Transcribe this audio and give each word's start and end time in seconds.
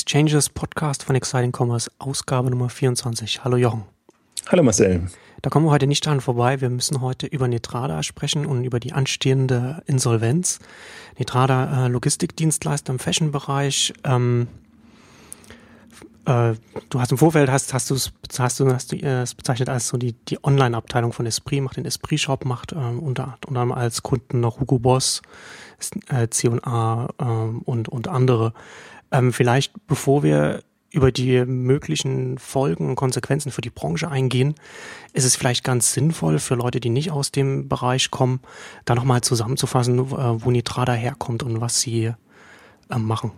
Exchanges 0.00 0.48
Podcast 0.48 1.02
von 1.02 1.16
Exciting 1.16 1.52
Commerce, 1.52 1.90
Ausgabe 1.98 2.50
Nummer 2.50 2.68
24. 2.68 3.42
Hallo 3.42 3.56
Jochen. 3.56 3.82
Hallo 4.46 4.62
Marcel. 4.62 5.08
Da 5.42 5.50
kommen 5.50 5.66
wir 5.66 5.72
heute 5.72 5.88
nicht 5.88 6.06
dran 6.06 6.20
vorbei. 6.20 6.60
Wir 6.60 6.70
müssen 6.70 7.00
heute 7.00 7.26
über 7.26 7.48
Netrada 7.48 8.04
sprechen 8.04 8.46
und 8.46 8.62
über 8.62 8.78
die 8.78 8.92
anstehende 8.92 9.82
Insolvenz. 9.86 10.60
Netrada 11.18 11.86
äh, 11.86 11.88
Logistikdienstleister 11.88 12.92
im 12.92 13.00
Fashion-Bereich. 13.00 13.92
Ähm, 14.04 14.46
äh, 16.26 16.54
du 16.90 17.00
hast 17.00 17.10
im 17.10 17.18
Vorfeld 17.18 17.50
hast, 17.50 17.74
hast 17.74 17.90
du 17.90 17.96
es 17.96 18.12
hast 18.38 18.60
du, 18.60 18.72
hast 18.72 18.92
du, 18.92 18.96
äh, 18.96 19.22
es 19.22 19.34
bezeichnet 19.34 19.68
als 19.68 19.88
so 19.88 19.96
die, 19.96 20.12
die 20.12 20.38
Online-Abteilung 20.44 21.12
von 21.12 21.26
Esprit, 21.26 21.60
macht 21.60 21.76
den 21.76 21.86
Esprit-Shop, 21.86 22.44
macht 22.44 22.70
äh, 22.70 22.76
unter, 22.76 23.36
unter 23.46 23.48
anderem 23.48 23.72
als 23.72 24.04
Kunden 24.04 24.38
noch 24.38 24.60
Hugo 24.60 24.78
Boss, 24.78 25.22
äh, 26.08 26.28
C&A 26.28 27.08
äh, 27.18 27.24
und, 27.24 27.88
und 27.88 28.06
andere. 28.06 28.52
Ähm, 29.12 29.32
vielleicht, 29.32 29.72
bevor 29.86 30.22
wir 30.22 30.62
über 30.90 31.12
die 31.12 31.44
möglichen 31.44 32.38
Folgen 32.38 32.88
und 32.88 32.96
Konsequenzen 32.96 33.52
für 33.52 33.60
die 33.60 33.70
Branche 33.70 34.10
eingehen, 34.10 34.54
ist 35.12 35.24
es 35.24 35.36
vielleicht 35.36 35.64
ganz 35.64 35.92
sinnvoll 35.92 36.38
für 36.38 36.54
Leute, 36.54 36.80
die 36.80 36.88
nicht 36.88 37.10
aus 37.10 37.30
dem 37.30 37.68
Bereich 37.68 38.10
kommen, 38.10 38.40
da 38.84 38.94
nochmal 38.94 39.20
zusammenzufassen, 39.20 39.98
äh, 39.98 40.02
wo 40.02 40.50
Nitrada 40.50 40.94
herkommt 40.94 41.42
und 41.42 41.60
was 41.60 41.80
sie 41.80 42.12
äh, 42.90 42.98
machen. 42.98 43.32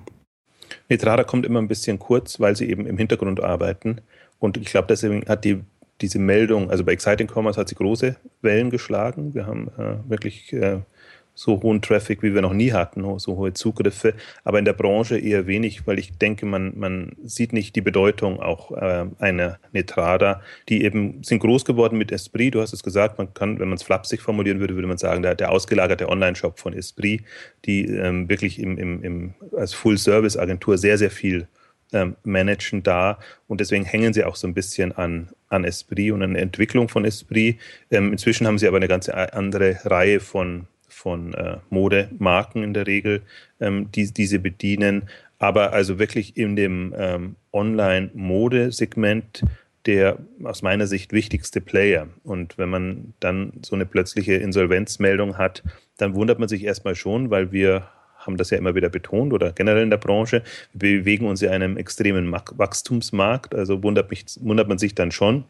Nitrada 0.89 1.25
kommt 1.25 1.45
immer 1.45 1.61
ein 1.61 1.69
bisschen 1.69 1.99
kurz, 1.99 2.39
weil 2.39 2.55
sie 2.55 2.69
eben 2.69 2.87
im 2.87 2.97
Hintergrund 2.97 3.43
arbeiten. 3.43 4.01
Und 4.39 4.57
ich 4.57 4.66
glaube, 4.66 4.87
deswegen 4.89 5.27
hat 5.29 5.45
die, 5.45 5.61
diese 6.01 6.21
Meldung, 6.21 6.71
also 6.71 6.85
bei 6.85 6.93
Exciting 6.93 7.29
Commerce 7.29 7.61
hat 7.61 7.69
sie 7.69 7.75
große 7.75 8.16
Wellen 8.43 8.71
geschlagen. 8.71 9.35
Wir 9.35 9.47
haben 9.47 9.69
äh, 9.77 10.09
wirklich 10.09 10.52
äh, 10.52 10.80
so 11.34 11.62
hohen 11.62 11.80
Traffic, 11.80 12.23
wie 12.23 12.34
wir 12.34 12.43
noch 12.43 12.52
nie 12.52 12.73
hatten, 12.73 13.02
so 13.19 13.37
hohe 13.37 13.52
Zugriffe, 13.52 14.15
aber 14.45 14.59
in 14.59 14.65
der 14.65 14.73
Branche 14.73 15.19
eher 15.19 15.47
wenig, 15.47 15.87
weil 15.87 15.98
ich 15.98 16.19
denke, 16.19 16.47
man, 16.47 16.79
man 16.79 17.12
sieht 17.25 17.52
nicht 17.52 17.77
die 17.77 17.80
Bedeutung 17.80 18.41
auch 18.41 18.73
äh, 18.73 19.07
einer 19.19 19.59
Netrada, 19.73 20.43
die 20.68 20.85
eben 20.85 21.23
sind 21.23 21.40
groß 21.40 21.65
geworden 21.65 21.99
mit 21.99 22.13
Esprit, 22.13 22.55
du 22.55 22.60
hast 22.60 22.73
es 22.73 22.82
gesagt, 22.82 23.18
man 23.18 23.32
kann, 23.32 23.59
wenn 23.59 23.68
man 23.68 23.77
es 23.77 23.82
flapsig 23.82 24.21
formulieren 24.21 24.60
würde, 24.60 24.74
würde 24.74 24.88
man 24.88 24.99
sagen, 24.99 25.23
der, 25.23 25.35
der 25.35 25.51
ausgelagerte 25.51 26.09
Online-Shop 26.09 26.59
von 26.59 26.73
Esprit, 26.73 27.23
die 27.65 27.87
ähm, 27.87 28.29
wirklich 28.29 28.59
im, 28.59 28.77
im, 28.79 29.02
im, 29.02 29.35
als 29.57 29.73
Full-Service-Agentur 29.73 30.79
sehr, 30.79 30.99
sehr 30.99 31.10
viel 31.10 31.49
ähm, 31.93 32.16
managen 32.23 32.83
da 32.83 33.18
und 33.49 33.60
deswegen 33.60 33.85
hängen 33.85 34.12
sie 34.12 34.24
auch 34.24 34.37
so 34.37 34.46
ein 34.46 34.55
bisschen 34.55 34.93
an, 34.93 35.30
an 35.49 35.65
Esprit 35.65 36.12
und 36.12 36.23
an 36.23 36.35
der 36.35 36.43
Entwicklung 36.43 36.88
von 36.88 37.05
Esprit. 37.05 37.59
Ähm, 37.90 38.12
inzwischen 38.12 38.46
haben 38.46 38.59
sie 38.59 38.68
aber 38.68 38.77
eine 38.77 38.88
ganz 38.88 39.09
andere 39.09 39.79
Reihe 39.85 40.21
von 40.21 40.66
von 41.01 41.32
äh, 41.34 41.56
Modemarken 41.70 42.62
in 42.62 42.74
der 42.74 42.87
Regel, 42.87 43.23
ähm, 43.59 43.90
die 43.93 44.12
diese 44.12 44.38
bedienen. 44.38 45.09
Aber 45.38 45.73
also 45.73 45.98
wirklich 45.98 46.37
in 46.37 46.56
dem 46.56 46.95
ähm, 46.96 47.37
Online-Modesegment 47.52 49.43
der 49.87 50.18
aus 50.45 50.60
meiner 50.60 50.87
Sicht 50.87 51.15
wichtigste 51.15 51.62
Player. 51.62 52.06
Und 52.23 52.59
wenn 52.59 52.68
man 52.68 53.15
dann 53.18 53.54
so 53.62 53.74
eine 53.74 53.87
plötzliche 53.87 54.34
Insolvenzmeldung 54.34 55.38
hat, 55.38 55.62
dann 55.96 56.15
wundert 56.15 56.38
man 56.38 56.48
sich 56.48 56.65
erstmal 56.65 56.95
schon, 56.95 57.30
weil 57.30 57.51
wir 57.51 57.88
haben 58.18 58.37
das 58.37 58.51
ja 58.51 58.59
immer 58.59 58.74
wieder 58.74 58.90
betont 58.90 59.32
oder 59.32 59.52
generell 59.52 59.82
in 59.82 59.88
der 59.88 59.96
Branche, 59.96 60.43
wir 60.74 60.98
bewegen 60.98 61.26
uns 61.26 61.40
in 61.40 61.48
einem 61.48 61.78
extremen 61.78 62.30
Wachstumsmarkt. 62.30 63.54
Also 63.54 63.82
wundert, 63.82 64.10
mich, 64.10 64.26
wundert 64.41 64.69
man 64.69 64.76
sich 64.76 64.94
dann 64.94 65.10
schon, 65.10 65.44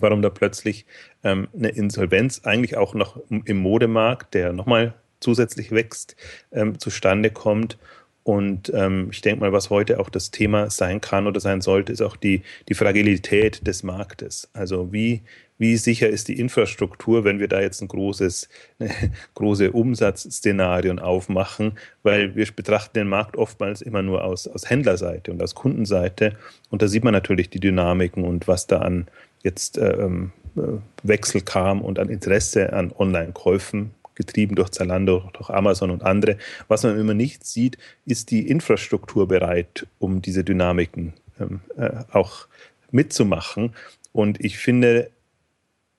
warum 0.00 0.22
da 0.22 0.30
plötzlich 0.30 0.86
ähm, 1.22 1.48
eine 1.56 1.68
Insolvenz 1.68 2.42
eigentlich 2.44 2.76
auch 2.76 2.94
noch 2.94 3.20
im 3.28 3.56
Modemarkt, 3.56 4.34
der 4.34 4.52
nochmal 4.52 4.94
zusätzlich 5.20 5.70
wächst, 5.72 6.16
ähm, 6.52 6.78
zustande 6.78 7.30
kommt. 7.30 7.78
Und 8.22 8.72
ähm, 8.74 9.08
ich 9.10 9.20
denke 9.20 9.40
mal, 9.40 9.52
was 9.52 9.68
heute 9.68 10.00
auch 10.00 10.08
das 10.08 10.30
Thema 10.30 10.70
sein 10.70 11.00
kann 11.00 11.26
oder 11.26 11.40
sein 11.40 11.60
sollte, 11.60 11.92
ist 11.92 12.00
auch 12.00 12.16
die, 12.16 12.42
die 12.68 12.74
Fragilität 12.74 13.66
des 13.66 13.82
Marktes. 13.82 14.48
Also 14.54 14.92
wie, 14.92 15.22
wie 15.58 15.76
sicher 15.76 16.08
ist 16.08 16.28
die 16.28 16.38
Infrastruktur, 16.38 17.24
wenn 17.24 17.38
wir 17.38 17.48
da 17.48 17.60
jetzt 17.60 17.80
ein 17.80 17.88
großes, 17.88 18.48
große 19.34 19.72
Umsatzszenarien 19.72 20.98
aufmachen, 20.98 21.78
weil 22.02 22.34
wir 22.34 22.46
betrachten 22.54 22.98
den 22.98 23.08
Markt 23.08 23.36
oftmals 23.36 23.80
immer 23.82 24.02
nur 24.02 24.24
aus, 24.24 24.48
aus 24.48 24.68
Händlerseite 24.68 25.30
und 25.30 25.42
aus 25.42 25.54
Kundenseite. 25.54 26.36
Und 26.70 26.82
da 26.82 26.88
sieht 26.88 27.04
man 27.04 27.12
natürlich 27.12 27.50
die 27.50 27.60
Dynamiken 27.60 28.24
und 28.24 28.48
was 28.48 28.66
da 28.66 28.78
an, 28.78 29.06
jetzt 29.42 29.78
ähm, 29.78 30.32
äh, 30.56 30.60
Wechsel 31.02 31.40
kam 31.40 31.82
und 31.82 31.98
an 31.98 32.08
Interesse 32.08 32.72
an 32.72 32.92
Online-Käufen 32.92 33.92
getrieben 34.14 34.54
durch 34.54 34.70
Zalando, 34.70 35.30
durch 35.32 35.50
Amazon 35.50 35.90
und 35.90 36.02
andere. 36.02 36.38
Was 36.68 36.82
man 36.82 36.98
immer 36.98 37.14
nicht 37.14 37.44
sieht, 37.44 37.78
ist 38.06 38.30
die 38.30 38.48
Infrastruktur 38.48 39.28
bereit, 39.28 39.86
um 39.98 40.22
diese 40.22 40.44
Dynamiken 40.44 41.14
ähm, 41.40 41.60
äh, 41.76 41.90
auch 42.12 42.46
mitzumachen. 42.90 43.72
Und 44.12 44.44
ich 44.44 44.58
finde, 44.58 45.10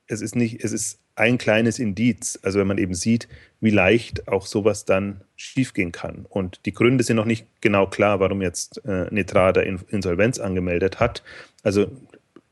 es 0.06 0.20
ist 0.20 0.36
nicht, 0.36 0.62
es 0.62 0.72
ist 0.72 1.00
ein 1.14 1.38
kleines 1.38 1.78
Indiz, 1.78 2.38
also 2.42 2.58
wenn 2.58 2.66
man 2.66 2.78
eben 2.78 2.94
sieht, 2.94 3.28
wie 3.60 3.70
leicht 3.70 4.28
auch 4.28 4.46
sowas 4.46 4.84
dann 4.84 5.22
schiefgehen 5.34 5.92
kann. 5.92 6.26
Und 6.28 6.60
die 6.66 6.72
Gründe 6.72 7.04
sind 7.04 7.16
noch 7.16 7.24
nicht 7.24 7.46
genau 7.60 7.86
klar, 7.86 8.20
warum 8.20 8.42
jetzt 8.42 8.84
äh, 8.84 9.06
Netrada 9.10 9.62
Insolvenz 9.62 10.38
angemeldet 10.38 11.00
hat. 11.00 11.22
Also 11.62 11.90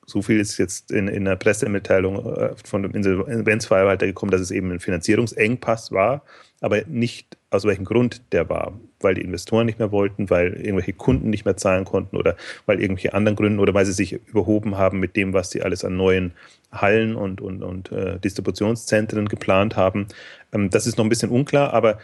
so 0.06 0.22
viel 0.22 0.40
ist 0.40 0.58
jetzt 0.58 0.90
in, 0.90 1.08
in 1.08 1.24
der 1.24 1.36
Pressemitteilung 1.36 2.36
äh, 2.36 2.54
von 2.64 2.82
dem 2.82 2.92
Insolvenzverwalter 2.92 4.06
gekommen, 4.06 4.32
dass 4.32 4.40
es 4.40 4.50
eben 4.50 4.70
ein 4.70 4.80
Finanzierungsengpass 4.80 5.92
war, 5.92 6.24
aber 6.60 6.82
nicht 6.86 7.36
aus 7.54 7.64
welchem 7.64 7.84
Grund 7.84 8.22
der 8.32 8.48
war. 8.48 8.72
Weil 9.00 9.14
die 9.14 9.22
Investoren 9.22 9.66
nicht 9.66 9.78
mehr 9.78 9.92
wollten, 9.92 10.30
weil 10.30 10.54
irgendwelche 10.54 10.92
Kunden 10.92 11.30
nicht 11.30 11.44
mehr 11.44 11.56
zahlen 11.56 11.84
konnten 11.84 12.16
oder 12.16 12.36
weil 12.66 12.80
irgendwelche 12.80 13.14
anderen 13.14 13.36
Gründen 13.36 13.58
oder 13.58 13.74
weil 13.74 13.86
sie 13.86 13.92
sich 13.92 14.12
überhoben 14.12 14.76
haben 14.76 15.00
mit 15.00 15.16
dem, 15.16 15.32
was 15.32 15.50
sie 15.50 15.62
alles 15.62 15.84
an 15.84 15.96
neuen 15.96 16.32
Hallen 16.72 17.16
und, 17.16 17.40
und, 17.40 17.62
und 17.62 17.92
äh, 17.92 18.18
Distributionszentren 18.18 19.28
geplant 19.28 19.76
haben. 19.76 20.08
Ähm, 20.52 20.70
das 20.70 20.86
ist 20.86 20.98
noch 20.98 21.04
ein 21.04 21.10
bisschen 21.10 21.30
unklar, 21.30 21.72
aber 21.72 21.98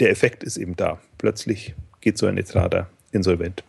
der 0.00 0.10
Effekt 0.10 0.42
ist 0.44 0.56
eben 0.56 0.76
da. 0.76 0.98
Plötzlich 1.18 1.74
geht 2.00 2.18
so 2.18 2.26
ein 2.26 2.34
Netrada 2.34 2.88
insolvent. 3.12 3.62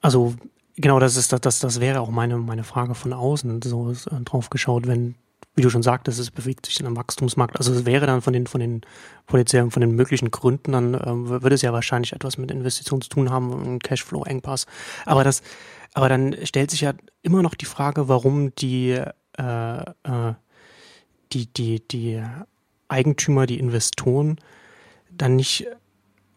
Also 0.00 0.34
Genau, 0.80 1.00
das 1.00 1.16
ist 1.16 1.32
das, 1.32 1.40
das, 1.40 1.58
das 1.58 1.80
wäre 1.80 2.00
auch 2.00 2.10
meine, 2.10 2.38
meine 2.38 2.62
Frage 2.62 2.94
von 2.94 3.12
außen, 3.12 3.60
so 3.62 3.90
äh, 3.90 4.20
drauf 4.24 4.48
geschaut, 4.48 4.86
wenn, 4.86 5.16
wie 5.58 5.62
du 5.62 5.70
schon 5.70 5.82
sagtest, 5.82 6.18
es 6.18 6.30
bewegt 6.30 6.66
sich 6.66 6.78
in 6.80 6.86
einem 6.86 6.96
Wachstumsmarkt. 6.96 7.58
Also 7.58 7.74
es 7.74 7.84
wäre 7.84 8.06
dann 8.06 8.22
von 8.22 8.32
den, 8.32 8.46
von 8.46 8.60
den 8.60 8.80
potenziellen, 9.26 9.70
von 9.70 9.80
den 9.80 9.90
möglichen 9.90 10.30
Gründen, 10.30 10.72
dann 10.72 10.94
ähm, 10.94 11.28
würde 11.28 11.54
es 11.54 11.62
ja 11.62 11.72
wahrscheinlich 11.72 12.12
etwas 12.12 12.38
mit 12.38 12.50
Investitionen 12.50 13.02
zu 13.02 13.10
tun 13.10 13.30
haben, 13.30 13.74
ein 13.74 13.78
Cashflow-Engpass. 13.80 14.66
Aber 15.04 15.24
das, 15.24 15.42
aber 15.94 16.08
dann 16.08 16.34
stellt 16.44 16.70
sich 16.70 16.82
ja 16.82 16.94
immer 17.22 17.42
noch 17.42 17.54
die 17.54 17.66
Frage, 17.66 18.08
warum 18.08 18.54
die, 18.54 18.98
äh, 19.36 19.80
äh, 19.80 20.34
die, 21.32 21.52
die, 21.52 21.86
die 21.86 22.22
Eigentümer, 22.86 23.46
die 23.46 23.58
Investoren 23.58 24.38
dann 25.10 25.36
nicht 25.36 25.66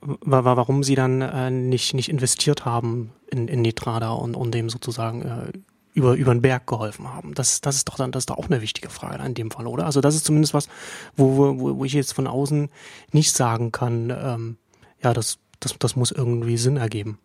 warum 0.01 0.83
sie 0.83 0.95
dann 0.95 1.21
äh, 1.21 1.51
nicht, 1.51 1.93
nicht 1.93 2.09
investiert 2.09 2.65
haben 2.65 3.11
in, 3.29 3.47
in 3.47 3.61
Nitrada 3.61 4.09
und, 4.11 4.35
und 4.35 4.51
dem 4.51 4.67
sozusagen 4.67 5.21
äh, 5.21 5.51
über, 5.93 6.13
über 6.13 6.33
den 6.33 6.41
Berg 6.41 6.67
geholfen 6.67 7.13
haben. 7.13 7.33
Das, 7.33 7.61
das 7.61 7.75
ist 7.75 7.89
doch 7.89 7.95
dann, 7.95 8.11
das 8.11 8.21
ist 8.21 8.29
doch 8.29 8.37
auch 8.37 8.49
eine 8.49 8.61
wichtige 8.61 8.89
Frage 8.89 9.23
in 9.23 9.33
dem 9.33 9.51
Fall, 9.51 9.67
oder? 9.67 9.85
Also 9.85 10.01
das 10.01 10.15
ist 10.15 10.25
zumindest 10.25 10.53
was, 10.53 10.67
wo, 11.15 11.37
wo, 11.37 11.77
wo 11.77 11.85
ich 11.85 11.93
jetzt 11.93 12.13
von 12.13 12.27
außen 12.27 12.69
nicht 13.11 13.31
sagen 13.33 13.71
kann, 13.71 14.09
ähm, 14.09 14.57
ja, 15.03 15.13
das, 15.13 15.39
das, 15.59 15.77
das 15.77 15.95
muss 15.95 16.11
irgendwie 16.11 16.57
Sinn 16.57 16.77
ergeben. 16.77 17.19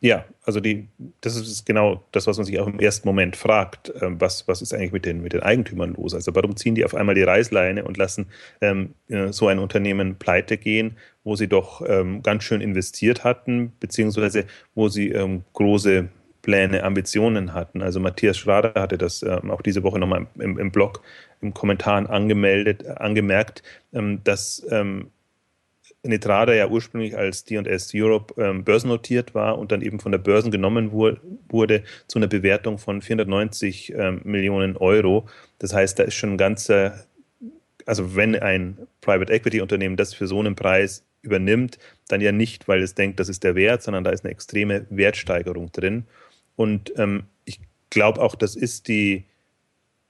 Ja, 0.00 0.26
also 0.44 0.60
die, 0.60 0.88
das 1.22 1.36
ist 1.36 1.64
genau 1.64 2.04
das, 2.12 2.26
was 2.26 2.36
man 2.36 2.44
sich 2.44 2.60
auch 2.60 2.66
im 2.66 2.78
ersten 2.78 3.08
Moment 3.08 3.34
fragt. 3.34 3.92
Ähm, 4.02 4.20
was, 4.20 4.46
was 4.46 4.60
ist 4.60 4.74
eigentlich 4.74 4.92
mit 4.92 5.06
den, 5.06 5.22
mit 5.22 5.32
den 5.32 5.40
Eigentümern 5.40 5.94
los? 5.94 6.14
Also 6.14 6.34
warum 6.34 6.54
ziehen 6.54 6.74
die 6.74 6.84
auf 6.84 6.94
einmal 6.94 7.14
die 7.14 7.22
Reißleine 7.22 7.82
und 7.82 7.96
lassen 7.96 8.26
ähm, 8.60 8.94
äh, 9.08 9.32
so 9.32 9.48
ein 9.48 9.58
Unternehmen 9.58 10.16
pleite 10.16 10.58
gehen, 10.58 10.98
wo 11.24 11.34
sie 11.34 11.48
doch 11.48 11.82
ähm, 11.86 12.22
ganz 12.22 12.44
schön 12.44 12.60
investiert 12.60 13.24
hatten, 13.24 13.72
beziehungsweise 13.80 14.44
wo 14.74 14.88
sie 14.88 15.08
ähm, 15.08 15.44
große 15.54 16.08
Pläne, 16.46 16.84
Ambitionen 16.84 17.54
hatten. 17.54 17.82
Also 17.82 17.98
Matthias 17.98 18.38
Schrader 18.38 18.80
hatte 18.80 18.96
das 18.96 19.24
ähm, 19.24 19.50
auch 19.50 19.62
diese 19.62 19.82
Woche 19.82 19.98
nochmal 19.98 20.28
im, 20.38 20.58
im 20.60 20.70
Blog, 20.70 21.02
im 21.40 21.52
Kommentaren 21.52 22.06
angemeldet, 22.06 22.86
angemerkt, 22.86 23.64
ähm, 23.92 24.20
dass 24.22 24.64
Netrada 26.04 26.54
ja 26.54 26.68
ursprünglich 26.68 27.16
als 27.16 27.44
D&S 27.44 27.90
Europe 27.92 28.40
ähm, 28.40 28.62
börsennotiert 28.62 29.34
war 29.34 29.58
und 29.58 29.72
dann 29.72 29.82
eben 29.82 29.98
von 29.98 30.12
der 30.12 30.20
Börse 30.20 30.50
genommen 30.50 30.92
wurde, 30.92 31.20
wurde 31.48 31.82
zu 32.06 32.20
einer 32.20 32.28
Bewertung 32.28 32.78
von 32.78 33.02
490 33.02 33.92
ähm, 33.92 34.20
Millionen 34.22 34.76
Euro. 34.76 35.28
Das 35.58 35.74
heißt, 35.74 35.98
da 35.98 36.04
ist 36.04 36.14
schon 36.14 36.34
ein 36.34 36.38
ganzer, 36.38 37.04
also 37.86 38.14
wenn 38.14 38.36
ein 38.36 38.78
Private 39.00 39.32
Equity 39.32 39.60
Unternehmen 39.60 39.96
das 39.96 40.14
für 40.14 40.28
so 40.28 40.38
einen 40.38 40.54
Preis 40.54 41.04
übernimmt, 41.22 41.78
dann 42.06 42.20
ja 42.20 42.30
nicht, 42.30 42.68
weil 42.68 42.82
es 42.82 42.94
denkt, 42.94 43.18
das 43.18 43.28
ist 43.28 43.42
der 43.42 43.56
Wert, 43.56 43.82
sondern 43.82 44.04
da 44.04 44.10
ist 44.10 44.24
eine 44.24 44.32
extreme 44.32 44.86
Wertsteigerung 44.90 45.72
drin. 45.72 46.04
Und 46.56 46.92
ähm, 46.96 47.24
ich 47.44 47.60
glaube 47.90 48.20
auch, 48.20 48.34
das 48.34 48.56
ist 48.56 48.88
die, 48.88 49.24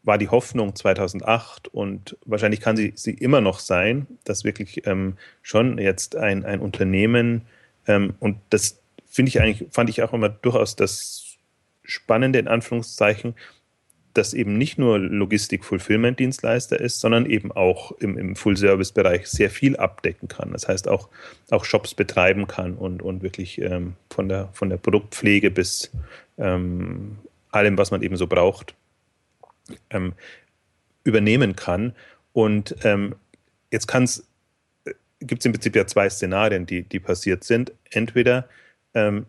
war 0.02 0.18
die 0.18 0.28
Hoffnung 0.28 0.74
2008 0.74 1.68
und 1.68 2.16
wahrscheinlich 2.24 2.60
kann 2.60 2.76
sie, 2.76 2.92
sie 2.94 3.12
immer 3.12 3.40
noch 3.40 3.58
sein, 3.58 4.06
dass 4.24 4.44
wirklich 4.44 4.86
ähm, 4.86 5.16
schon 5.42 5.78
jetzt 5.78 6.16
ein, 6.16 6.44
ein 6.44 6.60
Unternehmen 6.60 7.42
ähm, 7.86 8.14
und 8.20 8.38
das 8.50 8.80
finde 9.06 9.30
ich 9.30 9.40
eigentlich, 9.40 9.68
fand 9.70 9.90
ich 9.90 10.02
auch 10.02 10.12
immer 10.12 10.28
durchaus 10.28 10.76
das 10.76 11.36
Spannende 11.84 12.38
in 12.38 12.48
Anführungszeichen, 12.48 13.34
dass 14.12 14.34
eben 14.34 14.56
nicht 14.56 14.78
nur 14.78 14.98
Logistik-Fulfillment-Dienstleister 14.98 16.80
ist, 16.80 17.00
sondern 17.00 17.26
eben 17.26 17.52
auch 17.52 17.92
im, 17.92 18.16
im 18.16 18.34
Full-Service-Bereich 18.34 19.26
sehr 19.26 19.50
viel 19.50 19.76
abdecken 19.76 20.28
kann. 20.28 20.52
Das 20.52 20.68
heißt 20.68 20.88
auch, 20.88 21.08
auch 21.50 21.64
Shops 21.64 21.94
betreiben 21.94 22.46
kann 22.46 22.74
und, 22.74 23.02
und 23.02 23.22
wirklich 23.22 23.60
ähm, 23.60 23.94
von, 24.10 24.28
der, 24.28 24.48
von 24.52 24.70
der 24.70 24.78
Produktpflege 24.78 25.50
bis 25.50 25.90
ähm, 26.38 27.18
allem, 27.50 27.78
was 27.78 27.90
man 27.90 28.02
eben 28.02 28.16
so 28.16 28.26
braucht, 28.26 28.74
ähm, 29.90 30.14
übernehmen 31.04 31.56
kann. 31.56 31.94
Und 32.32 32.76
ähm, 32.84 33.14
jetzt 33.70 33.86
kann 33.86 34.04
es, 34.04 34.26
äh, 34.84 34.92
gibt 35.20 35.40
es 35.40 35.46
im 35.46 35.52
Prinzip 35.52 35.74
ja 35.76 35.86
zwei 35.86 36.08
Szenarien, 36.10 36.66
die, 36.66 36.82
die 36.82 37.00
passiert 37.00 37.44
sind. 37.44 37.72
Entweder 37.90 38.48
ähm, 38.94 39.26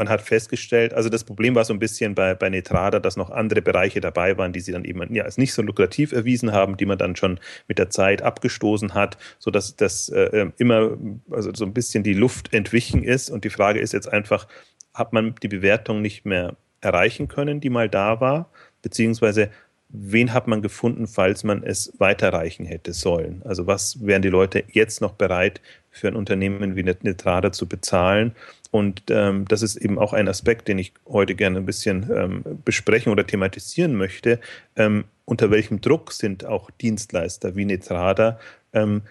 man 0.00 0.08
hat 0.08 0.22
festgestellt, 0.22 0.94
also 0.94 1.10
das 1.10 1.24
Problem 1.24 1.54
war 1.54 1.66
so 1.66 1.74
ein 1.74 1.78
bisschen 1.78 2.14
bei, 2.14 2.34
bei 2.34 2.48
Netrada, 2.48 3.00
dass 3.00 3.18
noch 3.18 3.28
andere 3.28 3.60
Bereiche 3.60 4.00
dabei 4.00 4.38
waren, 4.38 4.50
die 4.50 4.60
sie 4.60 4.72
dann 4.72 4.86
eben 4.86 5.14
ja, 5.14 5.24
als 5.24 5.36
nicht 5.36 5.52
so 5.52 5.60
lukrativ 5.60 6.12
erwiesen 6.12 6.52
haben, 6.52 6.78
die 6.78 6.86
man 6.86 6.96
dann 6.96 7.16
schon 7.16 7.38
mit 7.68 7.78
der 7.78 7.90
Zeit 7.90 8.22
abgestoßen 8.22 8.94
hat, 8.94 9.18
sodass 9.38 9.76
das 9.76 10.08
äh, 10.08 10.22
ähm, 10.32 10.54
immer 10.56 10.96
also 11.30 11.50
so 11.52 11.66
ein 11.66 11.74
bisschen 11.74 12.02
die 12.02 12.14
Luft 12.14 12.54
entwichen 12.54 13.04
ist. 13.04 13.28
Und 13.28 13.44
die 13.44 13.50
Frage 13.50 13.78
ist 13.78 13.92
jetzt 13.92 14.10
einfach, 14.10 14.48
hat 14.94 15.12
man 15.12 15.34
die 15.42 15.48
Bewertung 15.48 16.02
nicht 16.02 16.24
mehr 16.24 16.56
erreichen 16.80 17.28
können, 17.28 17.60
die 17.60 17.70
mal 17.70 17.88
da 17.88 18.20
war, 18.20 18.50
beziehungsweise 18.82 19.50
wen 19.92 20.32
hat 20.32 20.46
man 20.46 20.62
gefunden, 20.62 21.06
falls 21.06 21.44
man 21.44 21.62
es 21.62 21.92
weiterreichen 21.98 22.64
hätte 22.64 22.92
sollen? 22.92 23.42
Also 23.44 23.66
was 23.66 24.04
wären 24.04 24.22
die 24.22 24.28
Leute 24.28 24.64
jetzt 24.70 25.00
noch 25.00 25.12
bereit, 25.12 25.60
für 25.90 26.08
ein 26.08 26.14
Unternehmen 26.14 26.76
wie 26.76 26.84
Netrada 26.84 27.50
zu 27.50 27.66
bezahlen? 27.66 28.32
Und 28.70 29.02
ähm, 29.10 29.46
das 29.48 29.62
ist 29.62 29.76
eben 29.76 29.98
auch 29.98 30.12
ein 30.12 30.28
Aspekt, 30.28 30.68
den 30.68 30.78
ich 30.78 30.92
heute 31.08 31.34
gerne 31.34 31.58
ein 31.58 31.66
bisschen 31.66 32.08
ähm, 32.14 32.44
besprechen 32.64 33.10
oder 33.10 33.26
thematisieren 33.26 33.96
möchte. 33.96 34.38
Ähm, 34.76 35.04
unter 35.24 35.50
welchem 35.50 35.80
Druck 35.80 36.12
sind 36.12 36.44
auch 36.44 36.70
Dienstleister 36.80 37.56
wie 37.56 37.64
Netrada, 37.64 38.38
ähm, 38.72 39.02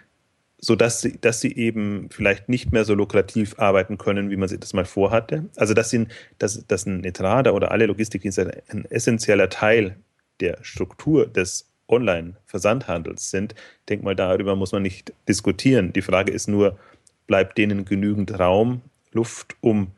sodass 0.60 1.02
sie, 1.02 1.18
dass 1.20 1.42
sie 1.42 1.56
eben 1.56 2.10
vielleicht 2.12 2.50
nicht 2.50 2.72
mehr 2.72 2.86
so 2.86 2.94
lukrativ 2.94 3.58
arbeiten 3.60 3.98
können, 3.98 4.30
wie 4.30 4.38
man 4.38 4.50
sich 4.50 4.60
das 4.60 4.74
mal 4.74 4.86
vorhatte. 4.86 5.46
Also 5.56 5.74
dass, 5.74 5.90
sie, 5.90 6.08
dass, 6.38 6.66
dass 6.68 6.86
ein 6.86 7.02
Netrada 7.02 7.52
oder 7.52 7.72
alle 7.72 7.86
Logistikdienstleister 7.86 8.62
ein 8.70 8.86
essentieller 8.86 9.50
Teil 9.50 9.96
der 10.40 10.58
Struktur 10.62 11.28
des 11.28 11.70
Online-Versandhandels 11.88 13.32
sind. 13.32 13.54
Ich 13.54 13.86
denke 13.90 14.06
mal, 14.06 14.16
darüber 14.16 14.56
muss 14.56 14.72
man 14.72 14.84
nicht 14.84 15.14
diskutieren. 15.28 15.92
Die 15.94 16.02
Frage 16.02 16.32
ist 16.32 16.48
nur, 16.48 16.78
bleibt 17.26 17.58
denen 17.58 17.86
genügend 17.86 18.40
Raum, 18.40 18.82
Luft, 19.12 19.56
um 19.62 19.92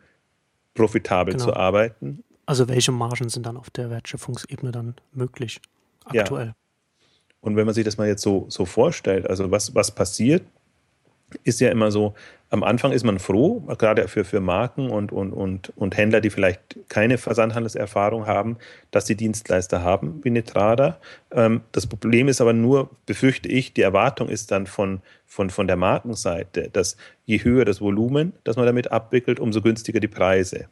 profitabel 0.73 1.33
genau. 1.33 1.45
zu 1.45 1.55
arbeiten? 1.55 2.23
Also 2.45 2.67
welche 2.69 2.91
Margen 2.91 3.29
sind 3.29 3.45
dann 3.45 3.57
auf 3.57 3.69
der 3.69 3.89
Wertschöpfungsebene 3.89 4.71
dann 4.71 4.95
möglich 5.11 5.59
aktuell? 6.05 6.47
Ja. 6.47 6.55
Und 7.41 7.55
wenn 7.55 7.65
man 7.65 7.73
sich 7.73 7.83
das 7.83 7.97
mal 7.97 8.07
jetzt 8.07 8.21
so, 8.21 8.45
so 8.49 8.65
vorstellt, 8.65 9.29
also 9.29 9.51
was, 9.51 9.75
was 9.75 9.91
passiert, 9.91 10.43
ist 11.43 11.59
ja 11.59 11.69
immer 11.69 11.91
so, 11.91 12.13
am 12.49 12.63
Anfang 12.63 12.91
ist 12.91 13.05
man 13.05 13.19
froh, 13.19 13.61
gerade 13.77 14.09
für, 14.09 14.25
für 14.25 14.41
Marken 14.41 14.89
und, 14.89 15.13
und, 15.13 15.31
und, 15.31 15.71
und 15.77 15.95
Händler, 15.95 16.19
die 16.19 16.29
vielleicht 16.29 16.77
keine 16.89 17.17
Versandhandelserfahrung 17.17 18.27
haben, 18.27 18.57
dass 18.91 19.07
sie 19.07 19.15
Dienstleister 19.15 19.81
haben 19.83 20.19
wie 20.23 20.31
Netrada. 20.31 20.99
Ähm, 21.31 21.61
das 21.71 21.88
Problem 21.88 22.27
ist 22.27 22.41
aber 22.41 22.51
nur, 22.51 22.89
befürchte 23.05 23.47
ich, 23.47 23.73
die 23.73 23.81
Erwartung 23.81 24.27
ist 24.27 24.51
dann 24.51 24.67
von, 24.67 25.01
von, 25.25 25.49
von 25.49 25.67
der 25.67 25.77
Markenseite, 25.77 26.69
dass 26.73 26.97
je 27.25 27.41
höher 27.41 27.63
das 27.63 27.79
Volumen, 27.79 28.33
das 28.43 28.57
man 28.57 28.65
damit 28.65 28.91
abwickelt, 28.91 29.39
umso 29.39 29.61
günstiger 29.61 30.01
die 30.01 30.09
Preise. 30.09 30.67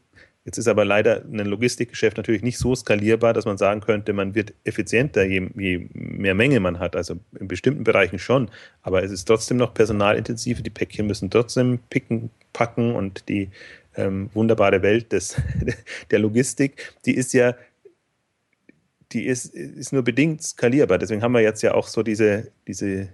Jetzt 0.49 0.57
ist 0.57 0.67
aber 0.67 0.83
leider 0.83 1.23
ein 1.25 1.45
Logistikgeschäft 1.45 2.17
natürlich 2.17 2.41
nicht 2.41 2.57
so 2.57 2.73
skalierbar, 2.73 3.33
dass 3.33 3.45
man 3.45 3.59
sagen 3.59 3.81
könnte, 3.81 4.13
man 4.13 4.33
wird 4.33 4.55
effizienter, 4.63 5.23
je, 5.23 5.47
je, 5.55 5.87
mehr 5.93 6.33
Menge 6.33 6.59
man 6.59 6.79
hat. 6.79 6.95
Also 6.95 7.17
in 7.39 7.47
bestimmten 7.47 7.83
Bereichen 7.83 8.17
schon. 8.17 8.49
Aber 8.81 9.03
es 9.03 9.11
ist 9.11 9.25
trotzdem 9.25 9.57
noch 9.57 9.75
personalintensiv. 9.75 10.63
Die 10.63 10.71
Päckchen 10.71 11.05
müssen 11.05 11.29
trotzdem 11.29 11.77
picken, 11.91 12.31
packen 12.51 12.95
und 12.95 13.29
die 13.29 13.49
ähm, 13.95 14.31
wunderbare 14.33 14.81
Welt 14.81 15.11
des, 15.11 15.39
der 16.09 16.17
Logistik, 16.17 16.95
die 17.05 17.13
ist 17.15 17.33
ja 17.33 17.53
die 19.11 19.27
ist, 19.27 19.53
ist 19.53 19.93
nur 19.93 20.01
bedingt 20.01 20.41
skalierbar. 20.41 20.97
Deswegen 20.97 21.21
haben 21.21 21.33
wir 21.33 21.41
jetzt 21.41 21.61
ja 21.61 21.75
auch 21.75 21.85
so 21.85 22.01
diese, 22.01 22.51
diese, 22.65 23.09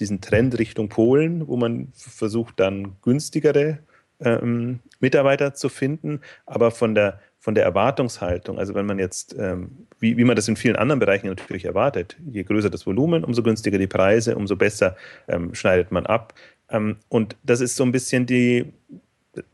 diesen 0.00 0.20
Trend 0.20 0.58
Richtung 0.58 0.88
Polen, 0.88 1.46
wo 1.46 1.56
man 1.56 1.92
versucht, 1.94 2.58
dann 2.58 2.96
günstigere 3.00 3.78
ähm, 4.20 4.80
Mitarbeiter 5.00 5.54
zu 5.54 5.68
finden, 5.68 6.20
aber 6.46 6.70
von 6.70 6.94
der, 6.94 7.20
von 7.38 7.54
der 7.54 7.64
Erwartungshaltung, 7.64 8.58
also 8.58 8.74
wenn 8.74 8.86
man 8.86 8.98
jetzt, 8.98 9.34
ähm, 9.38 9.86
wie, 9.98 10.16
wie 10.16 10.24
man 10.24 10.36
das 10.36 10.48
in 10.48 10.56
vielen 10.56 10.76
anderen 10.76 10.98
Bereichen 10.98 11.26
natürlich 11.26 11.64
erwartet, 11.64 12.16
je 12.30 12.42
größer 12.42 12.70
das 12.70 12.86
Volumen, 12.86 13.24
umso 13.24 13.42
günstiger 13.42 13.78
die 13.78 13.86
Preise, 13.86 14.36
umso 14.36 14.56
besser 14.56 14.96
ähm, 15.28 15.54
schneidet 15.54 15.90
man 15.90 16.06
ab. 16.06 16.34
Ähm, 16.68 16.96
und 17.08 17.36
das 17.42 17.60
ist 17.60 17.76
so 17.76 17.84
ein 17.84 17.92
bisschen 17.92 18.26
die, 18.26 18.72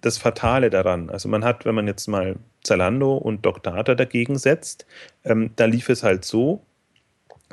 das 0.00 0.18
Fatale 0.18 0.70
daran. 0.70 1.10
Also 1.10 1.28
man 1.28 1.44
hat, 1.44 1.64
wenn 1.64 1.74
man 1.74 1.86
jetzt 1.86 2.06
mal 2.08 2.36
Zalando 2.62 3.16
und 3.16 3.44
Docdata 3.44 3.94
dagegen 3.94 4.38
setzt, 4.38 4.86
ähm, 5.24 5.50
da 5.56 5.66
lief 5.66 5.88
es 5.88 6.02
halt 6.02 6.24
so, 6.24 6.62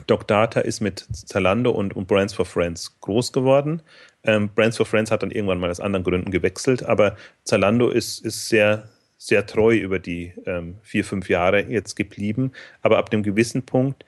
Docdata 0.08 0.60
ist 0.62 0.82
mit 0.82 1.06
Zalando 1.12 1.72
und, 1.72 1.96
und 1.96 2.08
Brands 2.08 2.34
for 2.34 2.46
Friends 2.46 3.00
groß 3.02 3.32
geworden. 3.32 3.82
Ähm, 4.24 4.50
Brands 4.50 4.78
for 4.78 4.86
Friends 4.86 5.12
hat 5.12 5.24
dann 5.24 5.32
irgendwann 5.32 5.60
mal 5.60 5.70
aus 5.70 5.80
anderen 5.80 6.04
Gründen 6.04 6.32
gewechselt, 6.32 6.84
aber 6.84 7.16
Zalando 7.44 7.90
ist, 7.90 8.26
ist 8.26 8.48
sehr, 8.48 8.90
sehr 9.18 9.46
treu 9.46 9.76
über 9.76 10.00
die 10.00 10.34
ähm, 10.46 10.76
vier, 10.82 11.04
fünf 11.04 11.30
Jahre 11.30 11.62
jetzt 11.62 11.96
geblieben. 11.96 12.52
Aber 12.82 12.98
ab 12.98 13.12
einem 13.12 13.24
gewissen 13.24 13.64
Punkt, 13.64 14.06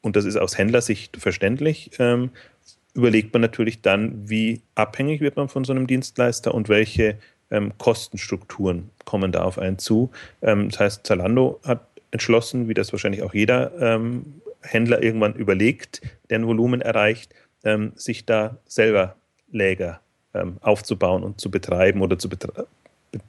und 0.00 0.16
das 0.16 0.24
ist 0.24 0.36
aus 0.36 0.58
Händlersicht 0.58 1.16
verständlich, 1.16 1.90
ähm, 1.98 2.30
überlegt 2.94 3.32
man 3.32 3.42
natürlich 3.42 3.82
dann, 3.82 4.28
wie 4.28 4.62
abhängig 4.74 5.20
wird 5.20 5.36
man 5.36 5.48
von 5.48 5.64
so 5.64 5.72
einem 5.72 5.86
Dienstleister 5.86 6.54
und 6.54 6.68
welche 6.68 7.18
ähm, 7.50 7.72
Kostenstrukturen 7.78 8.90
kommen 9.04 9.32
da 9.32 9.42
auf 9.42 9.58
einen 9.58 9.78
zu. 9.78 10.10
Ähm, 10.42 10.70
das 10.70 10.80
heißt, 10.80 11.06
Zalando 11.06 11.60
hat 11.64 11.86
entschlossen, 12.10 12.68
wie 12.68 12.74
das 12.74 12.92
wahrscheinlich 12.92 13.22
auch 13.22 13.34
jeder 13.34 13.72
ähm, 13.78 14.40
Händler 14.62 15.02
irgendwann 15.02 15.34
überlegt, 15.34 16.00
der 16.30 16.38
ein 16.38 16.46
Volumen 16.46 16.80
erreicht, 16.80 17.34
ähm, 17.66 17.92
sich 17.96 18.24
da 18.24 18.56
selber 18.66 19.16
Läger 19.50 20.00
ähm, 20.32 20.56
aufzubauen 20.60 21.24
und 21.24 21.40
zu 21.40 21.50
betreiben 21.50 22.00
oder 22.00 22.18
zu 22.18 22.28
betre 22.28 22.66
be 23.10 23.20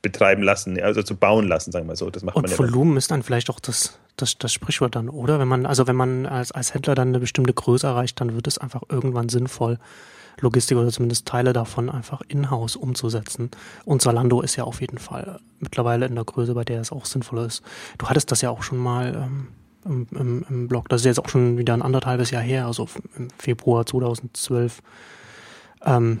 betreiben 0.00 0.42
lassen, 0.42 0.80
also 0.80 1.04
zu 1.04 1.14
bauen 1.14 1.46
lassen, 1.46 1.70
sagen 1.70 1.86
wir 1.86 1.94
so. 1.94 2.10
Das 2.10 2.24
macht 2.24 2.34
und 2.34 2.48
man 2.48 2.58
Volumen 2.58 2.94
ja 2.94 2.98
ist 2.98 3.12
dann 3.12 3.22
vielleicht 3.22 3.50
auch 3.50 3.60
das, 3.60 4.00
das, 4.16 4.36
das 4.36 4.52
Sprichwort 4.52 4.96
dann, 4.96 5.08
oder? 5.08 5.38
Wenn 5.38 5.46
man, 5.46 5.64
also 5.64 5.86
wenn 5.86 5.94
man 5.94 6.26
als, 6.26 6.50
als 6.50 6.74
Händler 6.74 6.96
dann 6.96 7.08
eine 7.08 7.20
bestimmte 7.20 7.52
Größe 7.52 7.86
erreicht, 7.86 8.20
dann 8.20 8.34
wird 8.34 8.48
es 8.48 8.58
einfach 8.58 8.82
irgendwann 8.88 9.28
sinnvoll, 9.28 9.78
Logistik 10.40 10.76
oder 10.76 10.88
zumindest 10.88 11.28
Teile 11.28 11.52
davon 11.52 11.88
einfach 11.88 12.22
in-house 12.26 12.74
umzusetzen. 12.74 13.50
Und 13.84 14.02
Zalando 14.02 14.40
ist 14.40 14.56
ja 14.56 14.64
auf 14.64 14.80
jeden 14.80 14.98
Fall 14.98 15.38
mittlerweile 15.60 16.06
in 16.06 16.16
der 16.16 16.24
Größe, 16.24 16.54
bei 16.54 16.64
der 16.64 16.80
es 16.80 16.90
auch 16.90 17.04
sinnvoll 17.04 17.44
ist. 17.44 17.62
Du 17.98 18.08
hattest 18.08 18.32
das 18.32 18.40
ja 18.40 18.50
auch 18.50 18.64
schon 18.64 18.78
mal 18.78 19.14
ähm, 19.14 19.48
im, 19.84 20.06
im, 20.12 20.44
im 20.48 20.68
Blog. 20.68 20.88
Das 20.88 21.02
ist 21.02 21.06
jetzt 21.06 21.20
auch 21.20 21.28
schon 21.28 21.58
wieder 21.58 21.74
ein 21.74 21.82
anderthalbes 21.82 22.30
Jahr 22.30 22.42
her, 22.42 22.66
also 22.66 22.88
im 23.16 23.28
Februar 23.38 23.86
2012, 23.86 24.82
ähm, 25.84 26.18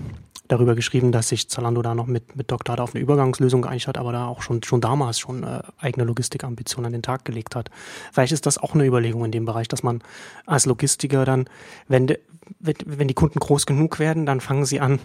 darüber 0.48 0.74
geschrieben, 0.74 1.12
dass 1.12 1.28
sich 1.28 1.48
Zalando 1.48 1.82
da 1.82 1.94
noch 1.94 2.06
mit, 2.06 2.36
mit 2.36 2.50
Dr. 2.50 2.78
auf 2.78 2.94
eine 2.94 3.02
Übergangslösung 3.02 3.62
geeinigt 3.62 3.88
hat, 3.88 3.96
aber 3.96 4.12
da 4.12 4.26
auch 4.26 4.42
schon, 4.42 4.62
schon 4.62 4.80
damals 4.80 5.18
schon 5.18 5.44
äh, 5.44 5.62
eigene 5.78 6.04
Logistikambitionen 6.04 6.86
an 6.86 6.92
den 6.92 7.02
Tag 7.02 7.24
gelegt 7.24 7.56
hat. 7.56 7.70
Vielleicht 8.12 8.32
ist 8.32 8.46
das 8.46 8.58
auch 8.58 8.74
eine 8.74 8.84
Überlegung 8.84 9.24
in 9.24 9.32
dem 9.32 9.44
Bereich, 9.44 9.68
dass 9.68 9.82
man 9.82 10.02
als 10.46 10.66
Logistiker 10.66 11.24
dann, 11.24 11.48
wenn, 11.88 12.06
de, 12.06 12.18
wenn, 12.60 12.74
wenn 12.84 13.08
die 13.08 13.14
Kunden 13.14 13.38
groß 13.38 13.66
genug 13.66 13.98
werden, 13.98 14.26
dann 14.26 14.40
fangen 14.40 14.66
sie 14.66 14.80
an, 14.80 14.98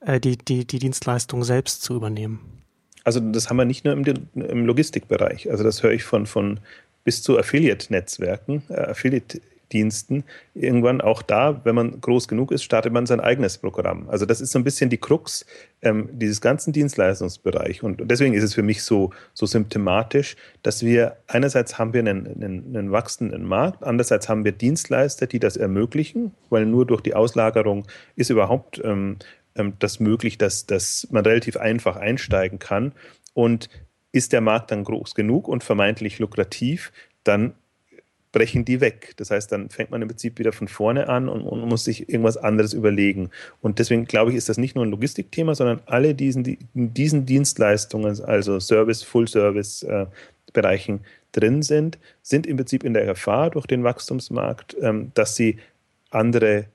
äh, 0.00 0.18
die, 0.18 0.36
die, 0.36 0.66
die 0.66 0.78
Dienstleistung 0.78 1.44
selbst 1.44 1.82
zu 1.82 1.94
übernehmen. 1.94 2.40
Also 3.04 3.20
das 3.20 3.48
haben 3.50 3.56
wir 3.56 3.64
nicht 3.64 3.84
nur 3.84 3.94
im, 3.94 4.04
im 4.34 4.66
Logistikbereich. 4.66 5.50
Also 5.50 5.64
das 5.64 5.82
höre 5.82 5.92
ich 5.92 6.04
von, 6.04 6.26
von 6.26 6.60
bis 7.04 7.22
zu 7.22 7.38
Affiliate-Netzwerken, 7.38 8.62
äh, 8.68 8.74
Affiliate-Diensten. 8.74 10.24
Irgendwann 10.54 11.00
auch 11.00 11.22
da, 11.22 11.60
wenn 11.64 11.74
man 11.74 12.00
groß 12.00 12.28
genug 12.28 12.52
ist, 12.52 12.62
startet 12.62 12.92
man 12.92 13.06
sein 13.06 13.20
eigenes 13.20 13.58
Programm. 13.58 14.08
Also 14.08 14.26
das 14.26 14.40
ist 14.40 14.52
so 14.52 14.58
ein 14.58 14.64
bisschen 14.64 14.90
die 14.90 14.98
Krux 14.98 15.46
ähm, 15.80 16.08
dieses 16.12 16.40
ganzen 16.40 16.72
Dienstleistungsbereich. 16.72 17.82
Und 17.82 18.00
deswegen 18.10 18.34
ist 18.34 18.44
es 18.44 18.54
für 18.54 18.62
mich 18.62 18.82
so, 18.82 19.10
so 19.34 19.46
symptomatisch, 19.46 20.36
dass 20.62 20.84
wir 20.84 21.16
einerseits 21.26 21.78
haben 21.78 21.92
wir 21.92 22.00
einen, 22.00 22.26
einen, 22.26 22.76
einen 22.76 22.92
wachsenden 22.92 23.44
Markt, 23.44 23.82
andererseits 23.82 24.28
haben 24.28 24.44
wir 24.44 24.52
Dienstleister, 24.52 25.26
die 25.26 25.40
das 25.40 25.56
ermöglichen, 25.56 26.32
weil 26.50 26.66
nur 26.66 26.86
durch 26.86 27.00
die 27.00 27.14
Auslagerung 27.14 27.86
ist 28.16 28.30
überhaupt 28.30 28.80
ähm, 28.84 29.16
ähm 29.56 29.74
das 29.78 30.00
möglich, 30.00 30.38
dass, 30.38 30.66
dass 30.66 31.08
man 31.10 31.24
relativ 31.24 31.56
einfach 31.56 31.96
einsteigen 31.96 32.58
kann. 32.58 32.92
Und 33.34 33.68
ist 34.12 34.32
der 34.32 34.40
Markt 34.40 34.70
dann 34.70 34.84
groß 34.84 35.14
genug 35.14 35.48
und 35.48 35.64
vermeintlich 35.64 36.18
lukrativ, 36.18 36.92
dann 37.24 37.54
brechen 38.32 38.64
die 38.64 38.80
weg. 38.80 39.12
Das 39.16 39.30
heißt, 39.30 39.52
dann 39.52 39.68
fängt 39.68 39.90
man 39.90 40.02
im 40.02 40.08
Prinzip 40.08 40.38
wieder 40.38 40.52
von 40.52 40.66
vorne 40.66 41.08
an 41.08 41.28
und, 41.28 41.42
und 41.42 41.68
muss 41.68 41.84
sich 41.84 42.08
irgendwas 42.08 42.38
anderes 42.38 42.72
überlegen. 42.72 43.30
Und 43.60 43.78
deswegen 43.78 44.06
glaube 44.06 44.30
ich, 44.30 44.36
ist 44.36 44.48
das 44.48 44.56
nicht 44.56 44.74
nur 44.74 44.84
ein 44.84 44.90
Logistikthema, 44.90 45.54
sondern 45.54 45.80
alle 45.86 46.14
diesen, 46.14 46.42
die, 46.42 46.58
diesen 46.72 47.26
Dienstleistungen, 47.26 48.20
also 48.24 48.58
Service, 48.58 49.02
Full-Service-Bereichen 49.02 50.96
äh, 50.96 51.00
drin 51.32 51.62
sind, 51.62 51.98
sind 52.22 52.46
im 52.46 52.56
Prinzip 52.56 52.84
in 52.84 52.94
der 52.94 53.04
Gefahr 53.04 53.50
durch 53.50 53.66
den 53.66 53.84
Wachstumsmarkt, 53.84 54.76
ähm, 54.80 55.12
dass 55.14 55.36
sie 55.36 55.58
andere, 56.10 56.66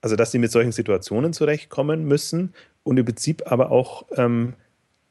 also 0.00 0.16
dass 0.16 0.30
sie 0.30 0.38
mit 0.38 0.52
solchen 0.52 0.72
Situationen 0.72 1.32
zurechtkommen 1.32 2.04
müssen 2.04 2.54
und 2.84 2.96
im 2.96 3.04
Prinzip 3.04 3.42
aber 3.50 3.72
auch 3.72 4.06
ähm, 4.16 4.54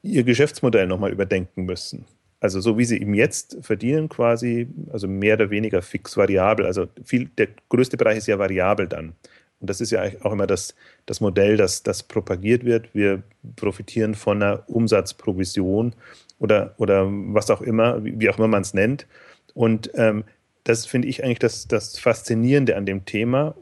ihr 0.02 0.24
Geschäftsmodell 0.24 0.86
nochmal 0.86 1.12
überdenken 1.12 1.64
müssen. 1.64 2.04
Also 2.40 2.60
so 2.60 2.78
wie 2.78 2.84
sie 2.84 3.00
eben 3.00 3.14
jetzt 3.14 3.58
verdienen 3.60 4.08
quasi, 4.08 4.68
also 4.92 5.06
mehr 5.06 5.34
oder 5.34 5.50
weniger 5.50 5.82
fix 5.82 6.16
variabel. 6.16 6.64
Also 6.64 6.86
viel, 7.04 7.26
der 7.36 7.48
größte 7.68 7.98
Bereich 7.98 8.18
ist 8.18 8.28
ja 8.28 8.38
variabel 8.38 8.88
dann. 8.88 9.12
Und 9.60 9.68
das 9.68 9.82
ist 9.82 9.90
ja 9.90 10.02
auch 10.22 10.32
immer 10.32 10.46
das, 10.46 10.74
das 11.04 11.20
Modell, 11.20 11.58
das, 11.58 11.82
das 11.82 12.02
propagiert 12.02 12.64
wird. 12.64 12.94
Wir 12.94 13.22
profitieren 13.56 14.14
von 14.14 14.42
einer 14.42 14.64
Umsatzprovision 14.68 15.94
oder, 16.38 16.74
oder 16.78 17.06
was 17.10 17.50
auch 17.50 17.60
immer, 17.60 18.02
wie 18.02 18.30
auch 18.30 18.38
immer 18.38 18.48
man 18.48 18.62
es 18.62 18.72
nennt. 18.72 19.06
Und 19.52 19.90
ähm, 19.94 20.24
das 20.64 20.86
finde 20.86 21.08
ich 21.08 21.22
eigentlich 21.22 21.40
das, 21.40 21.68
das 21.68 21.98
Faszinierende 21.98 22.74
an 22.76 22.86
dem 22.86 23.04
Thema. 23.04 23.54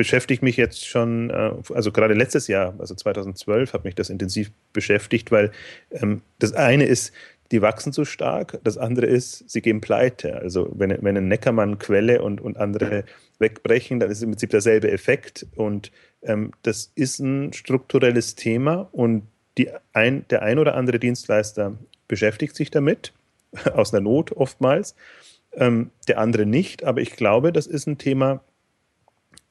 Beschäftigt 0.00 0.42
mich 0.42 0.56
jetzt 0.56 0.88
schon, 0.88 1.28
äh, 1.28 1.52
also 1.74 1.92
gerade 1.92 2.14
letztes 2.14 2.46
Jahr, 2.48 2.72
also 2.78 2.94
2012, 2.94 3.74
hat 3.74 3.84
mich 3.84 3.94
das 3.94 4.08
intensiv 4.08 4.50
beschäftigt, 4.72 5.30
weil 5.30 5.52
ähm, 5.90 6.22
das 6.38 6.54
eine 6.54 6.86
ist, 6.86 7.12
die 7.50 7.60
wachsen 7.60 7.92
zu 7.92 8.06
stark. 8.06 8.58
Das 8.64 8.78
andere 8.78 9.04
ist, 9.04 9.44
sie 9.50 9.60
gehen 9.60 9.82
pleite. 9.82 10.36
Also 10.36 10.72
wenn, 10.74 10.96
wenn 11.02 11.18
ein 11.18 11.28
Neckermann 11.28 11.78
Quelle 11.78 12.22
und, 12.22 12.40
und 12.40 12.56
andere 12.56 13.04
wegbrechen, 13.38 14.00
dann 14.00 14.10
ist 14.10 14.22
im 14.22 14.30
Prinzip 14.30 14.48
derselbe 14.48 14.90
Effekt. 14.90 15.46
Und 15.54 15.92
ähm, 16.22 16.52
das 16.62 16.90
ist 16.94 17.18
ein 17.18 17.52
strukturelles 17.52 18.36
Thema 18.36 18.88
und 18.92 19.24
die 19.58 19.68
ein, 19.92 20.24
der 20.30 20.40
ein 20.40 20.58
oder 20.58 20.76
andere 20.76 20.98
Dienstleister 20.98 21.76
beschäftigt 22.08 22.56
sich 22.56 22.70
damit, 22.70 23.12
aus 23.74 23.92
einer 23.92 24.00
Not 24.00 24.32
oftmals, 24.32 24.94
ähm, 25.52 25.90
der 26.08 26.16
andere 26.20 26.46
nicht. 26.46 26.84
Aber 26.84 27.02
ich 27.02 27.16
glaube, 27.16 27.52
das 27.52 27.66
ist 27.66 27.86
ein 27.86 27.98
Thema, 27.98 28.40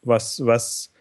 was, 0.02 0.46
was, 0.46 0.92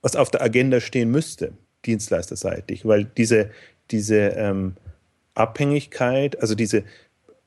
was 0.00 0.16
auf 0.16 0.30
der 0.30 0.42
Agenda 0.42 0.80
stehen 0.80 1.10
müsste, 1.10 1.52
dienstleisterseitig, 1.84 2.86
weil 2.86 3.04
diese, 3.04 3.50
diese 3.90 4.16
ähm, 4.16 4.74
Abhängigkeit, 5.34 6.40
also 6.40 6.54
diese, 6.54 6.84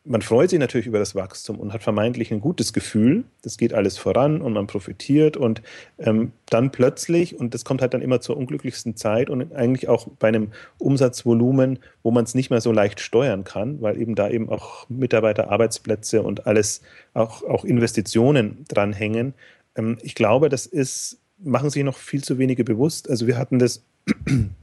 man 0.06 0.22
freut 0.22 0.52
sich 0.52 0.60
natürlich 0.60 0.86
über 0.86 1.00
das 1.00 1.16
Wachstum 1.16 1.60
und 1.60 1.74
hat 1.74 1.82
vermeintlich 1.82 2.32
ein 2.32 2.40
gutes 2.40 2.74
Gefühl, 2.74 3.24
das 3.42 3.58
geht 3.58 3.74
alles 3.74 3.98
voran 3.98 4.42
und 4.42 4.54
man 4.54 4.68
profitiert 4.68 5.36
und 5.36 5.64
ähm, 5.98 6.32
dann 6.46 6.72
plötzlich, 6.72 7.40
und 7.40 7.54
das 7.56 7.66
kommt 7.66 7.82
halt 7.82 7.94
dann 7.96 8.04
immer 8.04 8.22
zur 8.22 8.38
unglücklichsten 8.38 8.96
Zeit 8.96 9.30
und 9.32 9.54
eigentlich 9.56 9.90
auch 9.90 10.08
bei 10.20 10.28
einem 10.28 10.52
Umsatzvolumen, 10.78 11.80
wo 12.04 12.12
man 12.12 12.24
es 12.24 12.36
nicht 12.36 12.52
mehr 12.52 12.62
so 12.62 12.72
leicht 12.72 13.00
steuern 13.00 13.44
kann, 13.44 13.82
weil 13.82 14.00
eben 14.00 14.14
da 14.14 14.30
eben 14.30 14.50
auch 14.50 14.88
Mitarbeiter, 14.90 15.50
Arbeitsplätze 15.50 16.22
und 16.22 16.46
alles, 16.46 16.82
auch, 17.14 17.42
auch 17.44 17.66
Investitionen 17.66 18.64
dranhängen. 18.68 19.34
Ähm, 19.76 19.98
ich 20.02 20.16
glaube, 20.16 20.50
das 20.50 20.66
ist, 20.66 21.20
machen 21.38 21.70
sich 21.70 21.84
noch 21.84 21.98
viel 21.98 22.24
zu 22.24 22.38
wenige 22.38 22.64
bewusst. 22.64 23.10
Also 23.10 23.28
wir 23.28 23.38
hatten 23.38 23.60
das 23.60 23.84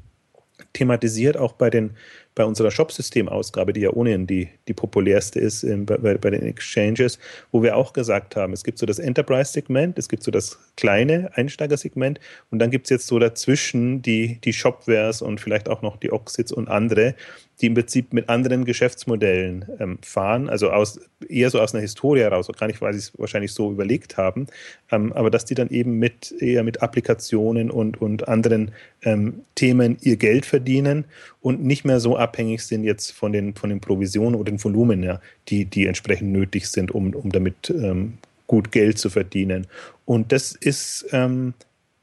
thematisiert 0.73 1.37
auch 1.37 1.53
bei 1.53 1.71
den 1.71 1.93
bei 2.35 2.45
unserer 2.45 2.71
Shop-System-Ausgabe, 2.71 3.73
die 3.73 3.83
ja 3.83 3.91
ohnehin 3.91 4.27
die, 4.27 4.49
die 4.67 4.73
populärste 4.73 5.39
ist 5.39 5.65
in, 5.65 5.85
bei, 5.85 5.97
bei, 5.99 6.31
den 6.31 6.43
Exchanges, 6.43 7.19
wo 7.51 7.63
wir 7.63 7.77
auch 7.77 7.93
gesagt 7.93 8.37
haben, 8.37 8.53
es 8.53 8.65
gibt 8.65 8.79
so 8.79 8.87
das 8.87 8.99
Enterprise-Segment, 8.99 9.99
es 9.99 10.09
gibt 10.09 10.23
so 10.23 10.31
das 10.31 10.59
kleine 10.77 11.31
Einsteigersegment 11.35 12.21
und 12.51 12.59
dann 12.59 12.71
gibt 12.71 12.87
es 12.87 12.91
jetzt 12.91 13.07
so 13.07 13.19
dazwischen 13.19 14.01
die, 14.01 14.41
die 14.43 14.53
Shopwares 14.53 15.21
und 15.21 15.41
vielleicht 15.41 15.69
auch 15.69 15.83
noch 15.83 15.97
die 15.99 16.13
Oxits 16.13 16.53
und 16.53 16.69
andere, 16.69 17.15
die 17.63 17.69
im 17.69 17.75
Prinzip 17.75 18.13
mit 18.13 18.29
anderen 18.29 18.65
Geschäftsmodellen 18.65 19.65
ähm, 19.79 19.99
fahren, 20.03 20.49
also 20.49 20.71
aus, 20.71 21.01
eher 21.29 21.49
so 21.49 21.61
aus 21.61 21.73
einer 21.73 21.81
Historie 21.81 22.21
heraus, 22.21 22.49
gar 22.59 22.67
nicht, 22.67 22.81
weil 22.81 22.93
sie 22.93 22.99
es 22.99 23.19
wahrscheinlich 23.19 23.53
so 23.53 23.71
überlegt 23.71 24.17
haben, 24.17 24.49
ähm, 24.91 25.13
aber 25.13 25.31
dass 25.31 25.45
die 25.45 25.55
dann 25.55 25.71
eben 25.71 25.99
mit 25.99 26.35
eher 26.41 26.65
mit 26.65 26.83
Applikationen 26.83 27.71
und, 27.71 28.03
und 28.03 28.27
anderen 28.27 28.73
ähm, 29.03 29.43
Themen 29.55 29.97
ihr 30.01 30.17
Geld 30.17 30.45
verdienen 30.45 31.05
und 31.41 31.63
nicht 31.63 31.85
mehr 31.85 32.01
so 32.01 32.17
abhängig 32.17 32.63
sind 32.63 32.83
jetzt 32.83 33.13
von 33.13 33.33
den, 33.33 33.55
von 33.55 33.71
den 33.71 33.81
Provisionen 33.81 34.35
oder 34.35 34.51
den 34.51 34.63
Volumen, 34.63 35.05
ja, 35.05 35.21
die, 35.49 35.65
die 35.65 35.87
entsprechend 35.87 36.33
nötig 36.33 36.67
sind, 36.67 36.91
um, 36.91 37.15
um 37.15 37.31
damit 37.31 37.71
ähm, 37.71 38.19
gut 38.49 38.73
Geld 38.73 38.99
zu 38.99 39.09
verdienen. 39.09 39.69
Und 40.05 40.33
das 40.33 40.53
ist, 40.53 41.07
ähm, 41.13 41.55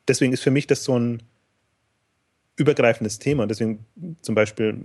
deswegen 0.08 0.32
ist 0.32 0.42
für 0.42 0.51
mich 0.51 0.68
das 0.68 0.86
so 0.86 0.98
ein 0.98 1.22
übergreifendes 2.56 3.20
Thema. 3.20 3.46
Deswegen 3.46 3.86
zum 4.22 4.36
Beispiel 4.36 4.78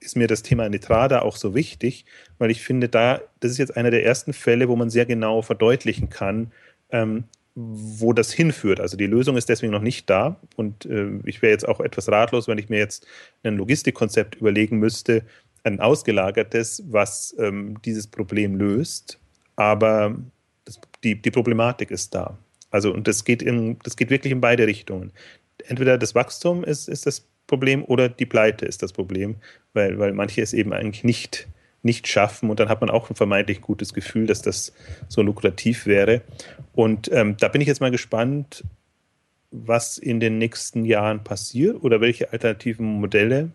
ist 0.00 0.16
mir 0.16 0.26
das 0.26 0.42
Thema 0.42 0.68
Nitrada 0.68 1.22
auch 1.22 1.36
so 1.36 1.54
wichtig, 1.54 2.04
weil 2.38 2.50
ich 2.50 2.62
finde, 2.62 2.88
da, 2.88 3.20
das 3.40 3.52
ist 3.52 3.58
jetzt 3.58 3.76
einer 3.76 3.90
der 3.90 4.04
ersten 4.04 4.32
Fälle, 4.32 4.68
wo 4.68 4.76
man 4.76 4.90
sehr 4.90 5.06
genau 5.06 5.42
verdeutlichen 5.42 6.08
kann, 6.08 6.52
ähm, 6.90 7.24
wo 7.54 8.12
das 8.12 8.32
hinführt. 8.32 8.80
Also 8.80 8.96
die 8.96 9.06
Lösung 9.06 9.36
ist 9.36 9.48
deswegen 9.48 9.72
noch 9.72 9.82
nicht 9.82 10.08
da 10.08 10.36
und 10.56 10.86
äh, 10.86 11.10
ich 11.24 11.42
wäre 11.42 11.52
jetzt 11.52 11.68
auch 11.68 11.80
etwas 11.80 12.08
ratlos, 12.08 12.48
wenn 12.48 12.58
ich 12.58 12.68
mir 12.68 12.78
jetzt 12.78 13.06
ein 13.42 13.56
Logistikkonzept 13.56 14.36
überlegen 14.36 14.78
müsste, 14.78 15.24
ein 15.64 15.80
ausgelagertes, 15.80 16.84
was 16.86 17.34
ähm, 17.38 17.80
dieses 17.84 18.06
Problem 18.06 18.56
löst. 18.56 19.18
Aber 19.56 20.16
das, 20.64 20.80
die, 21.04 21.20
die 21.20 21.30
Problematik 21.30 21.90
ist 21.90 22.14
da. 22.14 22.38
Also 22.70 22.92
und 22.92 23.08
das 23.08 23.24
geht, 23.24 23.42
in, 23.42 23.78
das 23.82 23.96
geht 23.96 24.10
wirklich 24.10 24.32
in 24.32 24.40
beide 24.40 24.66
Richtungen. 24.66 25.12
Entweder 25.66 25.98
das 25.98 26.14
Wachstum 26.14 26.64
ist, 26.64 26.88
ist 26.88 27.06
das 27.06 27.26
Problem 27.50 27.84
oder 27.84 28.08
die 28.08 28.26
Pleite 28.26 28.64
ist 28.64 28.80
das 28.82 28.92
Problem, 28.92 29.34
weil, 29.74 29.98
weil 29.98 30.12
manche 30.12 30.40
es 30.40 30.52
eben 30.52 30.72
eigentlich 30.72 31.02
nicht, 31.02 31.48
nicht 31.82 32.06
schaffen 32.06 32.48
und 32.48 32.60
dann 32.60 32.68
hat 32.68 32.80
man 32.80 32.90
auch 32.90 33.10
ein 33.10 33.16
vermeintlich 33.16 33.60
gutes 33.60 33.92
Gefühl, 33.92 34.28
dass 34.28 34.40
das 34.40 34.72
so 35.08 35.20
lukrativ 35.20 35.84
wäre. 35.84 36.22
Und 36.72 37.10
ähm, 37.12 37.36
da 37.38 37.48
bin 37.48 37.60
ich 37.60 37.66
jetzt 37.66 37.80
mal 37.80 37.90
gespannt, 37.90 38.62
was 39.50 39.98
in 39.98 40.20
den 40.20 40.38
nächsten 40.38 40.84
Jahren 40.84 41.24
passiert 41.24 41.82
oder 41.82 42.00
welche 42.00 42.32
alternativen 42.32 42.86
Modelle 42.86 43.50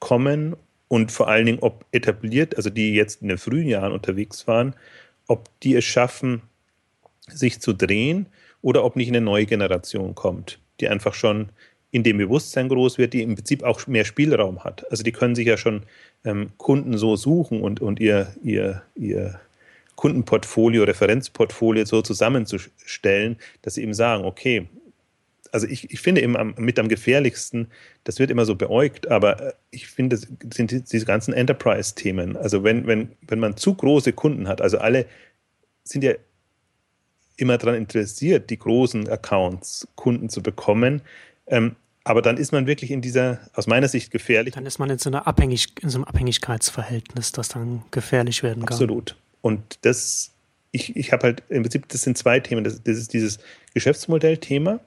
kommen 0.00 0.56
und 0.88 1.12
vor 1.12 1.28
allen 1.28 1.46
Dingen, 1.46 1.60
ob 1.60 1.84
etabliert, 1.92 2.56
also 2.56 2.68
die 2.68 2.94
jetzt 2.94 3.22
in 3.22 3.28
den 3.28 3.38
frühen 3.38 3.68
Jahren 3.68 3.92
unterwegs 3.92 4.48
waren, 4.48 4.74
ob 5.28 5.48
die 5.60 5.76
es 5.76 5.84
schaffen, 5.84 6.42
sich 7.28 7.60
zu 7.60 7.74
drehen 7.74 8.26
oder 8.60 8.84
ob 8.84 8.96
nicht 8.96 9.08
eine 9.08 9.20
neue 9.20 9.46
Generation 9.46 10.16
kommt, 10.16 10.58
die 10.80 10.88
einfach 10.88 11.14
schon 11.14 11.50
in 11.94 12.02
dem 12.02 12.18
Bewusstsein 12.18 12.68
groß 12.68 12.98
wird, 12.98 13.12
die 13.12 13.22
im 13.22 13.36
Prinzip 13.36 13.62
auch 13.62 13.86
mehr 13.86 14.04
Spielraum 14.04 14.64
hat. 14.64 14.84
Also 14.90 15.04
die 15.04 15.12
können 15.12 15.36
sich 15.36 15.46
ja 15.46 15.56
schon 15.56 15.84
ähm, 16.24 16.50
Kunden 16.56 16.98
so 16.98 17.14
suchen 17.14 17.60
und, 17.60 17.80
und 17.80 18.00
ihr, 18.00 18.34
ihr, 18.42 18.82
ihr 18.96 19.40
Kundenportfolio, 19.94 20.82
Referenzportfolio 20.82 21.84
so 21.84 22.02
zusammenzustellen, 22.02 23.36
dass 23.62 23.74
sie 23.74 23.84
eben 23.84 23.94
sagen, 23.94 24.24
okay, 24.24 24.66
also 25.52 25.68
ich, 25.68 25.88
ich 25.92 26.00
finde 26.00 26.20
eben 26.20 26.36
am, 26.36 26.56
mit 26.58 26.80
am 26.80 26.88
gefährlichsten, 26.88 27.68
das 28.02 28.18
wird 28.18 28.32
immer 28.32 28.44
so 28.44 28.56
beäugt, 28.56 29.06
aber 29.06 29.40
äh, 29.40 29.52
ich 29.70 29.86
finde, 29.86 30.16
das 30.16 30.26
sind 30.52 30.92
diese 30.92 31.06
ganzen 31.06 31.32
Enterprise-Themen. 31.32 32.36
Also 32.36 32.64
wenn, 32.64 32.88
wenn, 32.88 33.12
wenn 33.28 33.38
man 33.38 33.56
zu 33.56 33.72
große 33.72 34.14
Kunden 34.14 34.48
hat, 34.48 34.60
also 34.60 34.78
alle 34.78 35.06
sind 35.84 36.02
ja 36.02 36.14
immer 37.36 37.56
daran 37.56 37.76
interessiert, 37.76 38.50
die 38.50 38.58
großen 38.58 39.08
Accounts 39.08 39.86
Kunden 39.94 40.28
zu 40.28 40.42
bekommen, 40.42 41.00
ähm, 41.46 41.76
aber 42.04 42.20
dann 42.20 42.36
ist 42.36 42.52
man 42.52 42.66
wirklich 42.66 42.90
in 42.90 43.00
dieser, 43.00 43.40
aus 43.54 43.66
meiner 43.66 43.88
Sicht, 43.88 44.10
gefährlich. 44.10 44.54
Dann 44.54 44.66
ist 44.66 44.78
man 44.78 44.90
in 44.90 44.98
so, 44.98 45.08
einer 45.08 45.26
Abhängig 45.26 45.68
in 45.82 45.88
so 45.88 45.98
einem 45.98 46.04
Abhängigkeitsverhältnis, 46.04 47.32
das 47.32 47.48
dann 47.48 47.82
gefährlich 47.90 48.42
werden 48.42 48.66
kann. 48.66 48.74
Absolut. 48.74 49.16
Und 49.40 49.78
das, 49.82 50.32
ich, 50.70 50.94
ich 50.96 51.12
habe 51.12 51.24
halt 51.24 51.42
im 51.48 51.62
Prinzip, 51.62 51.88
das 51.88 52.02
sind 52.02 52.18
zwei 52.18 52.40
Themen. 52.40 52.62
Das, 52.62 52.82
das 52.82 52.98
ist 52.98 53.14
dieses 53.14 53.38
Geschäftsmodell-Thema, 53.72 54.80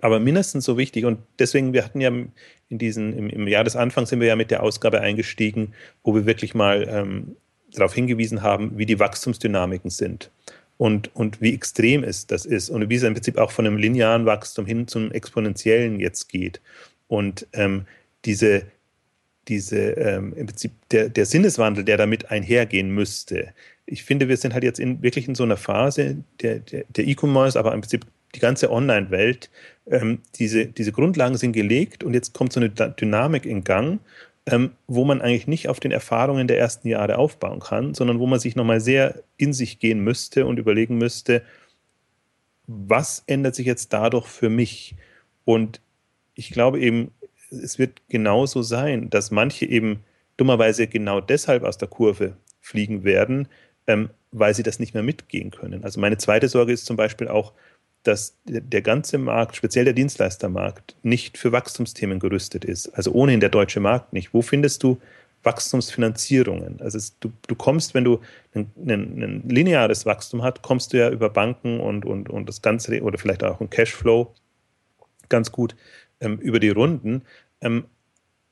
aber 0.00 0.18
mindestens 0.18 0.64
so 0.64 0.78
wichtig. 0.78 1.04
Und 1.04 1.18
deswegen, 1.38 1.74
wir 1.74 1.84
hatten 1.84 2.00
ja 2.00 2.08
in 2.08 2.78
diesen, 2.78 3.12
im, 3.12 3.28
im 3.28 3.46
Jahr 3.46 3.64
des 3.64 3.76
Anfangs 3.76 4.08
sind 4.08 4.20
wir 4.20 4.26
ja 4.26 4.36
mit 4.36 4.50
der 4.50 4.62
Ausgabe 4.62 5.02
eingestiegen, 5.02 5.74
wo 6.02 6.14
wir 6.14 6.24
wirklich 6.24 6.54
mal 6.54 6.88
ähm, 6.88 7.36
darauf 7.72 7.92
hingewiesen 7.92 8.40
haben, 8.40 8.78
wie 8.78 8.86
die 8.86 8.98
Wachstumsdynamiken 8.98 9.90
sind 9.90 10.30
und, 10.78 11.14
und 11.14 11.40
wie 11.40 11.54
extrem 11.54 12.04
es 12.04 12.26
das 12.26 12.44
ist 12.44 12.68
und 12.70 12.88
wie 12.88 12.96
es 12.96 13.02
im 13.02 13.14
Prinzip 13.14 13.38
auch 13.38 13.50
von 13.50 13.66
einem 13.66 13.78
linearen 13.78 14.26
Wachstum 14.26 14.66
hin 14.66 14.86
zum 14.88 15.10
exponentiellen 15.10 16.00
jetzt 16.00 16.28
geht. 16.28 16.60
Und 17.08 17.46
ähm, 17.52 17.86
diese, 18.24 18.64
diese 19.48 19.78
ähm, 19.92 20.34
im 20.36 20.46
Prinzip 20.46 20.72
der, 20.90 21.08
der 21.08 21.24
Sinneswandel, 21.24 21.84
der 21.84 21.96
damit 21.96 22.30
einhergehen 22.30 22.90
müsste. 22.90 23.52
Ich 23.86 24.02
finde, 24.02 24.28
wir 24.28 24.36
sind 24.36 24.52
halt 24.52 24.64
jetzt 24.64 24.80
in, 24.80 25.02
wirklich 25.02 25.28
in 25.28 25.34
so 25.34 25.44
einer 25.44 25.56
Phase 25.56 26.16
der, 26.42 26.58
der, 26.58 26.84
der 26.88 27.06
E-Commerce, 27.06 27.58
aber 27.58 27.72
im 27.72 27.80
Prinzip 27.80 28.04
die 28.34 28.40
ganze 28.40 28.70
Online-Welt. 28.70 29.50
Ähm, 29.86 30.18
diese, 30.34 30.66
diese 30.66 30.92
Grundlagen 30.92 31.36
sind 31.36 31.52
gelegt 31.52 32.04
und 32.04 32.12
jetzt 32.12 32.34
kommt 32.34 32.52
so 32.52 32.60
eine 32.60 32.70
Dynamik 32.70 33.46
in 33.46 33.64
Gang 33.64 34.00
ähm, 34.46 34.72
wo 34.86 35.04
man 35.04 35.20
eigentlich 35.20 35.48
nicht 35.48 35.68
auf 35.68 35.80
den 35.80 35.90
Erfahrungen 35.90 36.46
der 36.46 36.58
ersten 36.58 36.88
Jahre 36.88 37.18
aufbauen 37.18 37.60
kann, 37.60 37.94
sondern 37.94 38.20
wo 38.20 38.26
man 38.26 38.38
sich 38.38 38.54
nochmal 38.54 38.80
sehr 38.80 39.22
in 39.36 39.52
sich 39.52 39.80
gehen 39.80 40.00
müsste 40.00 40.46
und 40.46 40.58
überlegen 40.58 40.98
müsste, 40.98 41.42
was 42.66 43.24
ändert 43.26 43.54
sich 43.54 43.66
jetzt 43.66 43.92
dadurch 43.92 44.26
für 44.26 44.48
mich? 44.48 44.94
Und 45.44 45.80
ich 46.34 46.50
glaube 46.50 46.80
eben, 46.80 47.12
es 47.50 47.78
wird 47.78 48.02
genauso 48.08 48.62
sein, 48.62 49.10
dass 49.10 49.30
manche 49.30 49.66
eben 49.66 50.04
dummerweise 50.36 50.86
genau 50.86 51.20
deshalb 51.20 51.64
aus 51.64 51.78
der 51.78 51.88
Kurve 51.88 52.36
fliegen 52.60 53.04
werden, 53.04 53.48
ähm, 53.86 54.10
weil 54.32 54.54
sie 54.54 54.62
das 54.62 54.78
nicht 54.78 54.94
mehr 54.94 55.02
mitgehen 55.02 55.50
können. 55.50 55.84
Also 55.84 56.00
meine 56.00 56.18
zweite 56.18 56.48
Sorge 56.48 56.72
ist 56.72 56.86
zum 56.86 56.96
Beispiel 56.96 57.28
auch, 57.28 57.52
dass 58.06 58.36
der 58.44 58.82
ganze 58.82 59.18
Markt, 59.18 59.56
speziell 59.56 59.84
der 59.84 59.94
Dienstleistermarkt, 59.94 60.96
nicht 61.02 61.38
für 61.38 61.52
Wachstumsthemen 61.52 62.18
gerüstet 62.20 62.64
ist. 62.64 62.88
Also 62.90 63.12
ohnehin 63.12 63.40
der 63.40 63.48
deutsche 63.48 63.80
Markt 63.80 64.12
nicht. 64.12 64.32
Wo 64.32 64.42
findest 64.42 64.82
du 64.82 64.98
Wachstumsfinanzierungen? 65.42 66.80
Also 66.80 66.98
es, 66.98 67.18
du, 67.18 67.32
du 67.46 67.54
kommst, 67.54 67.94
wenn 67.94 68.04
du 68.04 68.20
ein, 68.54 68.70
ein, 68.76 69.22
ein, 69.22 69.48
lineares 69.48 70.06
Wachstum 70.06 70.42
hast, 70.42 70.62
kommst 70.62 70.92
du 70.92 70.98
ja 70.98 71.10
über 71.10 71.30
Banken 71.30 71.80
und, 71.80 72.04
und, 72.04 72.28
und 72.28 72.48
das 72.48 72.62
Ganze 72.62 73.00
oder 73.02 73.18
vielleicht 73.18 73.42
auch 73.42 73.60
ein 73.60 73.70
Cashflow 73.70 74.34
ganz 75.28 75.50
gut 75.50 75.74
ähm, 76.20 76.38
über 76.38 76.60
die 76.60 76.70
Runden. 76.70 77.22
Ähm, 77.60 77.86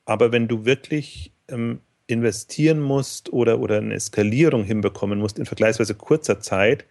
aber 0.04 0.32
wenn 0.32 0.48
du 0.48 0.64
wirklich 0.64 1.32
ähm, 1.48 1.80
investieren 2.06 2.80
musst 2.80 3.32
oder, 3.32 3.60
oder 3.60 3.78
eine 3.78 3.94
Eskalierung 3.94 4.64
hinbekommen 4.64 5.18
musst 5.18 5.38
in 5.38 5.46
vergleichsweise 5.46 5.94
kurzer 5.94 6.40
Zeit, 6.40 6.84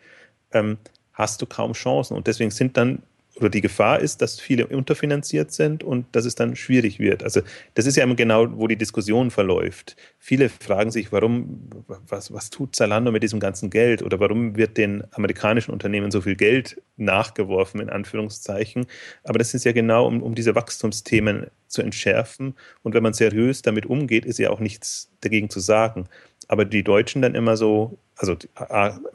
ähm, 0.51 0.77
hast 1.13 1.41
du 1.41 1.45
kaum 1.45 1.73
Chancen. 1.73 2.15
Und 2.15 2.27
deswegen 2.27 2.51
sind 2.51 2.77
dann 2.77 3.03
oder 3.35 3.49
die 3.49 3.61
Gefahr 3.61 3.99
ist, 3.99 4.21
dass 4.21 4.39
viele 4.39 4.67
unterfinanziert 4.67 5.51
sind 5.51 5.83
und 5.83 6.05
dass 6.11 6.25
es 6.25 6.35
dann 6.35 6.55
schwierig 6.55 6.99
wird. 6.99 7.23
Also 7.23 7.41
das 7.73 7.87
ist 7.87 7.97
ja 7.97 8.03
immer 8.03 8.15
genau, 8.15 8.47
wo 8.57 8.67
die 8.67 8.75
Diskussion 8.75 9.31
verläuft. 9.31 9.95
Viele 10.19 10.49
fragen 10.49 10.91
sich, 10.91 11.11
warum, 11.11 11.67
was, 12.07 12.31
was 12.31 12.51
tut 12.51 12.75
Zalando 12.75 13.11
mit 13.11 13.23
diesem 13.23 13.39
ganzen 13.39 13.71
Geld 13.71 14.03
oder 14.03 14.19
warum 14.19 14.55
wird 14.55 14.77
den 14.77 15.03
amerikanischen 15.11 15.71
Unternehmen 15.71 16.11
so 16.11 16.21
viel 16.21 16.35
Geld 16.35 16.81
nachgeworfen, 16.97 17.81
in 17.81 17.89
Anführungszeichen. 17.89 18.85
Aber 19.23 19.39
das 19.39 19.53
ist 19.55 19.65
ja 19.65 19.71
genau, 19.71 20.05
um, 20.05 20.21
um 20.21 20.35
diese 20.35 20.53
Wachstumsthemen 20.53 21.47
zu 21.67 21.81
entschärfen. 21.81 22.53
Und 22.83 22.93
wenn 22.93 23.03
man 23.03 23.13
seriös 23.13 23.63
damit 23.63 23.87
umgeht, 23.87 24.25
ist 24.25 24.37
ja 24.37 24.51
auch 24.51 24.59
nichts 24.59 25.09
dagegen 25.21 25.49
zu 25.49 25.59
sagen. 25.59 26.05
Aber 26.47 26.65
die 26.65 26.83
Deutschen 26.83 27.23
dann 27.23 27.33
immer 27.33 27.57
so, 27.57 27.97
also 28.15 28.37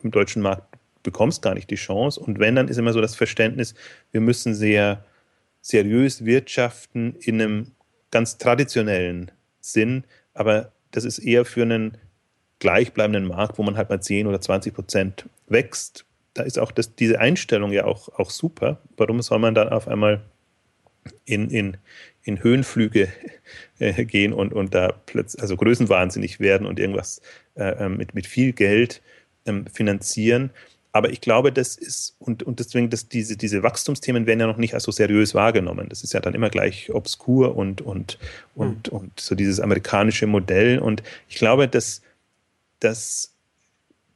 im 0.02 0.10
deutschen 0.10 0.42
Markt 0.42 0.77
bekommst 1.10 1.40
gar 1.42 1.54
nicht 1.54 1.70
die 1.70 1.76
Chance. 1.76 2.20
Und 2.20 2.38
wenn, 2.38 2.54
dann 2.54 2.68
ist 2.68 2.76
immer 2.76 2.92
so 2.92 3.00
das 3.00 3.16
Verständnis, 3.16 3.74
wir 4.12 4.20
müssen 4.20 4.54
sehr 4.54 5.04
seriös 5.62 6.24
wirtschaften 6.24 7.16
in 7.20 7.40
einem 7.40 7.72
ganz 8.10 8.38
traditionellen 8.38 9.30
Sinn, 9.60 10.04
aber 10.34 10.72
das 10.90 11.04
ist 11.04 11.18
eher 11.18 11.44
für 11.44 11.62
einen 11.62 11.98
gleichbleibenden 12.58 13.26
Markt, 13.26 13.58
wo 13.58 13.62
man 13.62 13.76
halt 13.76 13.88
mal 13.90 14.00
10 14.00 14.26
oder 14.26 14.40
20 14.40 14.74
Prozent 14.74 15.28
wächst. 15.48 16.04
Da 16.34 16.42
ist 16.42 16.58
auch 16.58 16.72
das, 16.72 16.94
diese 16.94 17.20
Einstellung 17.20 17.72
ja 17.72 17.84
auch, 17.84 18.08
auch 18.18 18.30
super. 18.30 18.80
Warum 18.96 19.22
soll 19.22 19.38
man 19.38 19.54
dann 19.54 19.68
auf 19.68 19.88
einmal 19.88 20.22
in, 21.24 21.50
in, 21.50 21.76
in 22.22 22.42
Höhenflüge 22.42 23.08
äh, 23.78 24.04
gehen 24.04 24.32
und, 24.32 24.52
und 24.52 24.74
da 24.74 24.92
plötzlich, 25.06 25.40
also 25.42 25.56
größenwahnsinnig 25.56 26.40
werden 26.40 26.66
und 26.66 26.78
irgendwas 26.78 27.20
äh, 27.54 27.84
ähm, 27.84 27.96
mit, 27.96 28.14
mit 28.14 28.26
viel 28.26 28.52
Geld 28.52 29.02
ähm, 29.46 29.66
finanzieren? 29.66 30.50
Aber 30.92 31.10
ich 31.10 31.20
glaube, 31.20 31.52
das 31.52 31.76
ist, 31.76 32.16
und, 32.18 32.42
und 32.42 32.60
deswegen, 32.60 32.90
dass 32.90 33.08
diese, 33.08 33.36
diese 33.36 33.62
Wachstumsthemen 33.62 34.26
werden 34.26 34.40
ja 34.40 34.46
noch 34.46 34.56
nicht 34.56 34.74
als 34.74 34.84
so 34.84 34.92
seriös 34.92 35.34
wahrgenommen. 35.34 35.88
Das 35.88 36.02
ist 36.02 36.14
ja 36.14 36.20
dann 36.20 36.34
immer 36.34 36.50
gleich 36.50 36.90
obskur 36.92 37.56
und, 37.56 37.82
und, 37.82 38.18
und, 38.54 38.90
mhm. 38.90 38.98
und 38.98 39.20
so 39.20 39.34
dieses 39.34 39.60
amerikanische 39.60 40.26
Modell. 40.26 40.78
Und 40.78 41.02
ich 41.28 41.36
glaube, 41.36 41.68
dass, 41.68 42.00
dass 42.80 43.32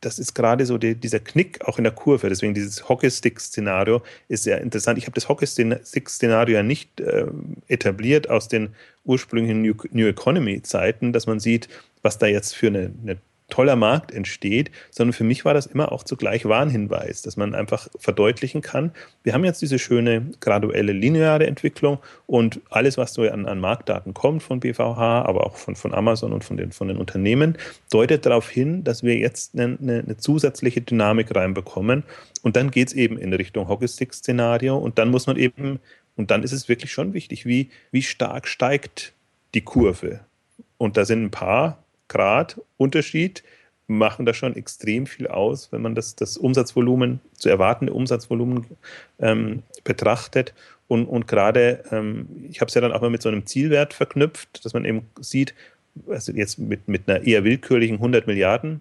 das 0.02 0.18
ist 0.18 0.34
gerade 0.34 0.66
so 0.66 0.78
die, 0.78 0.94
dieser 0.94 1.20
Knick 1.20 1.64
auch 1.64 1.78
in 1.78 1.84
der 1.84 1.92
Kurve. 1.92 2.28
Deswegen 2.28 2.54
dieses 2.54 2.88
Hockeystick-Szenario 2.88 4.02
ist 4.28 4.42
sehr 4.42 4.60
interessant. 4.60 4.98
Ich 4.98 5.04
habe 5.04 5.14
das 5.14 5.28
Hockeystick-Szenario 5.28 6.56
ja 6.56 6.62
nicht 6.62 7.00
äh, 7.00 7.26
etabliert 7.68 8.28
aus 8.28 8.48
den 8.48 8.74
ursprünglichen 9.04 9.62
New, 9.62 9.74
New 9.92 10.06
Economy-Zeiten, 10.06 11.12
dass 11.12 11.26
man 11.26 11.38
sieht, 11.40 11.68
was 12.02 12.18
da 12.18 12.26
jetzt 12.26 12.54
für 12.54 12.66
eine, 12.66 12.92
eine 13.02 13.16
toller 13.52 13.76
Markt 13.76 14.12
entsteht, 14.12 14.70
sondern 14.90 15.12
für 15.12 15.24
mich 15.24 15.44
war 15.44 15.52
das 15.52 15.66
immer 15.66 15.92
auch 15.92 16.04
zugleich 16.04 16.46
Warnhinweis, 16.46 17.20
dass 17.20 17.36
man 17.36 17.54
einfach 17.54 17.88
verdeutlichen 17.98 18.62
kann, 18.62 18.92
wir 19.24 19.34
haben 19.34 19.44
jetzt 19.44 19.60
diese 19.60 19.78
schöne 19.78 20.30
graduelle 20.40 20.92
lineare 20.92 21.46
Entwicklung 21.46 21.98
und 22.26 22.62
alles, 22.70 22.96
was 22.96 23.12
so 23.12 23.22
an, 23.22 23.44
an 23.44 23.60
Marktdaten 23.60 24.14
kommt 24.14 24.42
von 24.42 24.60
BVH, 24.60 25.22
aber 25.26 25.46
auch 25.46 25.56
von, 25.56 25.76
von 25.76 25.92
Amazon 25.92 26.32
und 26.32 26.44
von 26.44 26.56
den, 26.56 26.72
von 26.72 26.88
den 26.88 26.96
Unternehmen, 26.96 27.58
deutet 27.90 28.24
darauf 28.24 28.48
hin, 28.48 28.84
dass 28.84 29.02
wir 29.02 29.18
jetzt 29.18 29.54
eine, 29.54 29.76
eine 29.78 30.16
zusätzliche 30.16 30.80
Dynamik 30.80 31.36
reinbekommen 31.36 32.04
und 32.42 32.56
dann 32.56 32.70
geht 32.70 32.88
es 32.88 32.94
eben 32.94 33.18
in 33.18 33.34
Richtung 33.34 33.68
Hockeystick-Szenario 33.68 34.78
und 34.78 34.98
dann 34.98 35.10
muss 35.10 35.26
man 35.26 35.36
eben, 35.36 35.78
und 36.16 36.30
dann 36.30 36.42
ist 36.42 36.52
es 36.52 36.70
wirklich 36.70 36.90
schon 36.90 37.12
wichtig, 37.12 37.44
wie, 37.44 37.68
wie 37.90 38.02
stark 38.02 38.48
steigt 38.48 39.12
die 39.52 39.60
Kurve. 39.60 40.20
Und 40.78 40.96
da 40.96 41.04
sind 41.04 41.22
ein 41.22 41.30
paar 41.30 41.81
Grad 42.12 42.60
Unterschied 42.76 43.42
machen 43.86 44.26
da 44.26 44.34
schon 44.34 44.54
extrem 44.54 45.06
viel 45.06 45.26
aus, 45.26 45.72
wenn 45.72 45.82
man 45.82 45.94
das, 45.94 46.14
das 46.14 46.36
Umsatzvolumen, 46.36 47.20
zu 47.34 47.48
erwartende 47.48 47.92
Umsatzvolumen 47.92 48.66
ähm, 49.18 49.62
betrachtet. 49.84 50.54
Und, 50.88 51.06
und 51.06 51.26
gerade, 51.26 51.82
ähm, 51.90 52.28
ich 52.50 52.60
habe 52.60 52.68
es 52.68 52.74
ja 52.74 52.80
dann 52.80 52.92
auch 52.92 53.00
mal 53.00 53.10
mit 53.10 53.22
so 53.22 53.28
einem 53.28 53.46
Zielwert 53.46 53.94
verknüpft, 53.94 54.64
dass 54.64 54.74
man 54.74 54.84
eben 54.84 55.08
sieht, 55.20 55.54
also 56.06 56.32
jetzt 56.32 56.58
mit, 56.58 56.86
mit 56.86 57.08
einer 57.08 57.24
eher 57.24 57.44
willkürlichen 57.44 57.96
100 57.96 58.26
Milliarden 58.26 58.80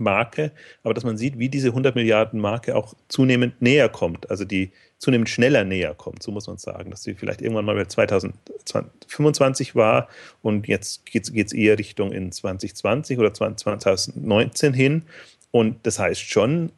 Marke, 0.00 0.52
aber 0.82 0.94
dass 0.94 1.04
man 1.04 1.16
sieht, 1.16 1.38
wie 1.38 1.48
diese 1.48 1.68
100 1.68 1.94
Milliarden 1.94 2.40
Marke 2.40 2.74
auch 2.76 2.94
zunehmend 3.08 3.60
näher 3.60 3.88
kommt, 3.88 4.30
also 4.30 4.44
die 4.44 4.72
zunehmend 4.98 5.28
schneller 5.28 5.64
näher 5.64 5.94
kommt, 5.94 6.22
so 6.22 6.32
muss 6.32 6.46
man 6.46 6.58
sagen, 6.58 6.90
dass 6.90 7.02
sie 7.02 7.14
vielleicht 7.14 7.42
irgendwann 7.42 7.64
mal 7.64 7.74
bei 7.74 7.84
2025 7.84 9.74
war 9.74 10.08
und 10.42 10.68
jetzt 10.68 11.04
geht 11.06 11.26
es 11.26 11.52
eher 11.52 11.78
Richtung 11.78 12.12
in 12.12 12.32
2020 12.32 13.18
oder 13.18 13.34
2019 13.34 14.72
hin. 14.72 15.02
Und 15.50 15.86
das 15.86 15.98
heißt 15.98 16.20
schon, 16.20 16.72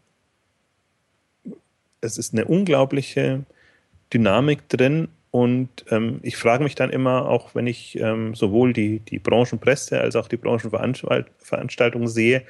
es 2.00 2.18
ist 2.18 2.32
eine 2.32 2.44
unglaubliche 2.44 3.44
Dynamik 4.12 4.68
drin 4.68 5.08
und 5.30 5.68
ähm, 5.90 6.20
ich 6.22 6.36
frage 6.36 6.64
mich 6.64 6.74
dann 6.74 6.90
immer, 6.90 7.28
auch 7.28 7.54
wenn 7.54 7.66
ich 7.66 7.98
ähm, 7.98 8.34
sowohl 8.34 8.72
die, 8.72 9.00
die 9.00 9.18
Branchenpresse 9.18 10.00
als 10.00 10.16
auch 10.16 10.28
die 10.28 10.38
Branchenveranstaltungen 10.38 12.08
sehe, 12.08 12.42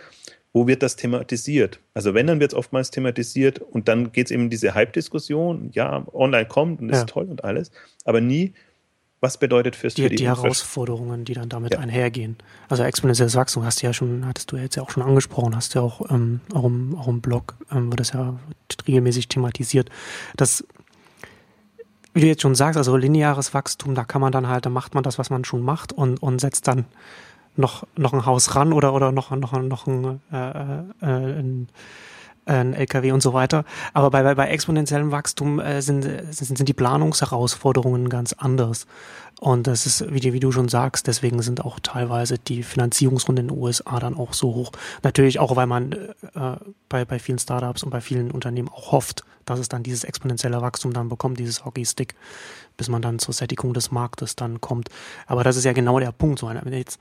wo 0.52 0.66
wird 0.66 0.82
das 0.82 0.96
thematisiert? 0.96 1.80
Also 1.94 2.14
wenn, 2.14 2.26
dann 2.26 2.40
wird 2.40 2.52
es 2.52 2.58
oftmals 2.58 2.90
thematisiert 2.90 3.60
und 3.60 3.88
dann 3.88 4.12
geht 4.12 4.26
es 4.26 4.30
eben 4.30 4.44
in 4.44 4.50
diese 4.50 4.74
Hype-Diskussion, 4.74 5.70
ja, 5.72 6.06
online 6.12 6.46
kommt 6.46 6.80
und 6.80 6.90
ist 6.90 6.98
ja. 6.98 7.04
toll 7.04 7.26
und 7.28 7.44
alles, 7.44 7.70
aber 8.04 8.20
nie, 8.20 8.54
was 9.20 9.38
bedeutet 9.38 9.74
fürs 9.74 9.94
die, 9.94 10.02
für 10.02 10.10
die, 10.10 10.16
die 10.16 10.26
Herausforderungen, 10.28 11.24
die 11.24 11.34
dann 11.34 11.48
damit 11.48 11.74
ja. 11.74 11.80
einhergehen. 11.80 12.36
Also 12.68 12.84
exponentielles 12.84 13.34
Wachstum 13.34 13.64
hast 13.64 13.82
du 13.82 13.86
ja 13.86 13.92
schon, 13.92 14.24
hattest 14.26 14.52
du 14.52 14.56
jetzt 14.56 14.76
ja 14.76 14.82
auch 14.82 14.90
schon 14.90 15.02
angesprochen, 15.02 15.56
hast 15.56 15.74
du 15.74 15.80
ja 15.80 15.84
auch, 15.84 16.08
ähm, 16.10 16.40
auch, 16.54 16.64
im, 16.64 16.96
auch 16.96 17.08
im 17.08 17.20
Blog, 17.20 17.54
ähm, 17.72 17.90
wird 17.90 18.00
das 18.00 18.12
ja 18.12 18.38
regelmäßig 18.86 19.28
thematisiert. 19.28 19.90
Das, 20.36 20.64
wie 22.14 22.20
du 22.20 22.26
jetzt 22.28 22.42
schon 22.42 22.54
sagst, 22.54 22.78
also 22.78 22.96
lineares 22.96 23.54
Wachstum, 23.54 23.94
da 23.94 24.04
kann 24.04 24.20
man 24.20 24.30
dann 24.30 24.46
halt, 24.46 24.66
da 24.66 24.70
macht 24.70 24.94
man 24.94 25.02
das, 25.02 25.18
was 25.18 25.30
man 25.30 25.44
schon 25.44 25.62
macht 25.62 25.92
und, 25.92 26.22
und 26.22 26.40
setzt 26.40 26.68
dann 26.68 26.84
noch, 27.58 27.86
noch 27.96 28.12
ein 28.12 28.24
Haus 28.24 28.54
ran 28.54 28.72
oder, 28.72 28.94
oder 28.94 29.12
noch, 29.12 29.30
noch, 29.32 29.52
noch 29.52 29.86
ein, 29.86 30.20
äh, 30.32 30.36
äh, 30.36 30.84
ein, 31.02 31.68
ein 32.46 32.72
LKW 32.72 33.12
und 33.12 33.22
so 33.22 33.34
weiter. 33.34 33.64
Aber 33.92 34.10
bei, 34.10 34.22
bei, 34.22 34.34
bei 34.34 34.48
exponentiellem 34.48 35.10
Wachstum 35.10 35.60
äh, 35.60 35.82
sind, 35.82 36.02
sind, 36.02 36.56
sind 36.56 36.68
die 36.68 36.72
Planungsherausforderungen 36.72 38.08
ganz 38.08 38.32
anders. 38.32 38.86
Und 39.40 39.68
das 39.68 39.86
ist, 39.86 40.12
wie, 40.12 40.32
wie 40.32 40.40
du 40.40 40.50
schon 40.50 40.68
sagst, 40.68 41.06
deswegen 41.06 41.42
sind 41.42 41.64
auch 41.64 41.78
teilweise 41.80 42.38
die 42.38 42.64
Finanzierungsrunden 42.64 43.48
in 43.48 43.54
den 43.54 43.62
USA 43.62 44.00
dann 44.00 44.16
auch 44.16 44.32
so 44.32 44.54
hoch. 44.54 44.72
Natürlich 45.04 45.38
auch, 45.38 45.54
weil 45.54 45.66
man 45.68 45.92
äh, 45.92 46.56
bei, 46.88 47.04
bei 47.04 47.18
vielen 47.18 47.38
Startups 47.38 47.84
und 47.84 47.90
bei 47.90 48.00
vielen 48.00 48.32
Unternehmen 48.32 48.68
auch 48.68 48.92
hofft, 48.92 49.22
dass 49.44 49.60
es 49.60 49.68
dann 49.68 49.84
dieses 49.84 50.04
exponentielle 50.04 50.60
Wachstum 50.60 50.92
dann 50.92 51.08
bekommt, 51.08 51.38
dieses 51.38 51.64
Hockeystick, 51.64 52.14
bis 52.76 52.88
man 52.88 53.00
dann 53.00 53.20
zur 53.20 53.32
Sättigung 53.32 53.74
des 53.74 53.92
Marktes 53.92 54.34
dann 54.34 54.60
kommt. 54.60 54.88
Aber 55.26 55.44
das 55.44 55.56
ist 55.56 55.64
ja 55.64 55.72
genau 55.72 56.00
der 56.00 56.12
Punkt. 56.12 56.40
So, 56.40 56.48
wenn 56.48 56.72
jetzt 56.72 56.98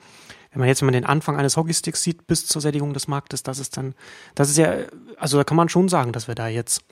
wenn 0.52 0.62
man 0.62 0.70
jetzt, 0.70 0.82
wenn 0.82 0.88
man 0.88 0.94
den 0.94 1.06
Anfang 1.06 1.38
eines 1.38 1.58
Hockeysticks 1.58 2.02
sieht, 2.02 2.26
bis 2.26 2.48
zur 2.48 2.62
Sättigung 2.62 2.94
des 2.94 3.08
Marktes, 3.08 3.44
das 3.44 3.60
ist 3.60 3.78
dann, 3.78 3.94
das 4.34 4.50
ist 4.50 4.58
ja, 4.58 4.74
also 5.18 5.38
da 5.38 5.44
kann 5.44 5.58
man 5.58 5.70
schon 5.70 5.90
sagen, 5.90 6.14
dass 6.14 6.28
wir 6.28 6.36
da 6.36 6.48
jetzt 6.48 6.84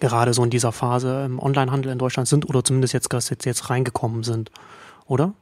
gerade 0.00 0.32
so 0.34 0.42
in 0.44 0.50
dieser 0.50 0.72
Phase 0.72 1.24
im 1.26 1.38
Onlinehandel 1.38 1.92
in 1.92 1.98
Deutschland 1.98 2.28
sind 2.28 2.48
oder 2.48 2.64
zumindest 2.64 2.94
jetzt, 2.94 3.12
jetzt, 3.12 3.44
jetzt 3.44 3.70
reingekommen 3.70 4.22
sind, 4.22 4.50
oder? 5.06 5.34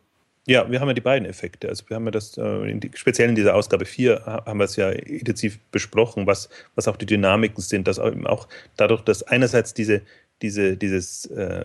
Ja, 0.47 0.71
wir 0.71 0.81
haben 0.81 0.89
ja 0.89 0.95
die 0.95 1.01
beiden 1.01 1.29
Effekte. 1.29 1.69
Also 1.69 1.85
wir 1.89 1.97
haben 1.97 2.07
ja 2.07 2.11
das, 2.11 2.37
äh, 2.37 2.71
in 2.71 2.81
die, 2.81 2.91
speziell 2.95 3.29
in 3.29 3.35
dieser 3.35 3.55
Ausgabe 3.55 3.85
4 3.85 4.23
haben 4.25 4.59
wir 4.59 4.65
es 4.65 4.77
ja 4.77 4.91
intensiv 4.91 5.59
besprochen, 5.71 6.27
was, 6.27 6.49
was 6.75 6.89
auch 6.89 6.97
die 6.97 7.07
Dynamiken 7.07 7.63
sind, 7.63 7.87
dass 7.87 7.99
auch, 7.99 8.13
auch 8.25 8.49
dadurch, 8.77 9.03
dass 9.03 9.23
einerseits 9.23 9.75
diese, 9.75 10.03
diese, 10.43 10.77
dieses 10.77 11.27
äh, 11.27 11.65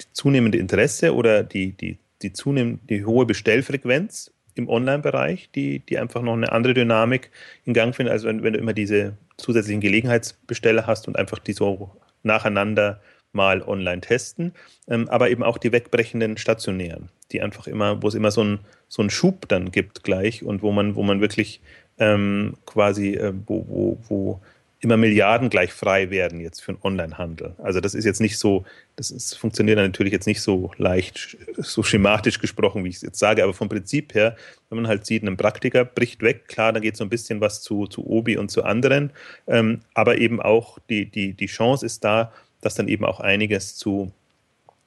die 0.00 0.06
zunehmende 0.12 0.58
Interesse 0.58 1.14
oder 1.14 1.42
die, 1.42 1.72
die 1.72 1.98
die 2.22 2.32
zunehmend 2.32 2.88
die 2.88 3.04
hohe 3.04 3.26
Bestellfrequenz 3.26 4.30
im 4.54 4.68
Online-Bereich, 4.68 5.50
die, 5.54 5.80
die 5.80 5.98
einfach 5.98 6.22
noch 6.22 6.34
eine 6.34 6.52
andere 6.52 6.74
Dynamik 6.74 7.30
in 7.64 7.74
Gang 7.74 7.94
findet, 7.94 8.12
als 8.12 8.24
wenn, 8.24 8.42
wenn 8.42 8.52
du 8.52 8.58
immer 8.58 8.72
diese 8.72 9.16
zusätzlichen 9.36 9.80
Gelegenheitsbesteller 9.80 10.86
hast 10.86 11.08
und 11.08 11.16
einfach 11.16 11.38
die 11.38 11.52
so 11.52 11.90
nacheinander 12.22 13.00
mal 13.32 13.62
online 13.62 14.00
testen, 14.00 14.52
ähm, 14.88 15.08
aber 15.08 15.30
eben 15.30 15.42
auch 15.42 15.58
die 15.58 15.72
wegbrechenden 15.72 16.36
stationären, 16.36 17.08
die 17.32 17.40
einfach 17.40 17.66
immer, 17.66 18.02
wo 18.02 18.08
es 18.08 18.14
immer 18.14 18.30
so 18.30 18.42
einen 18.42 18.58
so 18.88 19.08
Schub 19.08 19.48
dann 19.48 19.72
gibt 19.72 20.04
gleich 20.04 20.42
und 20.42 20.62
wo 20.62 20.70
man, 20.70 20.94
wo 20.94 21.02
man 21.02 21.20
wirklich 21.20 21.60
ähm, 21.98 22.54
quasi, 22.66 23.14
äh, 23.14 23.32
wo, 23.46 23.64
wo, 23.68 23.98
wo 24.08 24.40
immer 24.82 24.96
Milliarden 24.96 25.48
gleich 25.48 25.72
frei 25.72 26.10
werden 26.10 26.40
jetzt 26.40 26.60
für 26.60 26.72
den 26.72 26.82
Onlinehandel. 26.82 27.54
Also 27.58 27.80
das 27.80 27.94
ist 27.94 28.04
jetzt 28.04 28.20
nicht 28.20 28.36
so, 28.36 28.64
das 28.96 29.12
ist, 29.12 29.38
funktioniert 29.38 29.78
natürlich 29.78 30.12
jetzt 30.12 30.26
nicht 30.26 30.42
so 30.42 30.72
leicht, 30.76 31.36
so 31.56 31.84
schematisch 31.84 32.40
gesprochen, 32.40 32.84
wie 32.84 32.88
ich 32.88 32.96
es 32.96 33.02
jetzt 33.02 33.20
sage, 33.20 33.44
aber 33.44 33.54
vom 33.54 33.68
Prinzip 33.68 34.12
her, 34.12 34.36
wenn 34.68 34.76
man 34.76 34.88
halt 34.88 35.06
sieht, 35.06 35.22
ein 35.22 35.36
Praktiker 35.36 35.84
bricht 35.84 36.22
weg, 36.22 36.48
klar, 36.48 36.72
dann 36.72 36.82
geht 36.82 36.96
so 36.96 37.04
ein 37.04 37.10
bisschen 37.10 37.40
was 37.40 37.62
zu, 37.62 37.86
zu 37.86 38.04
Obi 38.04 38.36
und 38.36 38.50
zu 38.50 38.64
anderen, 38.64 39.12
ähm, 39.46 39.82
aber 39.94 40.18
eben 40.18 40.42
auch 40.42 40.80
die, 40.90 41.06
die, 41.06 41.32
die 41.34 41.46
Chance 41.46 41.86
ist 41.86 42.02
da, 42.02 42.32
dass 42.60 42.74
dann 42.74 42.88
eben 42.88 43.04
auch 43.04 43.20
einiges 43.20 43.76
zu, 43.76 44.10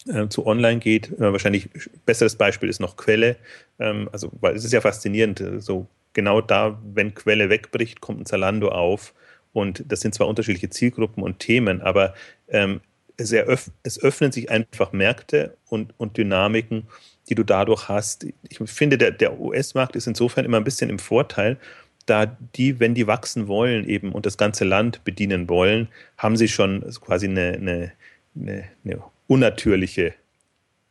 äh, 0.10 0.28
zu 0.28 0.46
online 0.46 0.80
geht. 0.80 1.10
Äh, 1.14 1.32
wahrscheinlich 1.32 1.70
besseres 2.06 2.36
Beispiel 2.36 2.68
ist 2.68 2.82
noch 2.82 2.98
Quelle, 2.98 3.38
ähm, 3.80 4.10
also 4.12 4.30
weil 4.42 4.56
es 4.56 4.66
ist 4.66 4.74
ja 4.74 4.82
faszinierend, 4.82 5.42
so 5.60 5.88
genau 6.12 6.42
da, 6.42 6.78
wenn 6.84 7.14
Quelle 7.14 7.50
wegbricht, 7.50 8.02
kommt 8.02 8.20
ein 8.20 8.26
Zalando 8.26 8.68
auf 8.70 9.14
und 9.56 9.86
das 9.88 10.02
sind 10.02 10.14
zwar 10.14 10.28
unterschiedliche 10.28 10.70
Zielgruppen 10.70 11.24
und 11.24 11.40
Themen, 11.40 11.82
aber 11.82 12.14
ähm, 12.50 12.82
es, 13.16 13.32
eröff 13.32 13.72
es, 13.84 14.04
öffnen 14.04 14.34
sich 14.34 14.52
einfach 14.52 14.92
Märkte 14.92 15.56
und, 15.70 15.94
und 15.98 16.18
Dynamiken, 16.18 16.88
die 17.30 17.36
du 17.36 17.46
dadurch 17.46 17.88
hast. 17.88 18.28
Ich 18.50 18.60
finde, 18.66 18.98
der, 18.98 19.12
der 19.12 19.40
US-Markt 19.40 19.96
ist 19.96 20.08
insofern 20.08 20.44
immer 20.44 20.58
ein 20.58 20.66
bisschen 20.66 20.90
im 20.90 21.00
Vorteil, 21.00 21.58
da 22.06 22.26
die, 22.26 22.82
wenn 22.82 22.96
die 22.96 23.08
wachsen 23.08 23.48
wollen 23.48 23.88
eben 23.88 24.12
und 24.12 24.26
das 24.26 24.38
ganze 24.38 24.66
Land 24.66 25.06
bedienen 25.06 25.48
wollen, 25.48 25.88
haben 26.18 26.36
sie 26.36 26.50
schon 26.50 26.82
quasi 27.00 27.28
eine, 27.28 27.54
eine, 27.54 27.92
eine, 28.36 28.66
eine 28.84 29.04
unnatürliche 29.28 30.08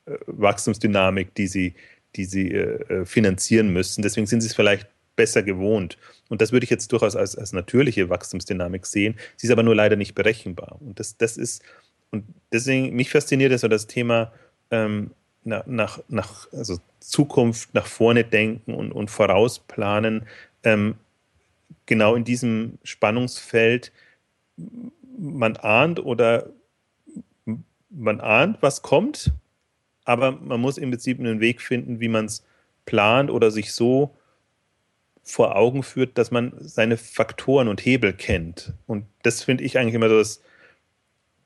äh, 0.07 0.12
Wachstumsdynamik, 0.27 1.35
die 1.35 1.48
sie, 1.48 1.74
die 2.16 2.24
sie 2.24 2.50
äh, 2.50 2.81
äh 2.88 3.05
finanzieren 3.05 3.74
müssen. 3.74 4.00
Deswegen 4.00 4.27
sind 4.27 4.40
sie 4.40 4.48
es 4.48 4.55
vielleicht 4.55 4.88
besser 5.16 5.42
gewohnt. 5.42 5.98
Und 6.29 6.42
das 6.42 6.53
würde 6.53 6.64
ich 6.64 6.70
jetzt 6.70 6.90
durchaus 6.92 7.16
als, 7.16 7.37
als 7.37 7.53
natürliche 7.53 8.09
Wachstumsdynamik 8.09 8.87
sehen. 8.87 9.16
Sie 9.37 9.46
ist 9.46 9.53
aber 9.53 9.62
nur 9.62 9.74
leider 9.74 9.96
nicht 9.96 10.14
berechenbar. 10.14 10.77
Und 10.81 10.98
das, 10.98 11.16
das 11.16 11.37
ist, 11.37 11.62
und 12.11 12.24
deswegen, 12.53 12.94
mich 12.94 13.11
fasziniert 13.11 13.53
es 13.53 13.62
so 13.62 13.68
das 13.68 13.87
Thema 13.87 14.33
ähm, 14.70 15.11
nach, 15.44 15.66
nach, 15.66 16.00
nach 16.09 16.53
also 16.53 16.79
Zukunft, 17.00 17.74
nach 17.74 17.87
vorne 17.87 18.24
denken 18.24 18.74
und, 18.74 18.92
und 18.92 19.11
vorausplanen. 19.11 20.27
Ähm, 20.62 20.96
genau 21.87 22.14
in 22.14 22.24
diesem 22.24 22.79
Spannungsfeld, 22.83 23.92
man 25.18 25.57
ahnt 25.57 26.05
oder 26.05 26.50
man 27.90 28.20
ahnt, 28.20 28.59
was 28.61 28.83
kommt, 28.83 29.33
aber 30.05 30.33
man 30.33 30.61
muss 30.61 30.79
im 30.79 30.90
Prinzip 30.90 31.18
einen 31.18 31.40
Weg 31.40 31.61
finden, 31.61 32.00
wie 32.00 32.09
man 32.09 32.27
es 32.27 32.44
plant 32.87 33.31
oder 33.31 33.50
sich 33.50 33.72
so 33.72 34.14
vor 35.25 35.57
Augen 35.57 35.83
führt, 35.83 36.19
dass 36.19 36.31
man 36.31 36.53
seine 36.61 36.97
Faktoren 36.97 37.69
und 37.69 37.85
Hebel 37.85 38.13
kennt. 38.13 38.75
Und 38.87 39.07
das 39.23 39.43
finde 39.43 39.65
ich 39.65 39.79
eigentlich 39.79 39.95
immer 39.95 40.11
so 40.11 40.19
das, 40.19 40.43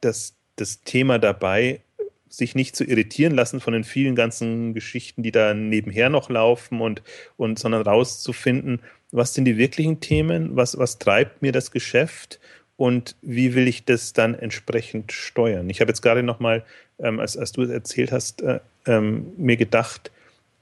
das, 0.00 0.34
das 0.56 0.82
Thema 0.82 1.18
dabei, 1.18 1.80
sich 2.28 2.54
nicht 2.54 2.76
zu 2.76 2.84
irritieren 2.84 3.34
lassen 3.34 3.60
von 3.60 3.72
den 3.72 3.84
vielen 3.84 4.14
ganzen 4.14 4.74
Geschichten, 4.74 5.22
die 5.22 5.32
da 5.32 5.54
nebenher 5.54 6.10
noch 6.10 6.28
laufen 6.28 6.80
und, 6.80 7.02
und 7.36 7.58
sondern 7.58 7.82
rauszufinden, 7.82 8.80
was 9.12 9.32
sind 9.32 9.46
die 9.46 9.56
wirklichen 9.56 10.00
Themen, 10.00 10.56
was, 10.56 10.76
was 10.76 10.98
treibt 10.98 11.40
mir 11.40 11.52
das 11.52 11.70
Geschäft 11.70 12.38
und 12.76 13.16
wie 13.22 13.54
will 13.54 13.66
ich 13.66 13.84
das 13.84 14.12
dann 14.12 14.34
entsprechend 14.34 15.12
steuern. 15.12 15.70
Ich 15.70 15.80
habe 15.80 15.90
jetzt 15.90 16.02
gerade 16.02 16.22
nochmal, 16.22 16.64
ähm, 16.98 17.18
als, 17.18 17.36
als 17.36 17.52
du 17.52 17.62
es 17.62 17.70
erzählt 17.70 18.12
hast, 18.12 18.42
äh, 18.42 18.60
ähm, 18.86 19.32
mir 19.36 19.56
gedacht, 19.56 20.10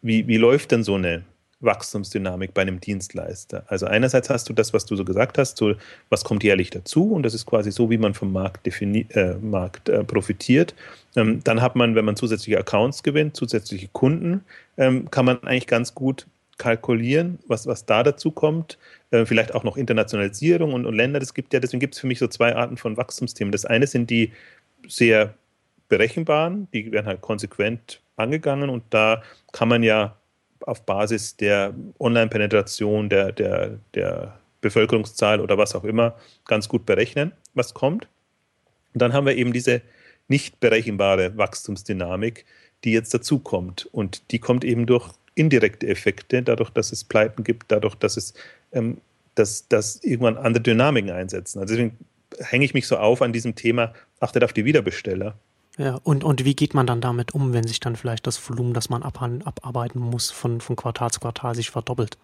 wie, 0.03 0.29
wie 0.29 0.37
läuft 0.37 0.71
denn 0.71 0.85
so 0.85 0.95
eine 0.95 1.25
Wachstumsdynamik 1.61 2.53
bei 2.53 2.63
einem 2.63 2.81
Dienstleister. 2.81 3.65
Also 3.69 3.87
einerseits 3.87 4.29
hast 4.29 4.49
du 4.49 4.53
das, 4.53 4.75
was 4.75 4.85
du 4.85 4.95
so 4.95 5.05
gesagt 5.05 5.39
hast, 5.39 5.57
so 5.57 5.75
was 6.11 6.25
kommt 6.25 6.45
jährlich 6.45 6.71
dazu 6.71 7.13
und 7.13 7.23
das 7.23 7.35
ist 7.35 7.47
quasi 7.47 7.73
so, 7.73 7.91
wie 7.91 7.99
man 7.99 8.15
vom 8.15 8.33
Markt, 8.33 8.67
äh, 8.67 9.35
Markt 9.41 9.89
äh, 9.89 10.05
profitiert. 10.05 10.75
Ähm, 11.17 11.43
dann 11.45 11.63
hat 11.63 11.75
man, 11.75 11.95
wenn 11.95 12.05
man 12.05 12.17
zusätzliche 12.17 12.59
Accounts 12.59 13.03
gewinnt, 13.03 13.37
zusätzliche 13.37 13.89
Kunden, 13.89 14.45
ähm, 14.77 15.11
kann 15.11 15.25
man 15.25 15.43
eigentlich 15.45 15.67
ganz 15.67 15.95
gut 15.95 16.27
kalkulieren, 16.59 17.39
was, 17.47 17.67
was 17.67 17.87
da 17.87 18.03
dazu 18.03 18.31
kommt. 18.31 18.79
Äh, 19.11 19.25
vielleicht 19.25 19.55
auch 19.55 19.65
noch 19.65 19.77
Internationalisierung 19.77 20.75
und, 20.75 20.87
und 20.87 20.95
Länder. 20.95 21.21
Das 21.21 21.35
gibt 21.35 21.53
ja, 21.53 21.61
deswegen 21.61 21.81
gibt 21.81 21.95
es 21.95 22.01
für 22.01 22.07
mich 22.07 22.19
so 22.19 22.29
zwei 22.29 22.55
Arten 22.55 22.77
von 22.77 22.97
Wachstumsthemen. 22.97 23.53
Das 23.53 23.65
eine 23.65 23.87
sind 23.87 24.11
die 24.11 24.33
sehr 24.89 25.35
berechenbaren, 25.89 26.69
die 26.73 26.93
werden 26.93 27.07
halt 27.07 27.21
konsequent 27.21 28.01
angegangen 28.17 28.71
und 28.71 28.83
da 28.91 29.23
kann 29.53 29.69
man 29.69 29.83
ja 29.83 30.17
auf 30.61 30.85
Basis 30.85 31.37
der 31.37 31.75
Online-Penetration, 31.99 33.09
der, 33.09 33.33
der, 33.33 33.79
der 33.95 34.39
Bevölkerungszahl 34.61 35.41
oder 35.41 35.59
was 35.59 35.75
auch 35.75 35.85
immer 35.85 36.17
ganz 36.47 36.69
gut 36.69 36.87
berechnen, 36.87 37.33
was 37.55 37.75
kommt. 37.75 38.09
Und 38.95 39.03
dann 39.03 39.13
haben 39.13 39.27
wir 39.27 39.37
eben 39.37 39.53
diese 39.53 39.83
nicht 40.29 40.61
berechenbare 40.61 41.37
Wachstumsdynamik, 41.37 42.45
die 42.85 42.93
jetzt 42.93 43.13
dazukommt. 43.15 43.89
Und 43.93 44.31
die 44.31 44.39
kommt 44.39 44.65
eben 44.65 44.87
durch 44.87 45.11
indirekte 45.35 45.87
Effekte, 45.87 46.43
dadurch, 46.43 46.71
dass 46.71 46.93
es 46.93 47.05
Pleiten 47.05 47.45
gibt, 47.45 47.71
dadurch, 47.71 47.95
dass 47.95 48.17
es 48.17 48.35
ähm, 48.73 48.99
dass, 49.37 49.69
dass 49.69 50.03
irgendwann 50.03 50.37
andere 50.37 50.63
Dynamiken 50.63 51.11
einsetzen. 51.11 51.61
Also 51.61 51.75
deswegen 51.75 51.97
hänge 52.41 52.65
ich 52.65 52.75
mich 52.75 52.89
so 52.89 52.97
auf 52.97 53.23
an 53.23 53.33
diesem 53.33 53.55
Thema, 53.55 53.95
achtet 54.19 54.43
auf 54.43 54.53
die 54.53 54.65
Wiederbesteller. 54.65 55.39
Ja, 55.79 56.01
und, 56.05 56.25
und 56.25 56.45
wie 56.45 56.55
geht 56.55 56.73
man 56.73 56.87
dann 56.87 57.01
damit 57.01 57.35
um, 57.35 57.53
wenn 57.53 57.67
sich 57.67 57.81
dann 57.81 57.97
vielleicht 57.97 58.27
das 58.27 58.39
Volumen, 58.49 58.73
das 58.73 58.89
man 58.89 59.03
abarbeiten 59.03 60.01
muss, 60.01 60.31
von, 60.31 60.61
von 60.61 60.75
Quartal 60.75 61.11
zu 61.11 61.21
Quartal 61.21 61.55
sich 61.55 61.71
verdoppelt? 61.71 62.17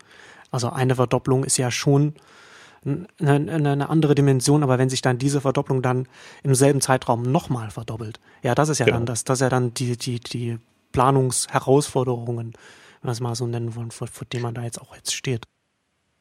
Also 0.51 0.71
eine 0.71 0.95
Verdopplung 0.95 1.45
ist 1.45 1.59
ja 1.59 1.71
schon 1.71 2.15
eine, 2.85 3.53
eine 3.53 3.89
andere 3.89 4.15
Dimension, 4.15 4.63
aber 4.63 4.79
wenn 4.79 4.89
sich 4.89 5.03
dann 5.03 5.19
diese 5.19 5.41
Verdopplung 5.41 5.83
dann 5.83 6.09
im 6.43 6.55
selben 6.55 6.81
Zeitraum 6.81 7.23
nochmal 7.23 7.71
verdoppelt, 7.71 8.21
ja, 8.43 8.55
das 8.55 8.69
ist 8.69 8.79
ja 8.79 8.87
genau. 8.87 8.99
dann 8.99 9.07
das, 9.07 9.25
das 9.25 9.39
ist 9.39 9.43
ja 9.43 9.49
dann 9.51 9.75
die, 9.75 9.97
die, 9.97 10.19
die 10.19 10.59
Planungsherausforderungen, 10.93 12.55
wenn 12.55 13.09
wir 13.09 13.13
es 13.13 13.21
mal 13.21 13.35
so 13.35 13.47
nennen 13.47 13.75
wollen, 13.77 13.91
vor, 13.91 14.09
vor 14.09 14.27
dem 14.27 14.43
man 14.43 14.55
da 14.55 14.63
jetzt 14.63 14.81
auch 14.81 14.97
jetzt 14.97 15.15
steht. 15.15 15.45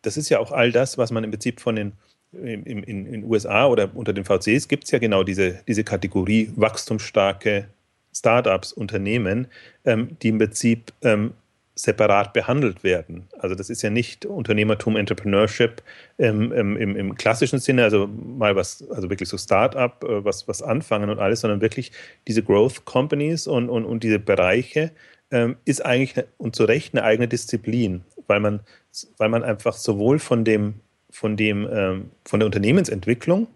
Das 0.01 0.17
ist 0.17 0.29
ja 0.29 0.39
auch 0.39 0.51
all 0.51 0.71
das, 0.71 0.97
was 0.97 1.11
man 1.11 1.23
im 1.23 1.31
Prinzip 1.31 1.61
von 1.61 1.75
den 1.75 1.93
in, 2.33 2.83
in 2.83 3.23
USA 3.23 3.67
oder 3.67 3.89
unter 3.93 4.13
den 4.13 4.25
VCs 4.25 4.67
gibt 4.67 4.85
es 4.85 4.91
ja 4.91 4.99
genau 4.99 5.23
diese, 5.23 5.59
diese 5.67 5.83
Kategorie 5.83 6.51
wachstumsstarke 6.55 7.67
Startups, 8.13 8.73
Unternehmen, 8.73 9.47
ähm, 9.85 10.17
die 10.21 10.29
im 10.29 10.37
Prinzip 10.37 10.93
ähm, 11.01 11.33
separat 11.75 12.33
behandelt 12.33 12.83
werden. 12.83 13.27
Also 13.39 13.55
das 13.55 13.69
ist 13.69 13.81
ja 13.81 13.89
nicht 13.89 14.25
Unternehmertum, 14.25 14.97
Entrepreneurship 14.97 15.81
ähm, 16.19 16.51
im, 16.51 16.77
im, 16.77 16.95
im, 16.95 17.15
klassischen 17.15 17.59
Sinne, 17.59 17.83
also 17.83 18.07
mal 18.07 18.55
was, 18.55 18.87
also 18.91 19.09
wirklich 19.09 19.29
so 19.29 19.37
Startup, 19.37 20.03
äh, 20.03 20.23
was, 20.23 20.47
was 20.47 20.61
anfangen 20.61 21.09
und 21.09 21.19
alles, 21.19 21.41
sondern 21.41 21.61
wirklich 21.61 21.91
diese 22.27 22.43
Growth 22.43 22.85
Companies 22.85 23.47
und, 23.47 23.69
und, 23.69 23.85
und 23.85 24.03
diese 24.03 24.19
Bereiche 24.19 24.91
ähm, 25.31 25.55
ist 25.65 25.83
eigentlich 25.83 26.15
ne, 26.15 26.25
und 26.37 26.55
zu 26.55 26.65
Recht 26.65 26.93
eine 26.93 27.03
eigene 27.03 27.27
Disziplin, 27.27 28.03
weil 28.27 28.41
man, 28.41 28.59
weil 29.17 29.29
man 29.29 29.43
einfach 29.43 29.73
sowohl 29.73 30.19
von 30.19 30.43
dem 30.43 30.81
von, 31.11 31.37
dem, 31.37 31.67
ähm, 31.71 32.11
von 32.25 32.39
der 32.39 32.47
Unternehmensentwicklung, 32.47 33.47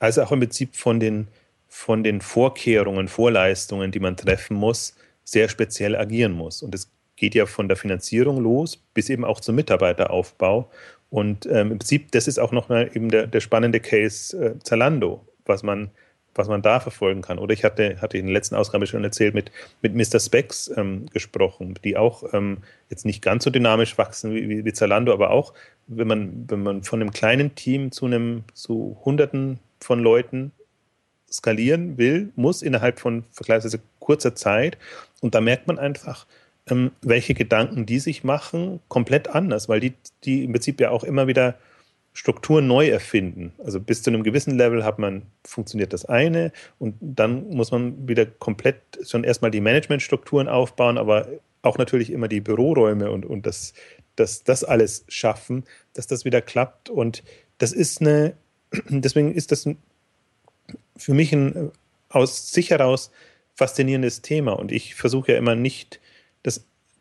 als 0.00 0.18
auch 0.18 0.32
im 0.32 0.40
Prinzip 0.40 0.76
von 0.76 1.00
den, 1.00 1.28
von 1.68 2.04
den 2.04 2.20
Vorkehrungen, 2.20 3.08
Vorleistungen, 3.08 3.90
die 3.90 4.00
man 4.00 4.16
treffen 4.16 4.56
muss, 4.56 4.96
sehr 5.24 5.48
speziell 5.48 5.96
agieren 5.96 6.32
muss. 6.32 6.62
Und 6.62 6.74
es 6.74 6.90
geht 7.16 7.34
ja 7.34 7.46
von 7.46 7.68
der 7.68 7.76
Finanzierung 7.76 8.42
los 8.42 8.76
bis 8.76 9.08
eben 9.08 9.24
auch 9.24 9.40
zum 9.40 9.54
Mitarbeiteraufbau. 9.54 10.70
Und 11.10 11.46
ähm, 11.46 11.72
im 11.72 11.78
Prinzip, 11.78 12.12
das 12.12 12.28
ist 12.28 12.38
auch 12.38 12.52
noch 12.52 12.68
mal 12.68 12.90
eben 12.92 13.08
der, 13.08 13.26
der 13.26 13.40
spannende 13.40 13.80
Case 13.80 14.36
äh, 14.36 14.58
Zalando, 14.62 15.26
was 15.46 15.62
man 15.62 15.90
was 16.34 16.48
man 16.48 16.62
da 16.62 16.80
verfolgen 16.80 17.22
kann. 17.22 17.38
Oder 17.38 17.52
ich 17.52 17.64
hatte, 17.64 18.00
hatte 18.00 18.18
in 18.18 18.26
der 18.26 18.34
letzten 18.34 18.54
Ausgabe 18.54 18.86
schon 18.86 19.04
erzählt, 19.04 19.34
mit, 19.34 19.50
mit 19.82 19.94
Mr. 19.94 20.20
Specs 20.20 20.70
ähm, 20.76 21.06
gesprochen, 21.12 21.78
die 21.84 21.96
auch 21.96 22.24
ähm, 22.32 22.58
jetzt 22.90 23.04
nicht 23.04 23.22
ganz 23.22 23.44
so 23.44 23.50
dynamisch 23.50 23.96
wachsen 23.98 24.34
wie, 24.34 24.48
wie, 24.48 24.64
wie, 24.64 24.72
Zalando, 24.72 25.12
aber 25.12 25.30
auch, 25.30 25.54
wenn 25.86 26.08
man, 26.08 26.44
wenn 26.48 26.62
man 26.62 26.82
von 26.82 27.00
einem 27.00 27.12
kleinen 27.12 27.54
Team 27.54 27.92
zu 27.92 28.06
einem 28.06 28.44
zu 28.52 28.96
Hunderten 29.04 29.58
von 29.80 30.00
Leuten 30.00 30.52
skalieren 31.30 31.98
will, 31.98 32.30
muss 32.36 32.62
innerhalb 32.62 33.00
von 33.00 33.24
vergleichsweise 33.32 33.80
kurzer 33.98 34.34
Zeit. 34.34 34.78
Und 35.20 35.34
da 35.34 35.40
merkt 35.40 35.66
man 35.66 35.78
einfach, 35.78 36.26
ähm, 36.68 36.92
welche 37.02 37.34
Gedanken 37.34 37.86
die 37.86 37.98
sich 37.98 38.24
machen, 38.24 38.80
komplett 38.88 39.28
anders, 39.28 39.68
weil 39.68 39.80
die, 39.80 39.94
die 40.24 40.44
im 40.44 40.52
Prinzip 40.52 40.80
ja 40.80 40.90
auch 40.90 41.04
immer 41.04 41.26
wieder 41.26 41.56
Strukturen 42.14 42.68
neu 42.68 42.88
erfinden. 42.88 43.52
Also 43.58 43.80
bis 43.80 44.02
zu 44.02 44.10
einem 44.10 44.22
gewissen 44.22 44.56
Level 44.56 44.84
hat 44.84 45.00
man, 45.00 45.22
funktioniert 45.44 45.92
das 45.92 46.04
eine 46.04 46.52
und 46.78 46.94
dann 47.00 47.48
muss 47.50 47.72
man 47.72 48.08
wieder 48.08 48.24
komplett 48.24 48.76
schon 49.06 49.24
erstmal 49.24 49.50
die 49.50 49.60
Managementstrukturen 49.60 50.48
aufbauen, 50.48 50.96
aber 50.96 51.28
auch 51.62 51.76
natürlich 51.76 52.10
immer 52.10 52.28
die 52.28 52.40
Büroräume 52.40 53.10
und, 53.10 53.26
und 53.26 53.46
das, 53.46 53.74
das, 54.14 54.44
das 54.44 54.62
alles 54.62 55.04
schaffen, 55.08 55.64
dass 55.94 56.06
das 56.06 56.24
wieder 56.24 56.40
klappt. 56.40 56.88
Und 56.88 57.24
das 57.58 57.72
ist 57.72 58.00
eine, 58.00 58.34
deswegen 58.88 59.34
ist 59.34 59.50
das 59.50 59.68
für 60.96 61.14
mich 61.14 61.32
ein 61.32 61.72
aus 62.08 62.52
sich 62.52 62.70
heraus 62.70 63.10
faszinierendes 63.54 64.22
Thema. 64.22 64.52
Und 64.52 64.70
ich 64.70 64.94
versuche 64.94 65.32
ja 65.32 65.38
immer 65.38 65.56
nicht, 65.56 66.00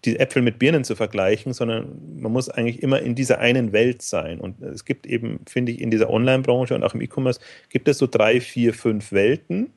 die 0.05 0.19
Äpfel 0.19 0.41
mit 0.41 0.59
Birnen 0.59 0.83
zu 0.83 0.95
vergleichen, 0.95 1.53
sondern 1.53 2.19
man 2.19 2.31
muss 2.31 2.49
eigentlich 2.49 2.83
immer 2.83 3.01
in 3.01 3.15
dieser 3.15 3.39
einen 3.39 3.71
Welt 3.71 4.01
sein. 4.01 4.39
Und 4.39 4.61
es 4.61 4.85
gibt 4.85 5.05
eben, 5.05 5.39
finde 5.47 5.71
ich, 5.71 5.81
in 5.81 5.91
dieser 5.91 6.09
Online-Branche 6.09 6.75
und 6.75 6.83
auch 6.83 6.93
im 6.93 7.01
E-Commerce, 7.01 7.39
gibt 7.69 7.87
es 7.87 7.97
so 7.97 8.07
drei, 8.07 8.41
vier, 8.41 8.73
fünf 8.73 9.11
Welten, 9.11 9.71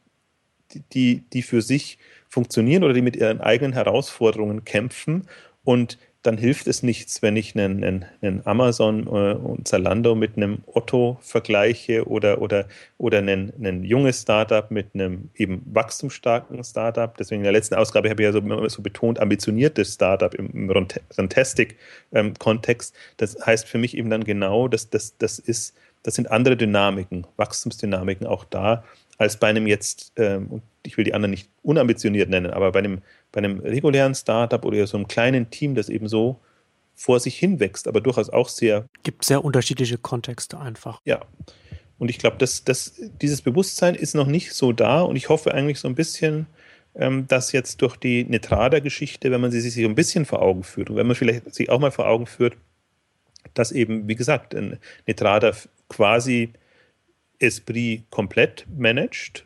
die, 0.92 1.22
die 1.32 1.42
für 1.42 1.62
sich 1.62 1.98
funktionieren 2.28 2.82
oder 2.82 2.92
die 2.92 3.02
mit 3.02 3.16
ihren 3.16 3.40
eigenen 3.40 3.72
Herausforderungen 3.72 4.64
kämpfen. 4.64 5.28
Und 5.62 5.98
dann 6.26 6.38
hilft 6.38 6.66
es 6.66 6.82
nichts, 6.82 7.22
wenn 7.22 7.36
ich 7.36 7.54
einen, 7.54 7.84
einen, 7.84 8.04
einen 8.20 8.44
Amazon 8.44 9.06
äh, 9.06 9.34
und 9.34 9.68
Zalando 9.68 10.16
mit 10.16 10.36
einem 10.36 10.58
Otto 10.66 11.18
vergleiche 11.20 12.08
oder, 12.08 12.42
oder, 12.42 12.66
oder 12.98 13.18
einen, 13.18 13.52
einen 13.54 13.84
junges 13.84 14.22
Startup 14.22 14.68
mit 14.70 14.88
einem 14.94 15.30
eben 15.36 15.62
wachstumsstarken 15.66 16.64
Startup. 16.64 17.16
Deswegen 17.16 17.42
in 17.42 17.44
der 17.44 17.52
letzten 17.52 17.76
Ausgabe 17.76 18.10
habe 18.10 18.22
ich 18.22 18.26
ja 18.26 18.32
so, 18.32 18.68
so 18.68 18.82
betont, 18.82 19.20
ambitioniertes 19.20 19.94
Startup 19.94 20.34
im, 20.34 20.50
im 20.50 20.68
Rantastic-Kontext. 21.16 22.94
Ähm, 22.94 23.00
das 23.18 23.46
heißt 23.46 23.68
für 23.68 23.78
mich 23.78 23.96
eben 23.96 24.10
dann 24.10 24.24
genau, 24.24 24.66
dass 24.66 24.90
das, 24.90 25.16
das 25.18 25.38
ist, 25.38 25.76
das 26.02 26.14
sind 26.14 26.28
andere 26.30 26.56
Dynamiken, 26.56 27.24
Wachstumsdynamiken 27.36 28.26
auch 28.26 28.44
da, 28.44 28.82
als 29.18 29.36
bei 29.36 29.46
einem 29.46 29.66
jetzt, 29.66 30.12
ähm, 30.16 30.60
ich 30.86 30.96
will 30.96 31.04
die 31.04 31.14
anderen 31.14 31.30
nicht 31.30 31.50
unambitioniert 31.62 32.30
nennen, 32.30 32.50
aber 32.50 32.72
bei 32.72 32.80
einem, 32.80 33.02
bei 33.32 33.38
einem 33.38 33.60
regulären 33.60 34.14
Startup 34.14 34.64
oder 34.64 34.86
so 34.86 34.96
einem 34.96 35.08
kleinen 35.08 35.50
Team, 35.50 35.74
das 35.74 35.88
eben 35.88 36.08
so 36.08 36.40
vor 36.94 37.20
sich 37.20 37.38
hin 37.38 37.60
wächst, 37.60 37.88
aber 37.88 38.00
durchaus 38.00 38.30
auch 38.30 38.48
sehr. 38.48 38.86
Gibt 39.02 39.24
sehr 39.24 39.44
unterschiedliche 39.44 39.98
Kontexte 39.98 40.58
einfach. 40.58 41.00
Ja. 41.04 41.20
Und 41.98 42.10
ich 42.10 42.18
glaube, 42.18 42.36
dass, 42.38 42.64
dass 42.64 42.94
dieses 43.20 43.42
Bewusstsein 43.42 43.94
ist 43.94 44.14
noch 44.14 44.26
nicht 44.26 44.52
so 44.52 44.72
da 44.72 45.02
und 45.02 45.16
ich 45.16 45.28
hoffe 45.28 45.52
eigentlich 45.52 45.78
so 45.78 45.88
ein 45.88 45.94
bisschen, 45.94 46.46
ähm, 46.94 47.26
dass 47.26 47.52
jetzt 47.52 47.82
durch 47.82 47.96
die 47.96 48.24
Netrada-Geschichte, 48.24 49.30
wenn 49.30 49.40
man 49.40 49.50
sie 49.50 49.60
sich 49.60 49.74
so 49.74 49.88
ein 49.88 49.94
bisschen 49.94 50.24
vor 50.24 50.42
Augen 50.42 50.62
führt 50.62 50.90
und 50.90 50.96
wenn 50.96 51.06
man 51.06 51.16
vielleicht 51.16 51.54
sich 51.54 51.70
auch 51.70 51.78
mal 51.78 51.90
vor 51.90 52.06
Augen 52.06 52.26
führt, 52.26 52.56
dass 53.54 53.72
eben, 53.72 54.08
wie 54.08 54.16
gesagt, 54.16 54.54
ein 54.54 54.78
Netrada 55.06 55.52
quasi 55.88 56.52
Esprit 57.38 58.04
komplett 58.10 58.66
managt. 58.76 59.45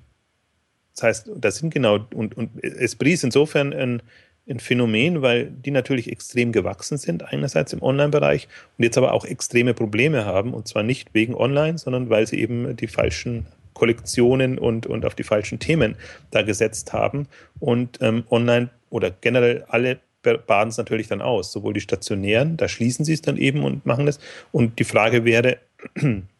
Das 0.94 1.02
heißt, 1.02 1.30
das 1.36 1.56
sind 1.56 1.72
genau, 1.72 2.00
und, 2.14 2.36
und 2.36 2.62
Esprit 2.62 3.14
ist 3.14 3.24
insofern 3.24 3.72
ein, 3.72 4.02
ein 4.48 4.60
Phänomen, 4.60 5.22
weil 5.22 5.46
die 5.46 5.70
natürlich 5.70 6.10
extrem 6.10 6.52
gewachsen 6.52 6.98
sind, 6.98 7.22
einerseits 7.22 7.72
im 7.72 7.82
Online-Bereich 7.82 8.48
und 8.76 8.84
jetzt 8.84 8.98
aber 8.98 9.12
auch 9.12 9.24
extreme 9.24 9.74
Probleme 9.74 10.24
haben, 10.24 10.52
und 10.54 10.66
zwar 10.66 10.82
nicht 10.82 11.14
wegen 11.14 11.34
Online, 11.34 11.78
sondern 11.78 12.10
weil 12.10 12.26
sie 12.26 12.40
eben 12.40 12.76
die 12.76 12.88
falschen 12.88 13.46
Kollektionen 13.74 14.58
und, 14.58 14.86
und 14.86 15.06
auf 15.06 15.14
die 15.14 15.22
falschen 15.22 15.58
Themen 15.58 15.96
da 16.30 16.42
gesetzt 16.42 16.92
haben. 16.92 17.28
Und 17.60 17.98
ähm, 18.02 18.24
online 18.30 18.70
oder 18.90 19.10
generell 19.10 19.64
alle 19.68 20.00
baden 20.22 20.68
es 20.68 20.76
natürlich 20.76 21.08
dann 21.08 21.22
aus, 21.22 21.50
sowohl 21.50 21.72
die 21.72 21.80
stationären, 21.80 22.58
da 22.58 22.68
schließen 22.68 23.06
sie 23.06 23.14
es 23.14 23.22
dann 23.22 23.38
eben 23.38 23.64
und 23.64 23.86
machen 23.86 24.04
das. 24.04 24.18
Und 24.52 24.78
die 24.78 24.84
Frage 24.84 25.24
wäre, 25.24 25.58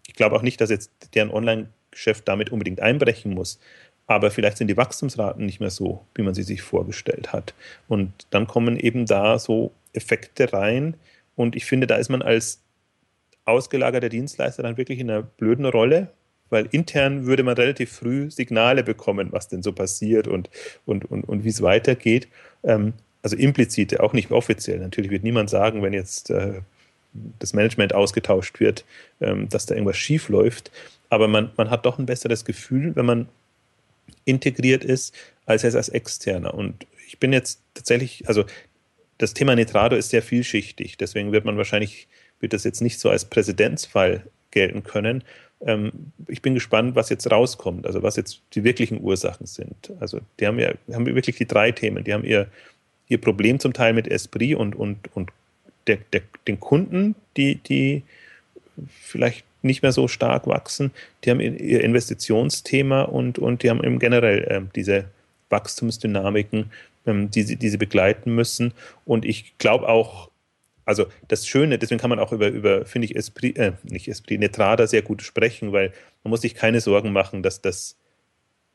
ich 0.07 0.15
glaube 0.15 0.37
auch 0.37 0.43
nicht, 0.43 0.61
dass 0.61 0.69
jetzt 0.69 0.91
deren 1.15 1.31
Online-Geschäft 1.31 2.29
damit 2.29 2.51
unbedingt 2.51 2.81
einbrechen 2.81 3.33
muss. 3.33 3.59
Aber 4.11 4.33
vielleicht 4.33 4.57
sind 4.57 4.67
die 4.67 4.77
Wachstumsraten 4.77 5.47
nicht 5.47 5.61
mehr 5.61 5.71
so, 5.71 6.05
wie 6.17 6.23
man 6.23 6.35
sie 6.35 6.43
sich 6.43 6.63
vorgestellt 6.63 7.33
hat. 7.33 7.55
Und 7.87 8.13
dann 8.31 8.49
kommen 8.49 8.77
eben 8.77 9.07
da 9.07 9.39
so 9.39 9.71
Effekte 9.93 10.53
rein. 10.53 10.95
Und 11.37 11.55
ich 11.55 11.65
finde, 11.65 11.87
da 11.87 11.95
ist 11.95 12.09
man 12.09 12.21
als 12.21 12.61
ausgelagerter 13.45 14.09
Dienstleister 14.09 14.65
dann 14.65 14.77
wirklich 14.77 14.99
in 14.99 15.09
einer 15.09 15.23
blöden 15.23 15.65
Rolle, 15.65 16.09
weil 16.49 16.67
intern 16.73 17.27
würde 17.27 17.45
man 17.45 17.55
relativ 17.55 17.93
früh 17.93 18.33
Signale 18.33 18.83
bekommen, 18.83 19.29
was 19.31 19.47
denn 19.47 19.63
so 19.63 19.73
passiert 19.73 20.27
und, 20.27 20.51
und, 20.87 21.05
und, 21.05 21.23
und 21.23 21.45
wie 21.45 21.51
es 21.51 21.63
weitergeht. 21.63 22.27
Ähm, 22.65 22.95
also 23.23 23.37
implizite, 23.37 24.03
auch 24.03 24.13
nicht 24.13 24.33
offiziell. 24.33 24.81
Natürlich 24.81 25.13
wird 25.13 25.23
niemand 25.23 25.51
sagen, 25.51 25.85
wenn 25.85 25.93
jetzt 25.93 26.31
äh, 26.31 26.63
das 27.39 27.53
Management 27.53 27.95
ausgetauscht 27.95 28.59
wird, 28.59 28.85
ähm, 29.21 29.49
dass 29.49 29.67
da 29.67 29.77
irgendwas 29.77 29.99
schief 29.99 30.29
läuft. 30.29 30.73
Aber 31.11 31.29
man, 31.29 31.53
man 31.57 31.71
hat 31.71 31.87
doch 31.87 32.01
ein 32.01 32.07
besseres 32.07 32.45
Gefühl, 32.45 32.97
wenn 32.97 33.07
man 33.07 33.29
integriert 34.25 34.85
ist, 34.85 35.15
als 35.47 35.63
jetzt 35.63 35.77
als 35.77 35.89
Externer. 35.89 36.55
Und 36.55 36.87
ich 37.07 37.19
bin 37.19 37.33
jetzt 37.33 37.61
tatsächlich, 37.75 38.29
also 38.29 38.45
das 39.19 39.35
Thema 39.35 39.55
Nitrado 39.55 39.97
ist 39.97 40.11
sehr 40.11 40.23
vielschichtig, 40.23 40.97
deswegen 40.97 41.33
wird 41.33 41.45
man 41.45 41.57
wahrscheinlich, 41.57 42.09
wird 42.41 42.53
das 42.53 42.65
jetzt 42.65 42.81
nicht 42.81 43.01
so 43.01 43.11
als 43.11 43.25
Präzedenzfall 43.25 44.25
gelten 44.51 44.83
können. 44.83 45.25
Ähm, 45.61 46.13
ich 46.27 46.43
bin 46.43 46.55
gespannt, 46.55 46.95
was 46.95 47.11
jetzt 47.11 47.31
rauskommt, 47.31 47.87
also 47.87 48.03
was 48.03 48.17
jetzt 48.17 48.43
die 48.55 48.65
wirklichen 48.65 49.01
Ursachen 49.01 49.47
sind. 49.47 49.93
Also 50.01 50.21
die 50.39 50.47
haben 50.47 50.59
ja 50.59 50.73
haben 50.93 51.07
wirklich 51.07 51.37
die 51.37 51.47
drei 51.47 51.73
Themen. 51.73 52.05
Die 52.05 52.15
haben 52.15 52.25
ihr, 52.25 52.49
ihr 53.09 53.21
Problem 53.21 53.61
zum 53.61 53.73
Teil 53.73 53.93
mit 53.93 54.09
Esprit 54.09 54.57
und, 54.57 54.75
und, 54.75 55.15
und 55.15 55.31
der, 55.87 55.99
der, 56.13 56.23
den 56.47 56.61
Kunden, 56.61 57.15
die, 57.37 57.57
die 57.57 58.03
vielleicht 58.89 59.45
nicht 59.63 59.83
mehr 59.83 59.93
so 59.93 60.09
stark 60.09 60.47
wachsen, 60.47 60.91
die 61.25 61.31
haben 61.31 61.41
ihr 61.41 61.83
Investitionsthema 61.83 63.03
und, 63.03 63.39
und 63.39 63.63
die 63.63 63.71
haben 63.71 63.83
eben 63.85 63.99
generell 63.99 64.45
äh, 64.45 64.63
diese 64.75 65.05
Wachstumsdynamiken, 65.51 66.71
ähm, 67.07 67.31
die, 67.31 67.43
sie, 67.43 67.57
die 67.57 67.69
sie 67.69 67.77
begleiten 67.77 68.35
müssen. 68.35 68.73
Und 69.05 69.25
ich 69.25 69.59
glaube 69.59 69.89
auch, 69.89 70.31
also 70.85 71.07
das 71.29 71.47
Schöne, 71.47 71.79
deswegen 71.79 72.01
kann 72.01 72.11
man 72.11 72.19
auch 72.19 72.33
über, 72.33 72.49
über 72.49 72.85
finde 72.85 73.07
ich, 73.07 73.17
Esprit, 73.17 73.59
äh, 73.59 73.73
nicht 73.83 74.09
Esprit, 74.09 74.41
Netrada 74.41 74.87
sehr 74.87 75.03
gut 75.03 75.23
sprechen, 75.23 75.73
weil 75.73 75.93
man 76.25 76.31
muss 76.31 76.41
sich 76.41 76.55
keine 76.55 76.81
Sorgen 76.81 77.13
machen, 77.13 77.43
dass 77.43 77.61
das 77.61 77.97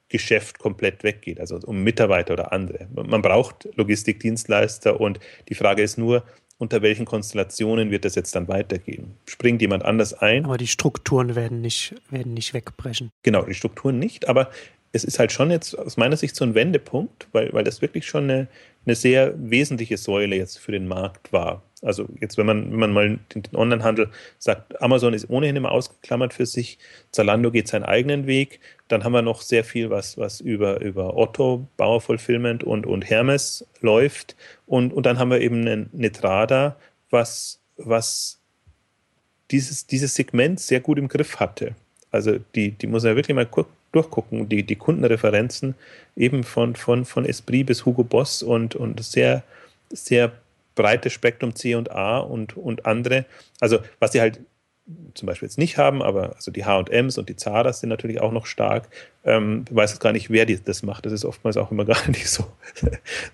Geschäft 0.08 0.60
komplett 0.60 1.04
weggeht, 1.04 1.40
also 1.40 1.58
um 1.66 1.84
Mitarbeiter 1.84 2.34
oder 2.34 2.54
andere. 2.54 2.88
Man 2.94 3.24
braucht 3.24 3.68
Logistikdienstleister 3.76 5.00
und 5.00 5.20
die 5.50 5.56
Frage 5.56 5.82
ist 5.82 5.98
nur, 5.98 6.24
unter 6.58 6.82
welchen 6.82 7.06
Konstellationen 7.06 7.92
wird 7.92 8.06
das 8.06 8.16
jetzt 8.16 8.36
dann 8.36 8.48
weitergehen? 8.48 9.18
Springt 9.26 9.62
jemand 9.62 9.84
anders 9.84 10.14
ein? 10.14 10.46
Aber 10.46 10.58
die 10.58 10.68
Strukturen 10.68 11.36
werden 11.36 11.62
nicht, 11.62 11.96
werden 12.10 12.34
nicht 12.34 12.54
wegbrechen. 12.54 13.10
Genau, 13.24 13.44
die 13.44 13.54
Strukturen 13.54 14.00
nicht, 14.00 14.28
aber 14.30 14.50
es 14.96 15.04
ist 15.04 15.20
halt 15.20 15.34
schon 15.34 15.52
jetzt 15.52 15.78
aus 15.78 15.98
meiner 15.98 16.16
Sicht 16.16 16.38
so 16.38 16.46
ein 16.46 16.56
Wendepunkt, 16.56 17.28
weil, 17.34 17.52
weil 17.52 17.66
das 17.66 17.82
wirklich 17.82 18.08
schon 18.08 18.24
eine, 18.26 18.48
eine 18.86 18.96
sehr 18.96 19.34
wesentliche 19.38 19.98
Säule 19.98 20.38
jetzt 20.38 20.58
für 20.58 20.72
den 20.72 20.88
Markt 20.88 21.34
war. 21.34 21.64
Also 21.82 22.08
jetzt, 22.22 22.38
wenn 22.38 22.46
man, 22.46 22.72
wenn 22.72 22.80
man 22.80 22.94
mal 22.94 23.20
den, 23.34 23.44
den 23.44 23.56
Onlinehandel 23.56 24.10
sagt, 24.40 24.82
Amazon 24.82 25.14
ist 25.14 25.30
ohnehin 25.30 25.58
immer 25.58 25.72
ausgeklammert 25.72 26.34
für 26.34 26.46
sich, 26.46 26.80
Zalando 27.12 27.52
geht 27.52 27.68
seinen 27.68 27.84
eigenen 27.84 28.26
Weg, 28.26 28.62
dann 28.88 29.04
haben 29.04 29.14
wir 29.14 29.22
noch 29.22 29.42
sehr 29.42 29.64
viel, 29.64 29.90
was, 29.90 30.18
was 30.18 30.40
über, 30.42 30.80
über 30.82 31.18
Otto, 31.18 31.68
Bauer 31.78 32.02
Fulfillment 32.02 32.64
und, 32.64 32.86
und 32.86 33.10
Hermes 33.10 33.66
läuft. 33.82 34.36
Und, 34.68 34.94
und 34.94 35.06
dann 35.06 35.18
haben 35.18 35.32
wir 35.32 35.42
eben 35.42 35.62
einen 35.62 35.90
Netrada, 35.92 36.76
was, 37.10 37.60
was 37.78 38.40
dieses, 39.52 39.88
dieses 39.88 40.14
Segment 40.14 40.60
sehr 40.60 40.82
gut 40.82 41.00
im 41.00 41.08
Griff 41.08 41.40
hatte. 41.40 41.76
Also 42.12 42.38
die, 42.54 42.72
die 42.72 42.88
muss 42.88 43.04
man 43.04 43.16
wirklich 43.16 43.36
mal 43.36 43.50
durchgucken, 43.92 44.50
die, 44.50 44.64
die 44.64 44.76
Kundenreferenzen 44.76 45.76
eben 46.16 46.44
von, 46.44 46.76
von, 46.76 47.06
von 47.06 47.26
Esprit 47.26 47.66
bis 47.66 47.86
Hugo 47.86 48.04
Boss 48.04 48.44
und, 48.44 48.76
und 48.76 49.04
sehr, 49.04 49.44
sehr 49.90 50.32
breites 50.76 51.14
Spektrum 51.14 51.56
C 51.56 51.76
und 51.76 51.92
A 51.92 52.20
und, 52.20 52.56
und 52.56 52.86
andere. 52.86 53.26
Also 53.60 53.80
was 54.00 54.12
sie 54.12 54.22
halt 54.22 54.40
zum 55.16 55.26
Beispiel 55.26 55.48
jetzt 55.48 55.58
nicht 55.58 55.78
haben, 55.78 56.04
aber 56.04 56.36
also 56.36 56.52
die 56.52 56.66
H&Ms 56.66 57.18
und 57.18 57.28
die 57.30 57.36
Zaras 57.36 57.80
sind 57.80 57.90
natürlich 57.90 58.22
auch 58.22 58.32
noch 58.32 58.46
stark. 58.46 58.88
Ähm, 59.24 59.66
ich 59.68 59.76
weiß 59.76 59.92
jetzt 59.92 60.00
gar 60.00 60.12
nicht, 60.12 60.30
wer 60.30 60.46
die, 60.46 60.62
das 60.62 60.84
macht. 60.84 61.06
Das 61.06 61.14
ist 61.14 61.26
oftmals 61.26 61.58
auch 61.58 61.72
immer 61.72 61.86
gar 61.86 62.08
nicht 62.10 62.30
so, 62.30 62.46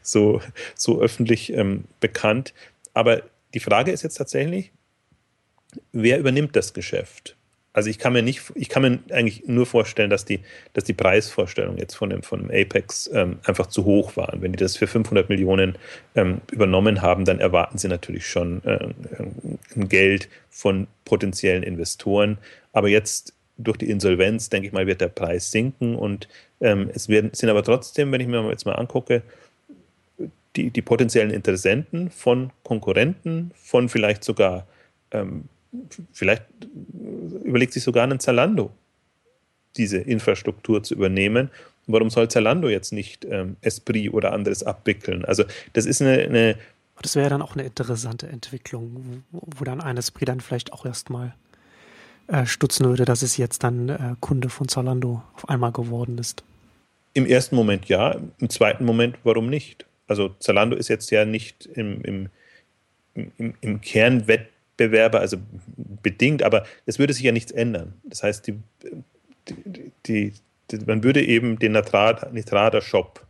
so, 0.02 0.42
so 0.76 1.02
öffentlich 1.02 1.52
ähm, 1.54 1.86
bekannt. 2.00 2.54
Aber 2.94 3.24
die 3.54 3.60
Frage 3.60 3.92
ist 3.92 4.04
jetzt 4.04 4.16
tatsächlich, 4.16 4.72
wer 5.92 6.20
übernimmt 6.20 6.56
das 6.56 6.74
Geschäft? 6.74 7.36
Also 7.74 7.90
ich 7.90 8.00
kann 8.00 8.14
mir 8.14 8.22
nicht, 8.22 8.52
ich 8.56 8.68
kann 8.68 8.82
mir 8.82 9.00
eigentlich 9.12 9.48
nur 9.48 9.66
vorstellen, 9.66 10.10
dass 10.10 10.26
die, 10.26 10.42
dass 10.74 10.84
die 10.84 10.94
Preisvorstellungen 10.94 11.78
jetzt 11.78 11.96
von 11.96 12.10
dem, 12.10 12.22
von 12.22 12.42
dem 12.42 12.52
Apex 12.52 13.10
ähm, 13.14 13.40
einfach 13.46 13.68
zu 13.68 13.86
hoch 13.86 14.18
waren. 14.18 14.42
Wenn 14.42 14.52
die 14.52 14.58
das 14.58 14.76
für 14.76 14.88
500 14.88 15.30
Millionen 15.30 15.78
ähm, 16.16 16.42
übernommen 16.52 17.02
haben, 17.02 17.24
dann 17.24 17.40
erwarten 17.40 17.78
sie 17.78 17.88
natürlich 17.88 18.28
schon 18.28 18.62
äh, 18.66 18.90
ein 19.76 19.88
Geld 19.88 20.28
von 20.50 20.88
potenziellen 21.06 21.64
Investoren. 21.64 22.38
Aber 22.74 22.90
jetzt 22.90 23.34
durch 23.58 23.78
die 23.78 23.90
Insolvenz, 23.90 24.50
denke 24.50 24.68
ich 24.68 24.74
mal, 24.74 24.88
wird 24.88 25.02
der 25.02 25.10
Preis 25.10 25.52
sinken 25.52 25.96
und 25.96 26.28
ähm, 26.60 26.90
es 26.94 27.08
werden, 27.08 27.32
sind 27.34 27.50
aber 27.50 27.64
trotzdem, 27.64 28.12
wenn 28.12 28.22
ich 28.22 28.28
mir 28.28 28.48
jetzt 28.50 28.66
mal 28.66 28.74
angucke, 28.74 29.22
die, 30.56 30.70
die 30.72 30.82
potenziellen 30.82 31.32
Interessenten 31.32 32.10
von 32.10 32.52
Konkurrenten, 32.64 33.52
von 33.56 33.88
vielleicht 33.88 34.24
sogar 34.24 34.68
ähm, 35.12 35.46
vielleicht 36.12 36.44
überlegt 37.44 37.74
sich 37.74 37.84
sogar 37.84 38.08
ein 38.08 38.20
Zalando, 38.20 38.72
diese 39.78 39.98
Infrastruktur 39.98 40.84
zu 40.84 40.96
übernehmen. 40.96 41.50
Warum 41.88 42.10
soll 42.10 42.30
Zalando 42.30 42.70
jetzt 42.70 42.94
nicht 42.94 43.26
ähm, 43.26 43.58
Esprit 43.62 44.14
oder 44.14 44.34
anderes 44.34 44.64
abwickeln? 44.64 45.26
Also 45.26 45.44
das 45.74 45.86
ist 45.86 46.02
eine, 46.02 46.24
eine, 46.24 46.58
das 47.02 47.16
wäre 47.16 47.30
dann 47.30 47.42
auch 47.42 47.56
eine 47.56 47.64
interessante 47.64 48.28
Entwicklung, 48.28 49.24
wo, 49.32 49.42
wo 49.58 49.64
dann 49.64 49.82
eine 49.82 50.00
Esprit 50.00 50.30
dann 50.30 50.42
vielleicht 50.42 50.74
auch 50.74 50.86
erstmal 50.86 51.34
äh, 52.28 52.46
stutzen 52.46 52.86
würde, 52.86 53.06
dass 53.06 53.24
es 53.24 53.38
jetzt 53.38 53.64
dann 53.64 53.90
äh, 53.90 54.16
Kunde 54.20 54.50
von 54.50 54.68
Zalando 54.68 55.24
auf 55.34 55.50
einmal 55.50 55.72
geworden 55.72 56.18
ist. 56.18 56.44
Im 57.14 57.26
ersten 57.26 57.56
Moment 57.56 57.86
ja, 57.86 58.18
im 58.40 58.50
zweiten 58.50 58.86
Moment 58.86 59.18
warum 59.24 59.50
nicht? 59.50 59.86
Also 60.08 60.30
Zalando 60.40 60.76
ist 60.76 60.88
jetzt 60.88 61.10
ja 61.12 61.26
nicht 61.26 61.66
im, 61.66 62.02
im, 62.02 62.30
im, 63.38 63.54
im 63.60 63.82
Kernwettbewerber, 64.82 65.20
also 65.20 65.38
bedingt, 66.02 66.44
aber 66.44 66.66
es 66.86 67.00
würde 67.00 67.14
sich 67.14 67.24
ja 67.24 67.32
nichts 67.32 67.52
ändern. 67.52 67.94
Das 68.04 68.24
heißt, 68.24 68.48
die, 68.48 68.60
die, 70.06 70.34
die, 70.72 70.78
man 70.86 71.04
würde 71.04 71.24
eben 71.24 71.60
den 71.60 71.74
Nitrada-Shop 71.74 73.26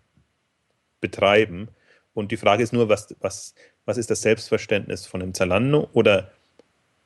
betreiben. 1.01 1.69
Und 2.13 2.31
die 2.31 2.37
Frage 2.37 2.63
ist 2.63 2.73
nur, 2.73 2.89
was, 2.89 3.15
was, 3.19 3.55
was 3.85 3.97
ist 3.97 4.09
das 4.09 4.21
Selbstverständnis 4.21 5.05
von 5.05 5.21
einem 5.21 5.33
Zalando 5.33 5.89
oder 5.93 6.31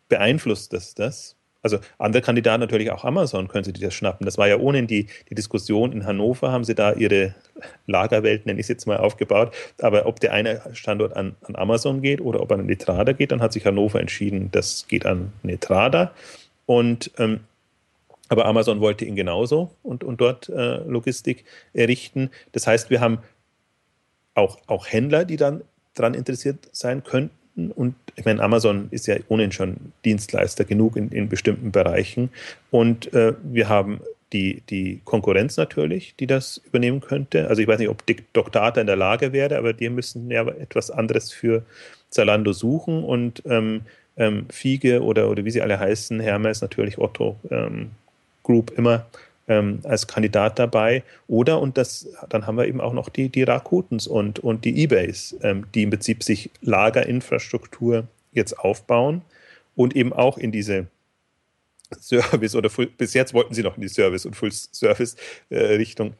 beeinflusst 0.10 0.73
das 0.73 0.93
das? 0.93 1.36
Also 1.65 1.80
andere 1.97 2.21
Kandidaten 2.21 2.60
natürlich 2.60 2.91
auch 2.91 3.04
Amazon 3.04 3.47
können 3.47 3.63
sie 3.63 3.73
das 3.73 3.91
schnappen. 3.91 4.23
Das 4.23 4.38
war 4.38 4.47
ja 4.47 4.58
ohnehin 4.58 4.86
die, 4.86 5.08
die 5.32 5.34
Diskussion 5.34 5.93
in 5.93 6.06
Hannover, 6.06 6.51
haben 6.51 6.63
sie 6.63 6.75
da 6.75 6.93
ihre 6.93 7.34
Lagerwelt, 7.88 8.45
nenne 8.45 8.60
ich 8.60 8.65
es 8.65 8.67
jetzt 8.67 8.86
mal, 8.86 8.97
aufgebaut. 8.97 9.51
Aber 9.82 10.06
ob 10.06 10.19
der 10.19 10.32
eine 10.32 10.62
Standort 10.73 11.15
an, 11.15 11.36
an 11.41 11.56
Amazon 11.56 12.04
geht 12.04 12.21
oder 12.21 12.39
ob 12.39 12.51
er 12.51 12.60
an 12.60 12.67
Netrada 12.67 13.13
geht, 13.13 13.32
dann 13.32 13.41
hat 13.41 13.51
sich 13.51 13.65
Hannover 13.65 13.99
entschieden, 13.99 14.49
das 14.51 14.86
geht 14.88 15.08
an 15.08 15.34
Netrada. 15.41 16.13
Und 16.67 17.10
ähm, 17.17 17.39
aber 18.30 18.45
Amazon 18.45 18.80
wollte 18.80 19.06
ihn 19.06 19.15
genauso 19.15 19.71
und, 19.82 20.04
und 20.04 20.21
dort 20.21 20.49
äh, 20.49 20.84
Logistik 20.84 21.45
errichten. 21.73 22.30
Das 22.51 22.67
heißt, 22.67 22.91
wir 22.91 23.01
haben 23.01 23.17
auch, 24.36 24.60
auch 24.67 24.86
Händler, 24.86 25.25
die 25.25 25.38
dann 25.38 25.63
daran 25.95 26.13
interessiert 26.13 26.69
sein 26.71 27.04
könnten 27.04 27.44
und 27.55 27.95
ich 28.15 28.25
meine, 28.25 28.41
Amazon 28.41 28.87
ist 28.91 29.07
ja 29.07 29.15
ohnehin 29.29 29.51
schon 29.51 29.77
Dienstleister 30.03 30.65
genug 30.65 30.97
in, 30.97 31.09
in 31.09 31.29
bestimmten 31.29 31.71
Bereichen. 31.71 32.29
Und 32.69 33.13
äh, 33.13 33.33
wir 33.43 33.69
haben 33.69 34.01
die, 34.33 34.61
die 34.69 35.01
Konkurrenz 35.05 35.55
natürlich, 35.55 36.15
die 36.19 36.27
das 36.27 36.61
übernehmen 36.65 36.99
könnte. 36.99 37.47
Also 37.47 37.61
ich 37.61 37.67
weiß 37.67 37.79
nicht, 37.79 37.89
ob 37.89 38.03
Dr. 38.33 38.77
in 38.77 38.87
der 38.87 38.95
Lage 38.95 39.31
wäre, 39.31 39.57
aber 39.57 39.73
die 39.73 39.89
müssen 39.89 40.29
ja 40.29 40.45
etwas 40.47 40.91
anderes 40.91 41.31
für 41.31 41.63
Zalando 42.09 42.51
suchen 42.51 43.03
und 43.03 43.43
ähm, 43.45 43.81
ähm, 44.17 44.45
Fiege 44.49 45.03
oder, 45.03 45.29
oder 45.29 45.45
wie 45.45 45.51
sie 45.51 45.61
alle 45.61 45.79
heißen, 45.79 46.19
Hermes, 46.19 46.61
natürlich 46.61 46.97
Otto 46.97 47.37
ähm, 47.49 47.91
Group 48.43 48.77
immer 48.77 49.05
ähm, 49.47 49.79
als 49.84 50.08
Kandidat 50.08 50.60
dabei. 50.60 51.03
Oder, 51.27 51.62
und 51.62 51.77
das, 51.77 52.08
dann 52.29 52.47
haben 52.47 52.58
wir 52.58 52.67
eben 52.67 52.81
auch 52.81 52.93
noch 52.93 53.10
die, 53.10 53.29
die 53.29 53.43
Rakutens 53.43 54.08
und, 54.08 54.39
und 54.39 54.65
die 54.65 54.81
Ebays, 54.84 55.36
ähm, 55.41 55.65
die 55.73 55.84
im 55.84 55.91
Prinzip 55.91 56.23
sich 56.23 56.49
Lagerinfrastruktur 56.62 58.08
jetzt 58.31 58.58
aufbauen 58.60 59.21
und 59.75 59.95
eben 59.95 60.13
auch 60.13 60.38
in 60.38 60.51
diese 60.51 60.88
Service 61.99 62.55
oder 62.55 62.69
Full, 62.69 62.88
bis 62.88 63.13
jetzt 63.13 63.34
wollten 63.34 63.53
sie 63.53 63.63
noch 63.63 63.75
in 63.75 63.81
die 63.81 63.88
Service 63.88 64.25
und 64.25 64.36
Full-Service-Richtung 64.36 66.13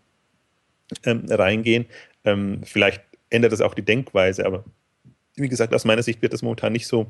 äh, 1.04 1.12
ähm, 1.12 1.26
reingehen. 1.30 1.86
Ähm, 2.24 2.62
vielleicht 2.64 3.02
ändert 3.30 3.52
das 3.52 3.62
auch 3.62 3.74
die 3.74 3.82
Denkweise, 3.82 4.46
aber 4.46 4.64
wie 5.36 5.50
gesagt, 5.50 5.74
aus 5.74 5.86
meiner 5.86 6.04
Sicht 6.04 6.22
wird 6.22 6.34
das 6.34 6.44
momentan 6.44 6.72
nicht 6.72 6.88
so 6.88 7.08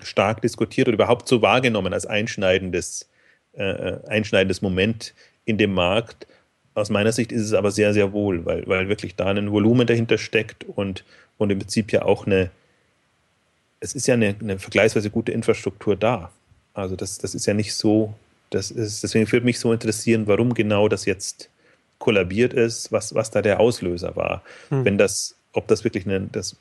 stark 0.00 0.40
diskutiert 0.42 0.88
oder 0.88 0.94
überhaupt 0.94 1.28
so 1.28 1.42
wahrgenommen 1.42 1.92
als 1.92 2.06
einschneidendes 2.06 3.08
äh, 3.56 3.98
einschneidendes 4.08 4.62
Moment 4.62 5.14
in 5.44 5.58
dem 5.58 5.74
Markt. 5.74 6.26
Aus 6.74 6.90
meiner 6.90 7.12
Sicht 7.12 7.32
ist 7.32 7.42
es 7.42 7.54
aber 7.54 7.70
sehr, 7.70 7.94
sehr 7.94 8.12
wohl, 8.12 8.44
weil, 8.44 8.66
weil 8.66 8.88
wirklich 8.88 9.14
da 9.14 9.26
ein 9.26 9.52
Volumen 9.52 9.86
dahinter 9.86 10.18
steckt 10.18 10.64
und, 10.64 11.04
und 11.38 11.50
im 11.50 11.58
Prinzip 11.58 11.92
ja 11.92 12.02
auch 12.02 12.26
eine, 12.26 12.50
es 13.80 13.94
ist 13.94 14.06
ja 14.06 14.14
eine, 14.14 14.34
eine 14.40 14.58
vergleichsweise 14.58 15.10
gute 15.10 15.32
Infrastruktur 15.32 15.94
da. 15.96 16.32
Also 16.72 16.96
das, 16.96 17.18
das 17.18 17.34
ist 17.34 17.46
ja 17.46 17.54
nicht 17.54 17.74
so, 17.74 18.14
das 18.50 18.70
ist, 18.70 19.02
deswegen 19.02 19.30
würde 19.30 19.46
mich 19.46 19.60
so 19.60 19.72
interessieren, 19.72 20.26
warum 20.26 20.54
genau 20.54 20.88
das 20.88 21.04
jetzt 21.04 21.48
kollabiert 21.98 22.52
ist, 22.52 22.90
was, 22.90 23.14
was 23.14 23.30
da 23.30 23.40
der 23.40 23.60
Auslöser 23.60 24.16
war. 24.16 24.42
Hm. 24.70 24.84
Wenn 24.84 24.98
das, 24.98 25.36
ob 25.52 25.68
das 25.68 25.84
wirklich 25.84 26.06
eine, 26.06 26.28
das, 26.32 26.56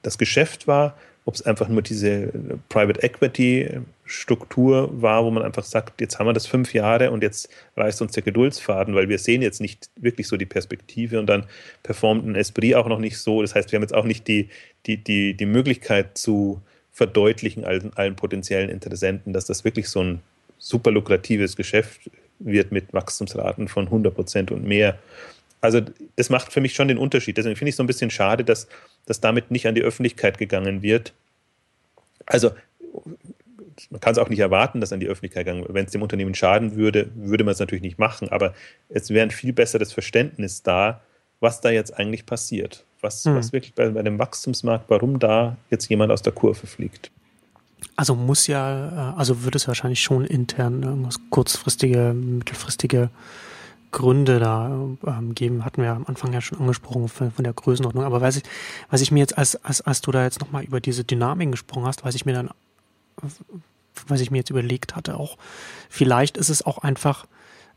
das 0.00 0.18
Geschäft 0.18 0.66
war, 0.66 0.96
ob 1.24 1.34
es 1.34 1.42
einfach 1.42 1.68
nur 1.68 1.82
diese 1.82 2.32
Private 2.68 3.02
Equity 3.02 3.80
Struktur 4.04 4.90
war, 5.00 5.24
wo 5.24 5.30
man 5.30 5.42
einfach 5.42 5.64
sagt, 5.64 6.00
jetzt 6.00 6.18
haben 6.18 6.26
wir 6.26 6.32
das 6.32 6.46
fünf 6.46 6.74
Jahre 6.74 7.10
und 7.10 7.22
jetzt 7.22 7.48
reißt 7.76 8.02
uns 8.02 8.12
der 8.12 8.22
Geduldsfaden, 8.22 8.94
weil 8.94 9.08
wir 9.08 9.18
sehen 9.18 9.40
jetzt 9.40 9.60
nicht 9.60 9.88
wirklich 9.96 10.26
so 10.26 10.36
die 10.36 10.46
Perspektive 10.46 11.18
und 11.18 11.26
dann 11.26 11.44
performt 11.82 12.26
ein 12.26 12.34
Esprit 12.34 12.74
auch 12.74 12.88
noch 12.88 12.98
nicht 12.98 13.18
so. 13.18 13.40
Das 13.40 13.54
heißt, 13.54 13.70
wir 13.70 13.76
haben 13.76 13.82
jetzt 13.82 13.94
auch 13.94 14.04
nicht 14.04 14.26
die, 14.26 14.48
die, 14.86 14.96
die, 14.96 15.34
die 15.34 15.46
Möglichkeit 15.46 16.18
zu 16.18 16.60
verdeutlichen 16.92 17.64
allen, 17.64 17.92
allen 17.96 18.16
potenziellen 18.16 18.68
Interessenten, 18.68 19.32
dass 19.32 19.46
das 19.46 19.64
wirklich 19.64 19.88
so 19.88 20.02
ein 20.02 20.20
super 20.58 20.90
lukratives 20.90 21.56
Geschäft 21.56 22.10
wird 22.38 22.72
mit 22.72 22.92
Wachstumsraten 22.92 23.68
von 23.68 23.86
100 23.86 24.14
Prozent 24.14 24.50
und 24.50 24.64
mehr. 24.64 24.98
Also 25.60 25.80
das 26.16 26.28
macht 26.28 26.52
für 26.52 26.60
mich 26.60 26.74
schon 26.74 26.88
den 26.88 26.98
Unterschied. 26.98 27.36
Deswegen 27.36 27.56
finde 27.56 27.70
ich 27.70 27.74
es 27.74 27.76
so 27.76 27.84
ein 27.84 27.86
bisschen 27.86 28.10
schade, 28.10 28.44
dass, 28.44 28.66
dass 29.06 29.20
damit 29.20 29.50
nicht 29.50 29.66
an 29.66 29.74
die 29.74 29.82
Öffentlichkeit 29.82 30.38
gegangen 30.38 30.82
wird. 30.82 31.12
Also 32.26 32.52
man 33.90 34.00
kann 34.00 34.12
es 34.12 34.18
auch 34.18 34.28
nicht 34.28 34.38
erwarten, 34.38 34.80
dass 34.80 34.92
an 34.92 35.00
die 35.00 35.06
Öffentlichkeit 35.06 35.46
gegangen 35.46 35.62
wird. 35.62 35.74
Wenn 35.74 35.86
es 35.86 35.92
dem 35.92 36.02
Unternehmen 36.02 36.34
schaden 36.34 36.76
würde, 36.76 37.10
würde 37.14 37.44
man 37.44 37.52
es 37.52 37.58
natürlich 37.58 37.82
nicht 37.82 37.98
machen. 37.98 38.28
Aber 38.28 38.54
es 38.88 39.10
wäre 39.10 39.26
ein 39.26 39.30
viel 39.30 39.52
besseres 39.52 39.92
Verständnis 39.92 40.62
da, 40.62 41.00
was 41.40 41.60
da 41.60 41.70
jetzt 41.70 41.96
eigentlich 41.98 42.26
passiert. 42.26 42.84
Was, 43.00 43.24
hm. 43.24 43.34
was 43.34 43.52
wirklich 43.52 43.74
bei, 43.74 43.88
bei 43.88 44.02
dem 44.02 44.18
Wachstumsmarkt, 44.18 44.88
warum 44.88 45.18
da 45.18 45.56
jetzt 45.70 45.88
jemand 45.88 46.12
aus 46.12 46.22
der 46.22 46.32
Kurve 46.32 46.66
fliegt. 46.66 47.10
Also 47.96 48.14
muss 48.14 48.46
ja, 48.46 49.12
äh, 49.14 49.18
also 49.18 49.42
würde 49.42 49.56
es 49.56 49.66
wahrscheinlich 49.66 50.00
schon 50.00 50.24
intern 50.24 50.82
irgendwas 50.82 51.18
kurzfristige, 51.30 52.14
mittelfristige 52.14 53.10
Gründe 53.92 54.40
da 54.40 54.68
ähm, 55.06 55.34
geben, 55.34 55.64
hatten 55.64 55.82
wir 55.82 55.90
am 55.92 56.06
Anfang 56.06 56.32
ja 56.32 56.40
schon 56.40 56.58
angesprochen 56.58 57.08
von, 57.08 57.30
von 57.30 57.44
der 57.44 57.52
Größenordnung. 57.52 58.04
Aber 58.04 58.20
was 58.20 58.36
ich, 58.36 58.42
was 58.90 59.00
ich 59.02 59.12
mir 59.12 59.20
jetzt, 59.20 59.38
als, 59.38 59.56
als, 59.64 59.82
als 59.82 60.00
du 60.00 60.10
da 60.10 60.24
jetzt 60.24 60.40
nochmal 60.40 60.64
über 60.64 60.80
diese 60.80 61.04
Dynamiken 61.04 61.52
gesprochen 61.52 61.84
hast, 61.84 62.04
weiß 62.04 62.14
ich 62.14 62.26
mir 62.26 62.32
dann, 62.32 62.50
was 64.08 64.20
ich 64.20 64.30
mir 64.30 64.38
jetzt 64.38 64.50
überlegt 64.50 64.96
hatte, 64.96 65.16
auch 65.16 65.36
vielleicht 65.88 66.36
ist 66.36 66.48
es 66.48 66.64
auch 66.64 66.78
einfach 66.78 67.26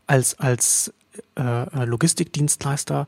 als, 0.06 0.38
als 0.40 0.92
äh, 1.38 1.84
Logistikdienstleister, 1.84 3.06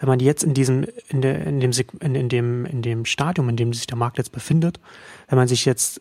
wenn 0.00 0.08
man 0.08 0.20
jetzt 0.20 0.44
in 0.44 0.54
diesem, 0.54 0.86
in, 1.08 1.22
der, 1.22 1.46
in, 1.46 1.60
dem, 1.60 1.72
in, 2.00 2.14
in, 2.14 2.28
dem, 2.28 2.66
in 2.66 2.82
dem 2.82 3.04
Stadium, 3.04 3.48
in 3.48 3.56
dem 3.56 3.72
sich 3.72 3.86
der 3.86 3.96
Markt 3.96 4.18
jetzt 4.18 4.32
befindet, 4.32 4.80
wenn 5.28 5.38
man 5.38 5.48
sich 5.48 5.64
jetzt 5.64 6.00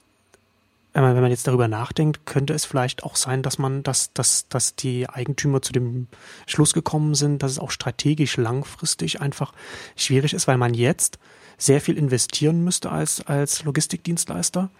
wenn 0.97 1.03
man, 1.03 1.13
wenn 1.13 1.21
man 1.21 1.29
jetzt 1.29 1.45
darüber 1.45 1.67
nachdenkt, 1.67 2.25
könnte 2.25 2.55
es 2.55 2.65
vielleicht 2.65 3.03
auch 3.03 3.15
sein, 3.15 3.43
dass 3.43 3.59
man, 3.59 3.83
dass, 3.83 4.13
dass, 4.13 4.47
dass 4.47 4.75
die 4.75 5.07
Eigentümer 5.07 5.61
zu 5.61 5.71
dem 5.71 6.07
Schluss 6.47 6.73
gekommen 6.73 7.13
sind, 7.13 7.43
dass 7.43 7.51
es 7.51 7.59
auch 7.59 7.69
strategisch 7.69 8.35
langfristig 8.35 9.21
einfach 9.21 9.53
schwierig 9.95 10.33
ist, 10.33 10.47
weil 10.47 10.57
man 10.57 10.73
jetzt 10.73 11.19
sehr 11.55 11.81
viel 11.81 11.99
investieren 11.99 12.63
müsste 12.63 12.91
als, 12.91 13.21
als 13.21 13.63
Logistikdienstleister, 13.63 14.71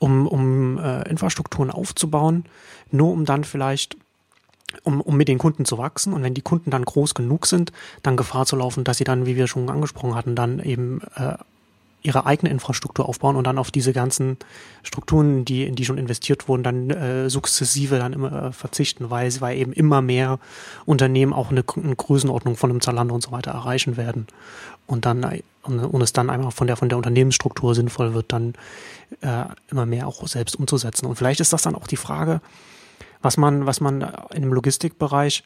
um, 0.00 0.26
um 0.26 0.76
äh, 0.78 1.08
Infrastrukturen 1.08 1.70
aufzubauen, 1.70 2.44
nur 2.90 3.12
um 3.12 3.24
dann 3.24 3.44
vielleicht 3.44 3.96
um, 4.82 5.00
um 5.00 5.16
mit 5.16 5.28
den 5.28 5.38
Kunden 5.38 5.64
zu 5.64 5.78
wachsen. 5.78 6.14
Und 6.14 6.24
wenn 6.24 6.34
die 6.34 6.42
Kunden 6.42 6.72
dann 6.72 6.84
groß 6.84 7.14
genug 7.14 7.46
sind, 7.46 7.70
dann 8.02 8.16
Gefahr 8.16 8.44
zu 8.44 8.56
laufen, 8.56 8.82
dass 8.82 8.98
sie 8.98 9.04
dann, 9.04 9.24
wie 9.24 9.36
wir 9.36 9.46
schon 9.46 9.70
angesprochen 9.70 10.16
hatten, 10.16 10.34
dann 10.34 10.58
eben 10.58 11.00
äh, 11.14 11.34
ihre 12.08 12.24
eigene 12.24 12.50
Infrastruktur 12.50 13.06
aufbauen 13.06 13.36
und 13.36 13.46
dann 13.46 13.58
auf 13.58 13.70
diese 13.70 13.92
ganzen 13.92 14.38
Strukturen, 14.82 15.44
die 15.44 15.64
in 15.64 15.76
die 15.76 15.84
schon 15.84 15.98
investiert 15.98 16.48
wurden, 16.48 16.62
dann 16.62 16.90
äh, 16.90 17.28
sukzessive 17.28 17.98
dann 17.98 18.14
immer 18.14 18.44
äh, 18.44 18.52
verzichten, 18.52 19.10
weil, 19.10 19.30
weil 19.40 19.58
eben 19.58 19.74
immer 19.74 20.00
mehr 20.00 20.38
Unternehmen 20.86 21.34
auch 21.34 21.50
eine, 21.50 21.62
eine 21.76 21.94
Größenordnung 21.94 22.56
von 22.56 22.70
einem 22.70 22.80
Zalando 22.80 23.14
und 23.14 23.22
so 23.22 23.30
weiter 23.30 23.50
erreichen 23.50 23.98
werden 23.98 24.26
und 24.86 25.04
dann 25.04 25.22
und, 25.62 25.80
und 25.80 26.00
es 26.00 26.14
dann 26.14 26.30
einmal 26.30 26.50
von 26.50 26.66
der 26.66 26.78
von 26.78 26.88
der 26.88 26.96
Unternehmensstruktur 26.96 27.74
sinnvoll 27.74 28.14
wird, 28.14 28.32
dann 28.32 28.54
äh, 29.20 29.44
immer 29.70 29.84
mehr 29.84 30.08
auch 30.08 30.26
selbst 30.26 30.56
umzusetzen. 30.56 31.04
Und 31.04 31.16
vielleicht 31.16 31.40
ist 31.40 31.52
das 31.52 31.60
dann 31.60 31.74
auch 31.74 31.86
die 31.86 31.96
Frage, 31.96 32.40
was 33.20 33.36
man 33.36 33.66
was 33.66 33.80
man 33.80 34.00
in 34.32 34.40
dem 34.40 34.54
Logistikbereich 34.54 35.44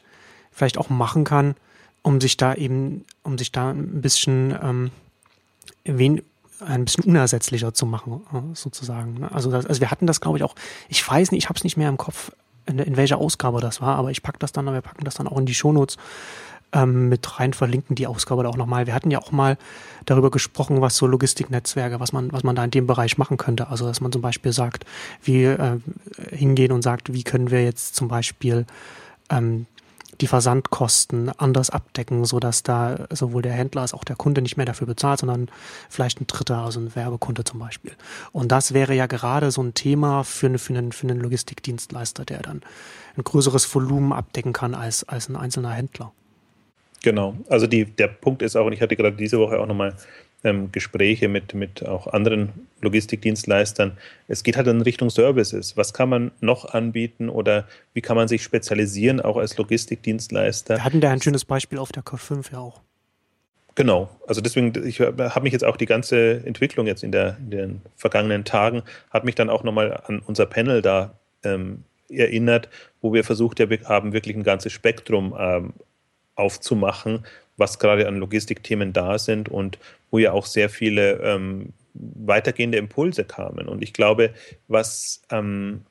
vielleicht 0.53 0.77
auch 0.77 0.89
machen 0.89 1.25
kann, 1.25 1.55
um 2.03 2.21
sich 2.21 2.37
da 2.37 2.53
eben 2.53 3.03
um 3.23 3.37
sich 3.37 3.51
da 3.51 3.71
ein 3.71 4.01
bisschen 4.01 4.57
ähm, 4.63 4.91
ein 6.65 6.85
bisschen 6.85 7.03
unersetzlicher 7.05 7.73
zu 7.73 7.85
machen, 7.85 8.21
äh, 8.33 8.55
sozusagen. 8.55 9.19
Ne? 9.19 9.31
Also, 9.31 9.51
das, 9.51 9.65
also 9.65 9.81
wir 9.81 9.91
hatten 9.91 10.07
das, 10.07 10.21
glaube 10.21 10.37
ich, 10.37 10.43
auch, 10.43 10.55
ich 10.89 11.07
weiß 11.07 11.31
nicht, 11.31 11.43
ich 11.43 11.49
habe 11.49 11.57
es 11.57 11.63
nicht 11.63 11.77
mehr 11.77 11.89
im 11.89 11.97
Kopf, 11.97 12.31
in, 12.65 12.79
in, 12.79 12.97
welcher 12.97 13.17
Ausgabe 13.17 13.59
das 13.61 13.81
war, 13.81 13.95
aber 13.95 14.11
ich 14.11 14.23
packe 14.23 14.39
das 14.39 14.51
dann, 14.51 14.65
wir 14.65 14.81
packen 14.81 15.03
das 15.03 15.15
dann 15.15 15.27
auch 15.27 15.37
in 15.37 15.45
die 15.45 15.53
Shownotes 15.53 15.97
ähm, 16.73 17.09
mit 17.09 17.39
rein, 17.39 17.53
verlinken 17.53 17.95
die 17.95 18.07
Ausgabe 18.07 18.43
da 18.43 18.49
auch 18.49 18.57
nochmal. 18.57 18.87
Wir 18.87 18.93
hatten 18.93 19.11
ja 19.11 19.19
auch 19.19 19.31
mal 19.31 19.57
darüber 20.05 20.31
gesprochen, 20.31 20.81
was 20.81 20.97
so 20.97 21.07
Logistiknetzwerke, 21.07 21.99
was 21.99 22.13
man, 22.13 22.31
was 22.31 22.43
man 22.43 22.55
da 22.55 22.63
in 22.63 22.71
dem 22.71 22.87
Bereich 22.87 23.17
machen 23.17 23.37
könnte. 23.37 23.67
Also, 23.67 23.85
dass 23.85 24.01
man 24.01 24.11
zum 24.11 24.21
Beispiel 24.21 24.51
sagt, 24.53 24.85
wie 25.23 25.43
äh, 25.43 25.79
hingehen 26.31 26.71
und 26.71 26.81
sagt, 26.81 27.13
wie 27.13 27.23
können 27.23 27.51
wir 27.51 27.63
jetzt 27.63 27.95
zum 27.95 28.07
Beispiel 28.07 28.65
ähm, 29.29 29.65
die 30.21 30.27
Versandkosten 30.27 31.29
anders 31.29 31.69
abdecken, 31.69 32.25
sodass 32.25 32.63
da 32.63 33.07
sowohl 33.11 33.41
der 33.41 33.53
Händler 33.53 33.81
als 33.81 33.93
auch 33.93 34.03
der 34.03 34.15
Kunde 34.15 34.41
nicht 34.41 34.57
mehr 34.57 34.65
dafür 34.65 34.87
bezahlt, 34.87 35.19
sondern 35.19 35.49
vielleicht 35.89 36.21
ein 36.21 36.27
Dritter, 36.27 36.59
also 36.59 36.79
ein 36.79 36.95
Werbekunde 36.95 37.43
zum 37.43 37.59
Beispiel. 37.59 37.93
Und 38.31 38.51
das 38.51 38.73
wäre 38.73 38.93
ja 38.93 39.07
gerade 39.07 39.51
so 39.51 39.61
ein 39.61 39.73
Thema 39.73 40.23
für, 40.23 40.57
für, 40.57 40.73
einen, 40.73 40.91
für 40.91 41.07
einen 41.07 41.19
Logistikdienstleister, 41.19 42.25
der 42.25 42.41
dann 42.41 42.61
ein 43.17 43.23
größeres 43.23 43.73
Volumen 43.73 44.13
abdecken 44.13 44.53
kann 44.53 44.75
als, 44.75 45.07
als 45.07 45.29
ein 45.29 45.35
einzelner 45.35 45.71
Händler. 45.71 46.11
Genau, 47.03 47.35
also 47.49 47.67
die, 47.67 47.83
der 47.83 48.07
Punkt 48.07 48.41
ist 48.41 48.55
auch, 48.55 48.65
und 48.65 48.73
ich 48.73 48.81
hatte 48.81 48.95
gerade 48.95 49.15
diese 49.15 49.37
Woche 49.37 49.59
auch 49.59 49.67
nochmal 49.67 49.93
ähm, 50.43 50.71
Gespräche 50.71 51.27
mit, 51.27 51.53
mit 51.53 51.85
auch 51.85 52.07
anderen 52.07 52.67
Logistikdienstleistern. 52.81 53.97
Es 54.27 54.43
geht 54.43 54.57
halt 54.57 54.67
in 54.67 54.81
Richtung 54.81 55.09
Services. 55.09 55.77
Was 55.77 55.93
kann 55.93 56.09
man 56.09 56.31
noch 56.41 56.73
anbieten 56.73 57.29
oder 57.29 57.67
wie 57.93 58.01
kann 58.01 58.15
man 58.15 58.27
sich 58.27 58.43
spezialisieren, 58.43 59.21
auch 59.21 59.37
als 59.37 59.57
Logistikdienstleister? 59.57 60.75
Wir 60.75 60.83
hatten 60.83 61.01
da 61.01 61.11
ein 61.11 61.21
schönes 61.21 61.45
Beispiel 61.45 61.79
auf 61.79 61.91
der 61.91 62.03
K5 62.03 62.51
ja 62.51 62.59
auch. 62.59 62.81
Genau, 63.75 64.09
also 64.27 64.39
deswegen, 64.39 64.71
ich 64.85 64.99
habe 64.99 65.41
mich 65.41 65.53
jetzt 65.53 65.65
auch 65.65 65.77
die 65.77 65.87
ganze 65.87 66.45
Entwicklung 66.45 66.85
jetzt 66.85 67.03
in, 67.03 67.11
der, 67.11 67.37
in 67.39 67.49
den 67.49 67.81
vergangenen 67.95 68.45
Tagen, 68.45 68.83
hat 69.09 69.23
mich 69.23 69.33
dann 69.33 69.49
auch 69.49 69.63
nochmal 69.63 69.99
an 70.05 70.21
unser 70.27 70.45
Panel 70.45 70.83
da 70.83 71.17
ähm, 71.43 71.83
erinnert, 72.07 72.69
wo 73.01 73.13
wir 73.13 73.23
versucht 73.23 73.59
haben, 73.59 74.13
wirklich 74.13 74.35
ein 74.35 74.43
ganzes 74.43 74.73
Spektrum 74.73 75.35
ähm, 75.39 75.73
aufzumachen, 76.35 77.25
was 77.57 77.79
gerade 77.79 78.07
an 78.07 78.17
Logistikthemen 78.17 78.93
da 78.93 79.17
sind 79.19 79.49
und 79.49 79.77
wo 80.11 80.19
ja 80.19 80.31
auch 80.31 80.45
sehr 80.45 80.69
viele 80.69 81.19
ähm, 81.21 81.73
weitergehende 81.93 82.77
Impulse 82.77 83.23
kamen. 83.23 83.67
Und 83.67 83.83
ich 83.83 83.93
glaube, 83.93 84.31
was 84.67 85.21
ähm, 85.29 85.81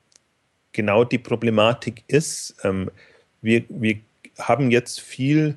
genau 0.73 1.03
die 1.03 1.17
Problematik 1.17 2.03
ist, 2.07 2.55
ähm, 2.63 2.89
wir, 3.41 3.63
wir 3.69 3.97
haben 4.37 4.71
jetzt 4.71 4.99
viel 4.99 5.55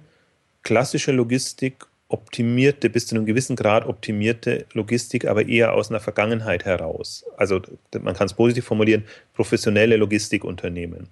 klassische 0.62 1.12
Logistik 1.12 1.86
optimierte, 2.08 2.88
bis 2.88 3.06
zu 3.06 3.16
einem 3.16 3.26
gewissen 3.26 3.56
Grad 3.56 3.86
optimierte 3.86 4.66
Logistik, 4.72 5.24
aber 5.24 5.48
eher 5.48 5.74
aus 5.74 5.90
einer 5.90 6.00
Vergangenheit 6.00 6.64
heraus. 6.64 7.24
Also 7.36 7.60
man 8.00 8.14
kann 8.14 8.26
es 8.26 8.34
positiv 8.34 8.64
formulieren, 8.64 9.04
professionelle 9.34 9.96
Logistikunternehmen. 9.96 11.08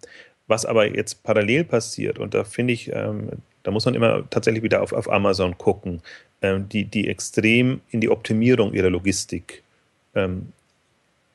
Was 0.47 0.65
aber 0.65 0.95
jetzt 0.95 1.23
parallel 1.23 1.65
passiert, 1.65 2.19
und 2.19 2.35
da 2.35 2.45
finde 2.45 2.75
ich, 2.75 2.93
ähm, 2.93 3.31
da 3.65 3.71
muss 3.71 3.85
man 3.85 3.95
immer 3.95 4.29
tatsächlich 4.31 4.63
wieder 4.63 4.83
auf, 4.83 4.93
auf 4.93 5.11
Amazon 5.11 5.59
gucken, 5.59 6.01
ähm, 6.43 6.69
die, 6.69 6.85
die 6.85 7.09
extrem 7.09 7.81
in 7.91 8.01
die 8.01 8.11
Optimierung 8.11 8.73
ihrer 8.73 8.91
Logistik 8.91 9.63
ähm, 10.15 10.53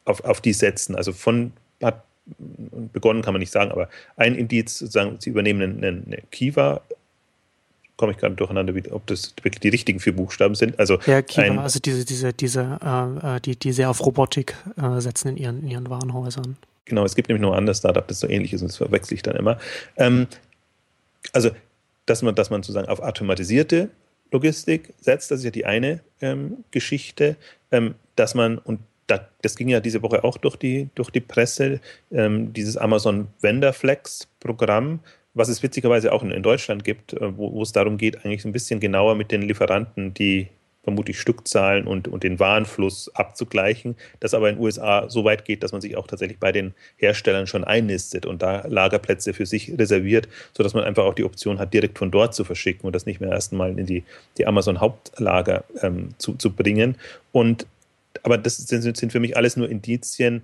auf, 0.05 0.23
auf 0.23 0.39
die 0.39 0.53
setzen. 0.53 0.95
Also 0.95 1.11
von 1.11 1.51
hat 1.83 2.03
begonnen 2.93 3.23
kann 3.23 3.33
man 3.33 3.39
nicht 3.39 3.51
sagen, 3.51 3.71
aber 3.71 3.89
ein 4.15 4.35
Indiz 4.35 4.77
sozusagen, 4.77 5.17
sie 5.19 5.31
übernehmen 5.31 5.77
eine, 5.77 6.03
eine 6.05 6.21
Kiva 6.31 6.81
komme 7.97 8.13
ich 8.13 8.17
gerade 8.17 8.35
durcheinander, 8.35 8.73
ob 8.91 9.05
das 9.07 9.33
wirklich 9.41 9.59
die 9.59 9.67
richtigen 9.67 9.99
vier 9.99 10.15
Buchstaben 10.15 10.55
sind. 10.55 10.79
Also 10.79 10.99
ja, 11.05 11.21
Kiva, 11.21 11.43
ein, 11.43 11.59
also 11.59 11.79
diese, 11.79 12.05
diese, 12.05 12.31
diese, 12.31 12.79
äh, 12.81 13.35
äh, 13.35 13.39
die, 13.41 13.57
die 13.57 13.73
sehr 13.73 13.89
auf 13.89 14.05
Robotik 14.05 14.55
äh, 14.81 15.01
setzen 15.01 15.29
in 15.29 15.37
ihren, 15.37 15.63
in 15.63 15.67
ihren 15.67 15.89
Warenhäusern. 15.89 16.55
Genau, 16.85 17.03
es 17.03 17.15
gibt 17.15 17.27
nämlich 17.27 17.41
noch 17.41 17.51
ein 17.51 17.57
anderes 17.57 17.79
Startup, 17.79 18.07
das 18.07 18.21
so 18.21 18.29
ähnlich 18.29 18.53
ist 18.53 18.61
und 18.61 18.69
das 18.69 18.77
verwechsel 18.77 19.15
ich 19.15 19.21
dann 19.21 19.35
immer. 19.35 19.59
Ähm, 19.97 20.27
also 21.33 21.51
dass 22.09 22.21
man, 22.21 22.35
dass 22.35 22.49
man 22.49 22.63
sozusagen 22.63 22.87
auf 22.87 22.99
automatisierte 22.99 23.89
Logistik 24.31 24.93
setzt, 24.99 25.31
das 25.31 25.39
ist 25.39 25.45
ja 25.45 25.51
die 25.51 25.65
eine 25.65 26.01
ähm, 26.21 26.63
Geschichte, 26.71 27.35
ähm, 27.71 27.95
dass 28.15 28.35
man, 28.35 28.57
und 28.57 28.79
da, 29.07 29.27
das 29.41 29.55
ging 29.55 29.69
ja 29.69 29.79
diese 29.79 30.01
Woche 30.03 30.23
auch 30.23 30.37
durch 30.37 30.55
die, 30.55 30.89
durch 30.95 31.09
die 31.09 31.19
Presse, 31.19 31.79
ähm, 32.11 32.53
dieses 32.53 32.77
Amazon 32.77 33.27
Vendor 33.41 33.73
Flex 33.73 34.27
Programm, 34.39 34.99
was 35.33 35.49
es 35.49 35.63
witzigerweise 35.63 36.11
auch 36.11 36.23
in, 36.23 36.31
in 36.31 36.43
Deutschland 36.43 36.83
gibt, 36.83 37.13
äh, 37.13 37.37
wo, 37.37 37.53
wo, 37.53 37.63
es 37.63 37.71
darum 37.71 37.97
geht, 37.97 38.23
eigentlich 38.23 38.45
ein 38.45 38.51
bisschen 38.51 38.79
genauer 38.79 39.15
mit 39.15 39.31
den 39.31 39.41
Lieferanten 39.41 40.13
die 40.13 40.47
vermutlich 40.89 41.19
Stückzahlen 41.19 41.85
und, 41.85 42.07
und 42.07 42.23
den 42.23 42.39
Warenfluss 42.39 43.13
abzugleichen, 43.13 43.95
das 44.19 44.33
aber 44.33 44.49
in 44.49 44.55
den 44.55 44.63
USA 44.63 45.07
so 45.07 45.23
weit 45.23 45.45
geht, 45.45 45.61
dass 45.61 45.71
man 45.71 45.81
sich 45.81 45.95
auch 45.95 46.07
tatsächlich 46.07 46.39
bei 46.39 46.51
den 46.51 46.73
Herstellern 46.97 47.45
schon 47.45 47.63
einnistet 47.63 48.25
und 48.25 48.41
da 48.41 48.65
Lagerplätze 48.67 49.33
für 49.33 49.45
sich 49.45 49.77
reserviert, 49.77 50.27
sodass 50.57 50.73
man 50.73 50.83
einfach 50.83 51.03
auch 51.03 51.13
die 51.13 51.23
Option 51.23 51.59
hat, 51.59 51.75
direkt 51.75 51.99
von 51.99 52.09
dort 52.09 52.33
zu 52.33 52.43
verschicken 52.43 52.87
und 52.87 52.95
das 52.95 53.05
nicht 53.05 53.21
mehr 53.21 53.29
erst 53.29 53.53
mal 53.53 53.77
in 53.77 53.85
die, 53.85 54.03
die 54.39 54.47
Amazon-Hauptlager 54.47 55.63
ähm, 55.83 56.09
zu, 56.17 56.33
zu 56.33 56.51
bringen. 56.51 56.95
Und 57.31 57.67
aber 58.23 58.39
das 58.39 58.57
sind, 58.57 58.97
sind 58.97 59.11
für 59.11 59.19
mich 59.19 59.37
alles 59.37 59.55
nur 59.55 59.69
Indizien. 59.69 60.41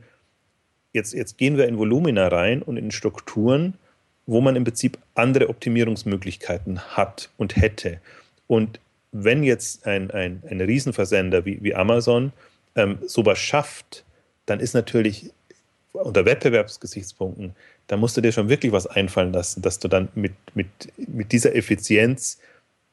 Jetzt, 0.93 1.14
jetzt 1.14 1.39
gehen 1.39 1.58
wir 1.58 1.68
in 1.68 1.80
Volumina 1.80 2.28
rein 2.28 2.62
und 2.62 2.78
in 2.78 2.91
Strukturen, 2.91 3.74
wo 4.28 4.41
man 4.41 4.56
im 4.56 4.64
Prinzip 4.64 5.00
andere 5.16 5.50
Optimierungsmöglichkeiten 5.50 6.80
hat 6.96 7.32
und 7.38 7.58
hätte. 7.58 8.00
Und 8.46 8.80
wenn 9.24 9.43
jetzt 9.43 9.88
ein, 9.88 10.11
ein, 10.11 10.43
ein 10.49 10.59
Riesenversender 10.59 11.45
wie, 11.45 11.63
wie 11.63 11.74
Amazon 11.74 12.34
ähm, 12.76 12.99
sowas 13.07 13.39
schafft, 13.39 14.03
dann 14.45 14.59
ist 14.59 14.74
natürlich 14.74 15.32
unter 15.93 16.26
Wettbewerbsgesichtspunkten, 16.26 17.55
da 17.88 17.95
musst 17.95 18.18
du 18.18 18.22
dir 18.22 18.34
schon 18.34 18.49
wirklich 18.49 18.74
was 18.74 18.88
einfallen 18.88 19.32
lassen, 19.32 19.61
dass 19.61 19.80
du 19.80 19.88
dann 19.88 20.09
mit, 20.16 20.34
mit, 20.53 20.68
mit 20.97 21.32
dieser 21.32 21.55
Effizienz 21.55 22.39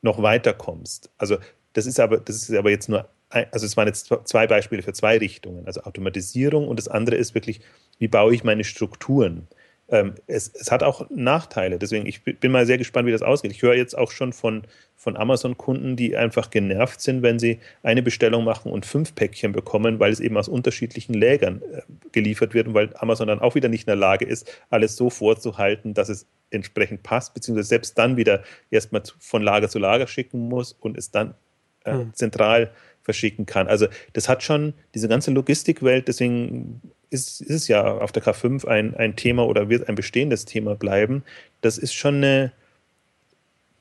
noch 0.03 0.23
weiterkommst. 0.23 1.11
Also 1.19 1.39
das 1.73 1.87
ist 1.87 1.99
aber, 1.99 2.19
das 2.19 2.37
ist 2.37 2.55
aber 2.55 2.71
jetzt 2.71 2.89
nur, 2.89 3.09
also 3.31 3.67
es 3.67 3.77
waren 3.77 3.89
jetzt 3.89 4.15
zwei 4.25 4.47
Beispiele 4.47 4.83
für 4.83 4.93
zwei 4.93 5.19
Richtungen, 5.19 5.67
also 5.67 5.83
Automatisierung 5.83 6.69
und 6.69 6.79
das 6.79 6.87
andere 6.87 7.17
ist 7.17 7.35
wirklich, 7.35 7.61
wie 7.99 8.09
baue 8.09 8.33
ich 8.33 8.45
meine 8.45 8.63
Strukturen? 8.63 9.49
ähm, 9.93 10.15
es, 10.27 10.51
es, 10.55 10.73
hat 10.73 10.83
auch 10.83 11.09
Nachteile. 11.11 11.79
Deswegen, 11.79 12.07
ich 12.07 12.23
bin 12.25 12.51
mal 12.51 12.67
sehr 12.67 12.79
gespannt, 12.79 13.07
wie 13.07 13.13
das 13.13 13.23
ausgeht. 13.23 13.53
Ich 13.53 13.63
höre 13.63 13.75
jetzt 13.75 13.97
auch 13.97 14.11
schon 14.11 14.33
von, 14.33 14.63
von 15.03 15.17
Amazon-Kunden, 15.17 15.97
die 15.97 16.17
einfach 16.17 16.51
genervt 16.51 17.01
sind, 17.01 17.23
wenn 17.23 17.41
sie 17.41 17.59
eine 17.83 18.05
Bestellung 18.05 18.45
machen 18.45 18.71
und 18.71 18.87
fünf 18.87 19.17
Päckchen 19.17 19.51
bekommen, 19.51 19.99
weil 19.99 20.13
es 20.13 20.21
eben 20.21 20.37
aus 20.37 20.47
unterschiedlichen 20.47 21.13
Lägern 21.13 21.61
äh, 21.61 21.83
geliefert 22.13 22.55
wird 22.55 22.69
und 22.69 22.75
weil 22.75 22.91
Amazon 22.95 23.27
dann 23.27 23.41
auch 23.41 23.57
wieder 23.57 23.69
nicht 23.69 23.83
in 23.83 23.87
der 23.87 23.97
Lage 23.97 24.25
ist, 24.25 24.49
alles 24.71 24.95
so 24.95 25.11
vorzuhalten, 25.11 25.93
dass 25.93 26.09
es 26.09 26.29
entsprechend 26.51 27.03
passt, 27.03 27.35
beziehungsweise 27.35 27.67
selbst 27.69 27.99
dann 27.99 28.17
wieder 28.17 28.45
erstmal 28.71 29.03
von 29.19 29.43
Lager 29.43 29.69
zu 29.69 29.81
Lager 29.81 30.07
schicken 30.07 30.49
muss 30.49 30.73
und 30.73 30.97
es 30.97 31.11
dann 31.11 31.35
äh, 31.83 31.95
hm. 31.95 32.15
zentral 32.15 32.71
verschicken 33.03 33.45
kann. 33.45 33.67
Also 33.67 33.89
das 34.13 34.29
hat 34.29 34.45
schon 34.45 34.73
diese 34.95 35.09
ganze 35.09 35.33
Logistikwelt, 35.33 36.07
deswegen 36.07 36.81
ist, 37.11 37.41
ist 37.41 37.51
es 37.51 37.67
ja 37.67 37.83
auf 37.83 38.13
der 38.13 38.23
K5 38.23 38.69
ein, 38.69 38.95
ein 38.95 39.17
Thema 39.17 39.49
oder 39.49 39.69
wird 39.69 39.89
ein 39.89 39.97
bestehendes 39.97 40.45
Thema 40.45 40.77
bleiben. 40.77 41.25
Das 41.61 41.77
ist 41.77 41.93
schon 41.93 42.19
eine, 42.19 42.53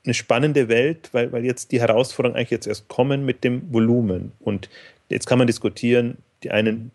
eine 0.04 0.14
spannende 0.14 0.68
Welt, 0.68 1.10
weil, 1.12 1.32
weil 1.32 1.44
jetzt 1.44 1.72
die 1.72 1.80
Herausforderungen 1.80 2.36
eigentlich 2.36 2.50
jetzt 2.50 2.66
erst 2.66 2.88
kommen 2.88 3.24
mit 3.24 3.44
dem 3.44 3.72
Volumen. 3.72 4.32
Und 4.40 4.68
jetzt 5.08 5.26
kann 5.26 5.38
man 5.38 5.46
diskutieren, 5.46 6.18
die 6.42 6.50
einen 6.50 6.90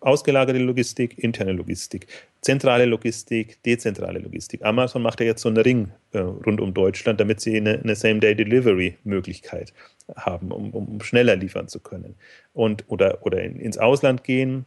ausgelagerte 0.00 0.60
Logistik, 0.60 1.18
interne 1.18 1.52
Logistik, 1.52 2.06
zentrale 2.42 2.84
Logistik, 2.84 3.62
dezentrale 3.64 4.18
Logistik. 4.18 4.64
Amazon 4.64 5.02
macht 5.02 5.20
ja 5.20 5.26
jetzt 5.26 5.42
so 5.42 5.48
einen 5.48 5.58
Ring 5.58 5.90
äh, 6.12 6.18
rund 6.18 6.60
um 6.60 6.74
Deutschland, 6.74 7.18
damit 7.18 7.40
sie 7.40 7.56
eine, 7.56 7.80
eine 7.80 7.96
Same-Day-Delivery-Möglichkeit 7.96 9.72
haben, 10.14 10.52
um, 10.52 10.70
um, 10.70 11.00
schneller 11.00 11.36
liefern 11.36 11.68
zu 11.68 11.80
können. 11.80 12.14
Und, 12.52 12.84
oder, 12.88 13.24
oder 13.26 13.42
in, 13.42 13.58
ins 13.58 13.78
Ausland 13.78 14.22
gehen 14.22 14.66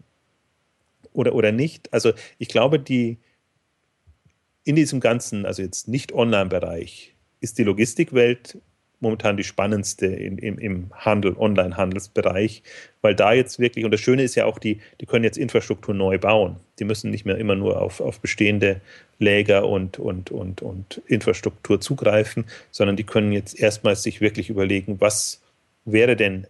oder, 1.14 1.34
oder 1.36 1.52
nicht. 1.52 1.94
Also 1.94 2.12
ich 2.38 2.50
glaube, 2.50 2.80
die 2.80 3.18
in 4.66 4.76
diesem 4.76 5.00
ganzen, 5.00 5.46
also 5.46 5.62
jetzt 5.62 5.88
nicht 5.88 6.12
Online-Bereich, 6.12 7.14
ist 7.40 7.58
die 7.58 7.64
Logistikwelt 7.64 8.58
momentan 9.02 9.38
die 9.38 9.44
spannendste 9.44 10.08
im, 10.08 10.38
im, 10.38 10.58
im 10.58 10.92
Handel, 10.94 11.36
Online-Handelsbereich, 11.38 12.64
weil 13.02 13.16
da 13.16 13.32
jetzt 13.32 13.60
wirklich, 13.60 13.86
und 13.86 13.92
das 13.92 14.02
Schöne 14.02 14.24
ist 14.24 14.36
ja 14.36 14.46
auch, 14.46 14.60
die, 14.60 14.82
die 15.00 15.06
können 15.06 15.24
jetzt 15.24 15.38
Infrastruktur 15.38 15.94
neu 15.94 16.18
bauen. 16.18 16.58
Die 16.80 16.84
müssen 16.84 17.10
nicht 17.10 17.26
mehr 17.26 17.38
immer 17.38 17.56
nur 17.56 17.82
auf, 17.82 18.02
auf 18.02 18.20
bestehende 18.20 18.82
Läger 19.18 19.68
und, 19.68 20.00
und, 20.00 20.32
und, 20.32 20.62
und 20.62 21.02
Infrastruktur 21.08 21.80
zugreifen, 21.80 22.46
sondern 22.72 22.98
die 22.98 23.06
können 23.06 23.32
jetzt 23.32 23.58
erstmals 23.58 24.04
sich 24.04 24.20
wirklich 24.20 24.50
überlegen, 24.50 25.00
was 25.00 25.42
wäre 25.86 26.18
denn 26.18 26.48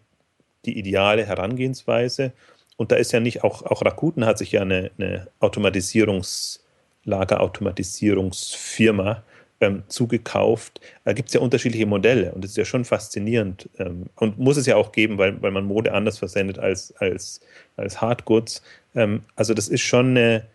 die 0.66 0.78
ideale 0.78 1.26
Herangehensweise. 1.26 2.34
Und 2.78 2.92
da 2.92 2.96
ist 2.96 3.12
ja 3.12 3.20
nicht, 3.20 3.44
auch, 3.44 3.64
auch 3.64 3.86
Rakuten 3.86 4.26
hat 4.26 4.40
sich 4.40 4.54
ja 4.54 4.62
eine, 4.62 4.90
eine 4.98 5.28
Automatisierungs- 5.40 6.62
Lagerautomatisierungsfirma 7.06 9.24
ähm, 9.62 9.84
zugekauft. 9.88 10.82
Da 11.04 11.14
gibt 11.14 11.30
es 11.30 11.34
ja 11.34 11.42
unterschiedliche 11.42 11.86
Modelle 11.86 12.34
und 12.34 12.44
das 12.44 12.52
ist 12.52 12.58
ja 12.58 12.66
schon 12.66 12.86
faszinierend 12.86 13.70
ähm, 13.78 14.06
und 14.16 14.40
muss 14.40 14.58
es 14.58 14.66
ja 14.66 14.76
auch 14.76 14.92
geben, 14.92 15.18
weil, 15.18 15.42
weil 15.42 15.52
man 15.52 15.66
Mode 15.66 15.94
anders 15.94 16.18
versendet 16.18 16.60
als, 16.60 16.94
als, 16.98 17.42
als 17.76 18.02
Hardgoods. 18.02 18.62
Ähm, 18.96 19.24
also 19.36 19.54
das 19.54 19.68
ist 19.68 19.82
schon 19.82 20.18
eine, 20.18 20.48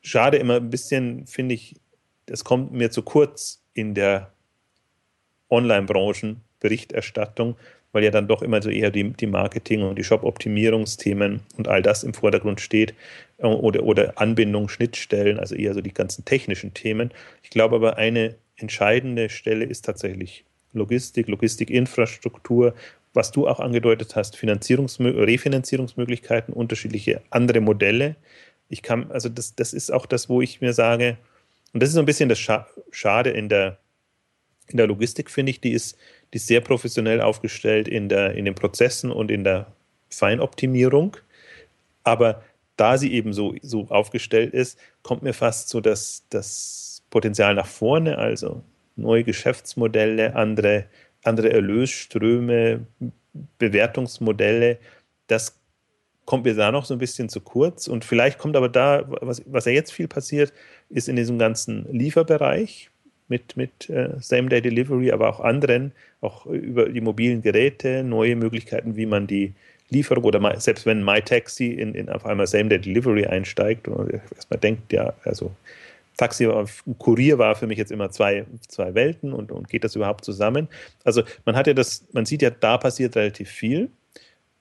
schade 0.00 0.38
immer 0.38 0.56
ein 0.56 0.70
bisschen, 0.70 1.26
finde 1.26 1.54
ich, 1.54 1.76
das 2.26 2.44
kommt 2.44 2.72
mir 2.72 2.90
zu 2.90 3.02
kurz 3.02 3.62
in 3.74 3.94
der 3.94 4.32
Online-Branchen-Berichterstattung, 5.50 7.56
weil 7.92 8.04
ja 8.04 8.10
dann 8.10 8.26
doch 8.26 8.42
immer 8.42 8.60
so 8.62 8.70
eher 8.70 8.90
die, 8.90 9.10
die 9.12 9.26
Marketing- 9.26 9.82
und 9.82 9.96
die 9.96 10.04
Shop-Optimierungsthemen 10.04 11.40
und 11.56 11.68
all 11.68 11.82
das 11.82 12.04
im 12.04 12.14
Vordergrund 12.14 12.60
steht 12.60 12.94
äh, 13.38 13.46
oder, 13.46 13.82
oder 13.84 14.18
Anbindung, 14.20 14.68
Schnittstellen, 14.68 15.38
also 15.38 15.54
eher 15.54 15.74
so 15.74 15.80
die 15.80 15.94
ganzen 15.94 16.24
technischen 16.24 16.74
Themen. 16.74 17.12
Ich 17.42 17.50
glaube 17.50 17.76
aber, 17.76 17.98
eine 17.98 18.34
entscheidende 18.56 19.28
Stelle 19.28 19.64
ist 19.64 19.84
tatsächlich 19.84 20.44
Logistik, 20.72 21.28
Logistikinfrastruktur, 21.28 22.74
was 23.14 23.30
du 23.30 23.46
auch 23.46 23.60
angedeutet 23.60 24.16
hast, 24.16 24.36
Finanzierungsmö 24.36 25.10
Refinanzierungsmöglichkeiten, 25.10 26.54
unterschiedliche 26.54 27.20
andere 27.28 27.60
Modelle. 27.60 28.16
Ich 28.70 28.82
kann, 28.82 29.10
also 29.10 29.28
das, 29.28 29.54
das 29.54 29.74
ist 29.74 29.92
auch 29.92 30.06
das, 30.06 30.30
wo 30.30 30.40
ich 30.40 30.62
mir 30.62 30.72
sage, 30.72 31.18
und 31.74 31.82
das 31.82 31.90
ist 31.90 31.94
so 31.94 32.00
ein 32.00 32.06
bisschen 32.06 32.28
das 32.28 32.38
Schade 32.38 33.30
in 33.30 33.48
der, 33.50 33.78
in 34.68 34.78
der 34.78 34.86
Logistik, 34.86 35.30
finde 35.30 35.50
ich, 35.50 35.60
die 35.60 35.72
ist, 35.72 35.98
die 36.32 36.36
ist 36.36 36.46
sehr 36.46 36.60
professionell 36.60 37.20
aufgestellt 37.20 37.88
in, 37.88 38.08
der, 38.08 38.34
in 38.34 38.44
den 38.44 38.54
Prozessen 38.54 39.10
und 39.10 39.30
in 39.30 39.44
der 39.44 39.66
Feinoptimierung. 40.08 41.16
Aber 42.04 42.42
da 42.76 42.96
sie 42.98 43.12
eben 43.12 43.32
so, 43.32 43.54
so 43.62 43.86
aufgestellt 43.88 44.54
ist, 44.54 44.78
kommt 45.02 45.22
mir 45.22 45.34
fast 45.34 45.68
so 45.68 45.80
das, 45.80 46.24
das 46.30 47.02
Potenzial 47.10 47.54
nach 47.54 47.66
vorne, 47.66 48.18
also 48.18 48.62
neue 48.96 49.24
Geschäftsmodelle, 49.24 50.34
andere, 50.34 50.86
andere 51.22 51.52
Erlösströme, 51.52 52.86
Bewertungsmodelle, 53.58 54.78
das 55.26 55.58
kommt 56.24 56.44
mir 56.44 56.54
da 56.54 56.70
noch 56.70 56.84
so 56.84 56.94
ein 56.94 56.98
bisschen 56.98 57.28
zu 57.28 57.40
kurz. 57.40 57.88
Und 57.88 58.04
vielleicht 58.04 58.38
kommt 58.38 58.56
aber 58.56 58.68
da, 58.68 59.04
was, 59.20 59.42
was 59.46 59.64
ja 59.64 59.72
jetzt 59.72 59.92
viel 59.92 60.08
passiert, 60.08 60.52
ist 60.88 61.08
in 61.08 61.16
diesem 61.16 61.38
ganzen 61.38 61.86
Lieferbereich 61.92 62.90
mit, 63.32 63.56
mit 63.56 63.88
äh, 63.88 64.10
Same-Day-Delivery, 64.20 65.10
aber 65.10 65.30
auch 65.30 65.40
anderen, 65.40 65.92
auch 66.20 66.44
über 66.44 66.90
die 66.90 67.00
mobilen 67.00 67.40
Geräte, 67.40 68.04
neue 68.04 68.36
Möglichkeiten, 68.36 68.94
wie 68.94 69.06
man 69.06 69.26
die 69.26 69.54
Lieferung 69.88 70.24
oder 70.24 70.60
selbst 70.60 70.84
wenn 70.84 71.02
MyTaxi 71.02 71.68
in, 71.72 71.94
in 71.94 72.10
auf 72.10 72.26
einmal 72.26 72.46
Same-Day-Delivery 72.46 73.26
einsteigt 73.26 73.88
und 73.88 74.12
erstmal 74.12 74.60
denkt, 74.60 74.92
ja, 74.92 75.14
also 75.24 75.50
Taxi, 76.18 76.46
Kurier 76.98 77.38
war 77.38 77.56
für 77.56 77.66
mich 77.66 77.78
jetzt 77.78 77.90
immer 77.90 78.10
zwei, 78.10 78.44
zwei 78.68 78.94
Welten 78.94 79.32
und, 79.32 79.50
und 79.50 79.68
geht 79.70 79.82
das 79.82 79.96
überhaupt 79.96 80.26
zusammen? 80.26 80.68
Also 81.04 81.22
man 81.46 81.56
hat 81.56 81.66
ja 81.66 81.72
das, 81.72 82.04
man 82.12 82.26
sieht 82.26 82.42
ja, 82.42 82.50
da 82.50 82.76
passiert 82.76 83.16
relativ 83.16 83.48
viel 83.48 83.88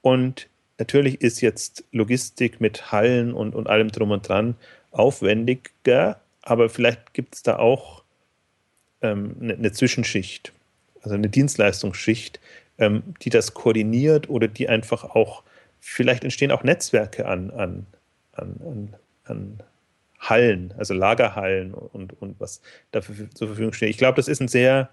und 0.01 0.47
natürlich 0.79 1.21
ist 1.21 1.41
jetzt 1.41 1.83
Logistik 1.91 2.61
mit 2.61 2.93
Hallen 2.93 3.33
und, 3.33 3.53
und 3.53 3.67
allem 3.67 3.89
drum 3.89 4.11
und 4.11 4.27
dran 4.27 4.55
aufwendiger, 4.91 6.21
aber 6.41 6.69
vielleicht 6.69 7.13
gibt 7.13 7.35
es 7.35 7.43
da 7.43 7.57
auch 7.57 8.00
ähm, 9.01 9.35
eine, 9.41 9.53
eine, 9.53 9.71
Zwischenschicht, 9.71 10.51
also 11.01 11.15
eine 11.15 11.29
Dienstleistungsschicht, 11.29 12.39
ähm, 12.77 13.03
die 13.21 13.29
das 13.29 13.53
koordiniert 13.53 14.29
oder 14.29 14.47
die 14.47 14.69
einfach 14.69 15.03
auch, 15.03 15.43
vielleicht 15.79 16.23
entstehen 16.23 16.51
auch 16.51 16.63
Netzwerke 16.63 17.25
an, 17.25 17.51
an, 17.51 17.85
an, 18.33 18.55
an, 18.61 18.95
an 19.25 19.63
Hallen, 20.19 20.73
also 20.77 20.93
Lagerhallen 20.93 21.73
und, 21.73 22.21
und 22.21 22.39
was 22.39 22.61
dafür 22.91 23.29
zur 23.33 23.47
Verfügung 23.47 23.73
steht. 23.73 23.89
Ich 23.89 23.97
glaube, 23.97 24.17
das 24.17 24.27
ist 24.27 24.39
ein 24.39 24.47
sehr, 24.47 24.89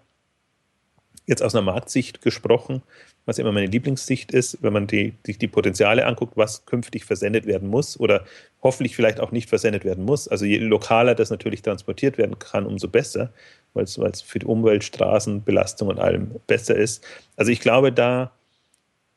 jetzt 1.27 1.43
aus 1.43 1.55
einer 1.55 1.63
Marktsicht 1.63 2.23
gesprochen, 2.23 2.83
was 3.27 3.39
immer 3.39 3.53
meine 3.53 3.67
Lieblingssicht 3.67 4.33
ist, 4.33 4.63
wenn 4.63 4.73
man 4.73 4.87
die, 4.87 5.13
sich 5.27 5.37
die 5.37 5.47
Potenziale 5.47 6.07
anguckt, 6.07 6.39
was 6.39 6.65
künftig 6.65 7.05
versendet 7.05 7.45
werden 7.45 7.69
muss 7.69 8.01
oder 8.01 8.25
hoffentlich 8.63 8.97
vielleicht 8.97 9.21
auch 9.21 9.31
nicht 9.31 9.51
versendet 9.51 9.85
werden 9.85 10.07
muss. 10.07 10.29
Also 10.29 10.47
je 10.47 10.57
lokaler 10.57 11.15
das 11.15 11.29
natürlich 11.29 11.61
transportiert 11.61 12.17
werden 12.17 12.39
kann, 12.39 12.65
umso 12.65 12.89
besser, 12.89 13.31
weil 13.79 14.11
es 14.11 14.20
für 14.20 14.39
die 14.39 14.47
Umwelt, 14.47 14.85
Straßenbelastung 14.85 15.89
und 15.89 15.99
allem 15.99 16.37
besser 16.47 16.76
ist. 16.76 17.05
Also 17.37 17.51
ich 17.53 17.61
glaube, 17.61 17.93
da, 17.93 18.33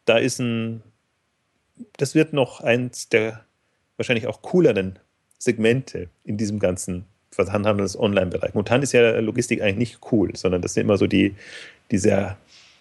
da 0.06 0.18
ist 0.18 0.40
ein, 0.40 0.84
das 1.98 2.16
wird 2.16 2.34
noch 2.34 2.62
eins 2.62 3.10
der 3.10 3.44
wahrscheinlich 3.98 4.28
auch 4.28 4.42
cooleren 4.42 5.00
Segmente 5.38 6.10
in 6.24 6.38
diesem 6.38 6.60
ganzen 6.60 7.06
Versandhandels-Online-Bereich. 7.32 8.54
Momentan 8.54 8.84
ist 8.84 8.92
ja 8.92 9.20
Logistik 9.20 9.62
eigentlich 9.62 9.78
nicht 9.78 10.00
cool, 10.12 10.36
sondern 10.36 10.62
das 10.62 10.74
sind 10.74 10.84
immer 10.84 10.98
so 10.98 11.08
die, 11.08 11.36
die 11.90 11.98
sehr 11.98 12.38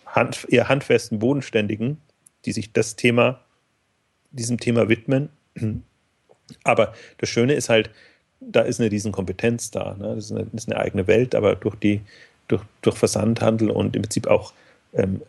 hand, 0.07 0.47
eher 0.49 0.69
handfesten, 0.69 1.19
bodenständigen, 1.19 1.99
die 2.45 2.53
sich 2.53 2.73
das 2.73 2.97
Thema, 2.97 3.41
diesem 4.31 4.59
Thema 4.59 4.89
widmen. 4.89 5.31
Aber 6.65 6.95
das 7.19 7.29
Schöne 7.29 7.55
ist 7.55 7.69
halt, 7.69 7.91
da 8.41 8.63
ist 8.63 8.81
eine 8.81 8.91
Riesenkompetenz 8.91 9.71
da. 9.71 9.97
Ne? 9.99 10.15
Das, 10.17 10.27
ist 10.27 10.33
eine, 10.33 10.47
das, 10.53 10.65
ist 10.65 10.73
eine, 10.73 10.81
eigene 10.81 11.07
Welt, 11.07 11.35
aber 11.35 11.57
durch 11.57 11.77
die, 11.77 12.01
durch, 12.49 12.63
durch 12.83 12.97
Versandhandel 12.97 13.71
und 13.71 13.95
im 13.97 14.03
Prinzip 14.03 14.27
auch 14.27 14.53
ähm, 14.95 15.21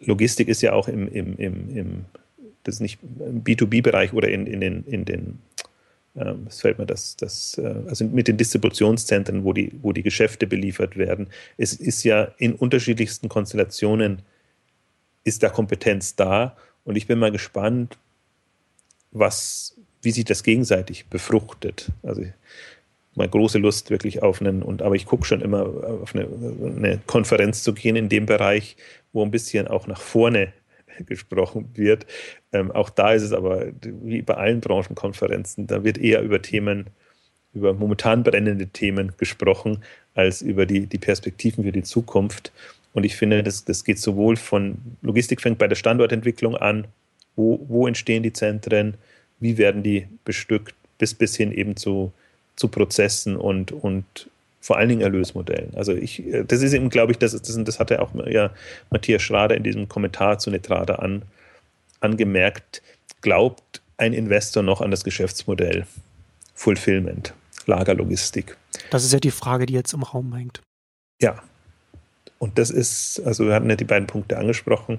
Logistik 0.00 0.48
ist 0.48 0.62
ja 0.62 0.72
auch 0.72 0.88
im, 0.88 1.08
im, 1.08 1.36
im, 1.36 1.76
im 1.76 2.04
das 2.62 2.76
ist 2.76 2.80
nicht 2.80 2.98
im 3.02 3.44
B2B-Bereich 3.44 4.12
oder 4.12 4.28
in, 4.28 4.46
in 4.46 4.60
den, 4.60 4.84
in 4.84 5.04
den 5.04 5.38
ähm, 6.16 6.46
es 6.48 6.60
fällt 6.60 6.78
mir 6.78 6.86
das, 6.86 7.16
das, 7.16 7.58
äh, 7.58 7.74
also 7.88 8.04
mit 8.04 8.28
den 8.28 8.36
Distributionszentren, 8.36 9.44
wo 9.44 9.52
die, 9.52 9.72
wo 9.82 9.92
die 9.92 10.02
Geschäfte 10.02 10.46
beliefert 10.46 10.96
werden. 10.96 11.28
Es 11.56 11.74
ist 11.74 12.04
ja 12.04 12.28
in 12.38 12.54
unterschiedlichsten 12.54 13.28
Konstellationen 13.28 14.22
ist 15.24 15.42
da 15.42 15.48
Kompetenz 15.48 16.16
da 16.16 16.56
und 16.84 16.96
ich 16.96 17.06
bin 17.06 17.18
mal 17.18 17.32
gespannt, 17.32 17.98
was, 19.10 19.73
wie 20.04 20.10
sich 20.10 20.24
das 20.24 20.42
gegenseitig 20.42 21.06
befruchtet. 21.06 21.90
Also 22.02 22.24
meine 23.14 23.30
große 23.30 23.58
Lust 23.58 23.90
wirklich 23.90 24.22
auf 24.22 24.40
einen, 24.40 24.62
und 24.62 24.82
aber 24.82 24.94
ich 24.94 25.06
gucke 25.06 25.24
schon 25.24 25.40
immer 25.40 25.62
auf 26.02 26.14
eine, 26.14 26.28
eine 26.76 27.00
Konferenz 27.06 27.62
zu 27.62 27.72
gehen 27.72 27.96
in 27.96 28.08
dem 28.08 28.26
Bereich, 28.26 28.76
wo 29.12 29.24
ein 29.24 29.30
bisschen 29.30 29.68
auch 29.68 29.86
nach 29.86 30.00
vorne 30.00 30.52
gesprochen 31.06 31.70
wird. 31.74 32.06
Ähm, 32.52 32.70
auch 32.72 32.90
da 32.90 33.12
ist 33.12 33.22
es 33.22 33.32
aber 33.32 33.66
wie 33.82 34.22
bei 34.22 34.34
allen 34.34 34.60
Branchenkonferenzen, 34.60 35.66
da 35.66 35.84
wird 35.84 35.98
eher 35.98 36.22
über 36.22 36.42
Themen, 36.42 36.86
über 37.52 37.72
momentan 37.72 38.24
brennende 38.24 38.66
Themen 38.66 39.12
gesprochen, 39.16 39.82
als 40.14 40.42
über 40.42 40.66
die, 40.66 40.86
die 40.86 40.98
Perspektiven 40.98 41.64
für 41.64 41.72
die 41.72 41.82
Zukunft. 41.82 42.52
Und 42.92 43.04
ich 43.04 43.16
finde, 43.16 43.42
das, 43.42 43.64
das 43.64 43.84
geht 43.84 43.98
sowohl 43.98 44.36
von 44.36 44.78
Logistik 45.02 45.40
fängt 45.40 45.58
bei 45.58 45.68
der 45.68 45.76
Standortentwicklung 45.76 46.56
an, 46.56 46.86
wo, 47.36 47.64
wo 47.68 47.86
entstehen 47.86 48.22
die 48.22 48.32
Zentren, 48.32 48.96
wie 49.40 49.58
werden 49.58 49.82
die 49.82 50.06
bestückt, 50.24 50.74
bis, 50.98 51.14
bis 51.14 51.36
hin 51.36 51.52
eben 51.52 51.76
zu, 51.76 52.12
zu 52.56 52.68
Prozessen 52.68 53.36
und, 53.36 53.72
und 53.72 54.04
vor 54.60 54.78
allen 54.78 54.88
Dingen 54.88 55.02
Erlösmodellen. 55.02 55.74
Also 55.74 55.92
ich, 55.92 56.24
äh, 56.26 56.44
das 56.44 56.62
ist 56.62 56.72
eben, 56.72 56.88
glaube 56.88 57.12
ich, 57.12 57.18
das, 57.18 57.32
das, 57.32 57.64
das 57.64 57.78
hatte 57.78 58.00
auch 58.00 58.14
ja 58.26 58.50
Matthias 58.90 59.22
Schrader 59.22 59.56
in 59.56 59.62
diesem 59.62 59.88
Kommentar 59.88 60.38
zu 60.38 60.50
Netrada 60.50 60.96
an, 60.96 61.22
angemerkt, 62.00 62.82
glaubt 63.20 63.82
ein 63.96 64.12
Investor 64.12 64.62
noch 64.62 64.80
an 64.80 64.90
das 64.90 65.04
Geschäftsmodell 65.04 65.86
Fulfillment, 66.54 67.34
Lagerlogistik. 67.66 68.56
Das 68.90 69.04
ist 69.04 69.12
ja 69.12 69.20
die 69.20 69.30
Frage, 69.30 69.66
die 69.66 69.74
jetzt 69.74 69.92
im 69.92 70.02
Raum 70.02 70.34
hängt. 70.34 70.62
Ja. 71.20 71.42
Und 72.38 72.58
das 72.58 72.70
ist, 72.70 73.20
also 73.24 73.46
wir 73.46 73.54
hatten 73.54 73.70
ja 73.70 73.76
die 73.76 73.84
beiden 73.84 74.06
Punkte 74.06 74.38
angesprochen. 74.38 74.98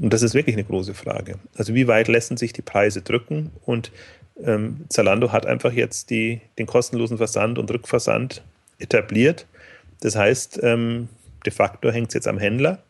Und 0.00 0.12
das 0.12 0.22
ist 0.22 0.34
wirklich 0.34 0.54
eine 0.54 0.64
große 0.64 0.94
Frage. 0.94 1.38
Also 1.56 1.74
wie 1.74 1.88
weit 1.88 2.08
lassen 2.08 2.36
sich 2.36 2.52
die 2.52 2.62
Preise 2.62 3.02
drücken? 3.02 3.50
Und 3.64 3.90
ähm, 4.42 4.84
Zalando 4.88 5.32
hat 5.32 5.46
einfach 5.46 5.72
jetzt 5.72 6.10
die, 6.10 6.40
den 6.58 6.66
kostenlosen 6.66 7.18
Versand 7.18 7.58
und 7.58 7.70
Rückversand 7.70 8.42
etabliert. 8.78 9.46
Das 10.00 10.14
heißt, 10.14 10.60
ähm, 10.62 11.08
de 11.44 11.52
facto 11.52 11.90
hängt 11.90 12.08
es 12.08 12.14
jetzt 12.14 12.28
am 12.28 12.38
Händler, 12.38 12.82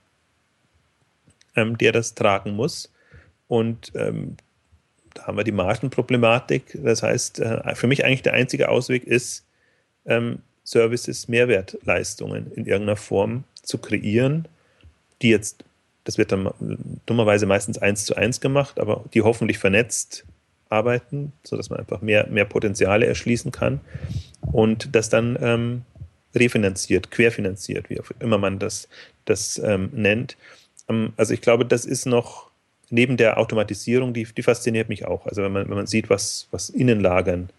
ähm, 1.57 1.79
der 1.79 1.93
das 1.93 2.15
tragen 2.15 2.53
muss. 2.53 2.93
Und 3.47 3.93
ähm, 3.95 4.37
da 5.15 5.27
haben 5.27 5.37
wir 5.37 5.45
die 5.45 5.53
Margenproblematik. 5.53 6.79
Das 6.83 7.03
heißt, 7.03 7.41
äh, 7.41 7.75
für 7.75 7.87
mich 7.87 8.05
eigentlich 8.05 8.23
der 8.23 8.35
einzige 8.35 8.69
Ausweg 8.69 9.05
ist, 9.05 9.45
ähm, 10.05 10.41
Services, 10.65 11.29
Mehrwertleistungen 11.29 12.53
in 12.53 12.67
irgendeiner 12.67 12.97
Form 12.97 13.45
zu 13.63 13.79
kreieren, 13.79 14.47
die 15.23 15.31
jetzt, 15.31 15.65
das 16.05 16.19
wird 16.19 16.33
dann 16.33 16.51
dummerweise 17.07 17.47
meistens 17.47 17.79
eins 17.79 18.05
zu 18.05 18.17
eins 18.17 18.41
gemacht, 18.41 18.81
aber 18.81 19.05
die 19.15 19.23
hoffentlich 19.23 19.59
vernetzt 19.59 20.25
arbeiten, 20.71 21.33
sodass 21.45 21.71
man 21.71 21.79
einfach 21.81 22.01
mehr, 22.01 22.27
mehr 22.29 22.45
Potenziale 22.45 23.07
erschließen 23.07 23.53
kann 23.53 23.81
und 24.53 24.95
das 24.95 25.09
dann 25.09 25.39
ähm, 25.41 25.83
refinanziert, 26.35 27.11
querfinanziert, 27.11 27.91
wie 27.91 28.01
auch 28.01 28.11
immer 28.21 28.39
man 28.39 28.59
das, 28.59 28.89
das 29.25 29.59
ähm, 29.59 29.91
nennt. 29.93 30.37
Ähm, 30.89 31.13
also 31.17 31.35
ich 31.35 31.41
glaube, 31.41 31.65
das 31.65 31.85
ist 31.85 32.07
noch 32.07 32.51
neben 32.91 33.17
der 33.17 33.39
Automatisierung, 33.39 34.15
die, 34.15 34.25
die 34.25 34.43
fasziniert 34.43 34.89
mich 34.89 35.07
auch. 35.07 35.27
Also 35.27 35.43
wenn 35.43 35.53
man, 35.53 35.69
wenn 35.69 35.77
man 35.77 35.87
sieht, 35.87 36.11
was, 36.11 36.49
was 36.51 36.71
Innenlagern 36.71 37.51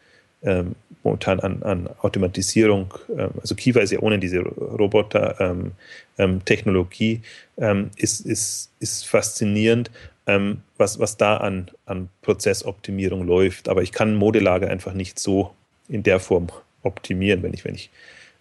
ähm, 0.44 0.76
momentan 1.04 1.40
an, 1.40 1.64
an 1.64 1.90
Automatisierung, 2.02 2.94
ähm, 3.18 3.32
also 3.42 3.56
Kiva 3.56 3.80
ist 3.82 3.92
ja 3.92 4.00
ohne 4.00 4.20
diese 4.20 4.40
Roboter-Technologie, 4.40 7.22
ähm, 7.58 7.70
ähm, 7.70 7.90
ist, 7.98 8.26
ist, 8.26 8.72
ist 8.80 9.08
faszinierend, 9.08 9.92
ähm, 10.28 10.62
was, 10.78 11.00
was 11.00 11.18
da 11.18 11.38
an, 11.38 11.72
an 11.86 12.10
Prozessoptimierung 12.22 13.26
läuft. 13.26 13.70
Aber 13.70 13.82
ich 13.82 13.92
kann 13.92 14.16
Modelager 14.16 14.70
einfach 14.70 14.94
nicht 14.94 15.20
so 15.20 15.54
in 15.88 16.04
der 16.04 16.20
Form 16.20 16.48
optimieren, 16.84 17.44
wenn 17.44 17.54
ich, 17.54 17.66
wenn 17.66 17.76
ich 17.76 17.90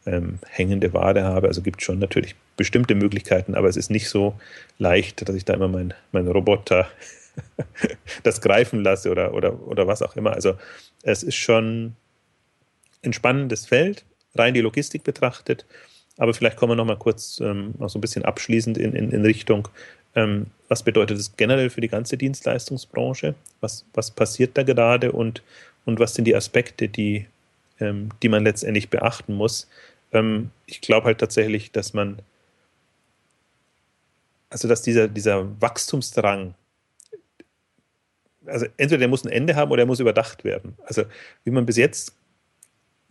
ähm, 0.07 0.39
hängende 0.49 0.93
Ware 0.93 1.25
habe. 1.25 1.49
Also 1.49 1.63
gibt 1.63 1.81
es 1.81 1.87
schon 1.87 1.99
natürlich 1.99 2.37
bestimmte 2.57 2.95
Möglichkeiten, 2.95 3.55
aber 3.55 3.69
es 3.69 3.77
ist 3.77 3.91
nicht 3.91 4.09
so 4.09 4.35
leicht, 4.79 5.29
dass 5.29 5.35
ich 5.35 5.45
da 5.45 5.55
immer 5.55 5.69
meinen 5.69 5.95
mein 6.13 6.29
Roboter 6.29 6.89
das 8.23 8.41
greifen 8.41 8.83
lasse 8.83 9.11
oder, 9.11 9.35
oder, 9.35 9.61
oder 9.67 9.87
was 9.87 10.03
auch 10.03 10.17
immer. 10.17 10.33
Also 10.33 10.55
es 11.03 11.23
ist 11.23 11.37
schon 11.37 11.95
ein 13.05 13.13
spannendes 13.13 13.67
Feld, 13.67 14.05
rein 14.35 14.55
die 14.55 14.61
Logistik 14.61 15.05
betrachtet. 15.05 15.65
Aber 16.17 16.35
vielleicht 16.35 16.57
kommen 16.57 16.73
wir 16.73 16.77
noch 16.77 16.85
mal 16.85 16.97
kurz 16.97 17.41
ähm, 17.41 17.75
noch 17.79 17.89
so 17.89 17.99
ein 17.99 18.01
bisschen 18.01 18.25
abschließend 18.25 18.77
in, 18.77 18.93
in, 18.93 19.11
in 19.13 19.23
Richtung, 19.23 19.69
ähm, 20.15 20.47
was 20.69 20.83
bedeutet 20.83 21.19
das 21.19 21.37
generell 21.37 21.71
für 21.71 21.81
die 21.81 21.89
ganze 21.89 22.17
Dienstleistungsbranche? 22.17 23.35
Was, 23.61 23.85
was 23.95 24.11
passiert 24.11 24.57
da 24.57 24.63
gerade 24.63 25.13
und, 25.13 25.43
und 25.85 26.01
was 26.01 26.15
sind 26.15 26.25
die 26.25 26.35
Aspekte, 26.35 26.89
die, 26.89 27.27
ähm, 27.81 28.11
die 28.23 28.29
man 28.29 28.45
letztendlich 28.45 28.91
beachten 28.91 29.35
muss? 29.35 29.69
Ähm, 30.13 30.51
ich 30.67 30.81
glaube 30.81 31.07
halt 31.07 31.19
tatsächlich, 31.19 31.71
dass 31.71 31.95
man, 31.95 32.19
also 34.51 34.67
dass 34.67 34.83
dieser, 34.83 35.09
dieser 35.09 35.61
Wachstumsdrang, 35.61 36.55
also 38.49 38.67
entweder 38.77 38.99
der 38.99 39.09
muss 39.09 39.25
ein 39.25 39.33
Ende 39.33 39.57
haben 39.57 39.71
oder 39.71 39.83
er 39.83 39.87
muss 39.87 40.01
überdacht 40.01 40.45
werden. 40.45 40.77
Also 40.85 41.05
wie 41.45 41.51
man 41.51 41.67
bis 41.67 41.77
jetzt 41.77 42.17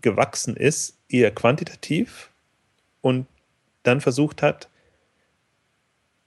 gewachsen 0.02 0.56
ist, 0.56 0.98
eher 1.10 1.32
quantitativ 1.32 2.30
und 3.02 3.28
dann 3.84 4.02
versucht 4.02 4.42
hat, 4.42 4.70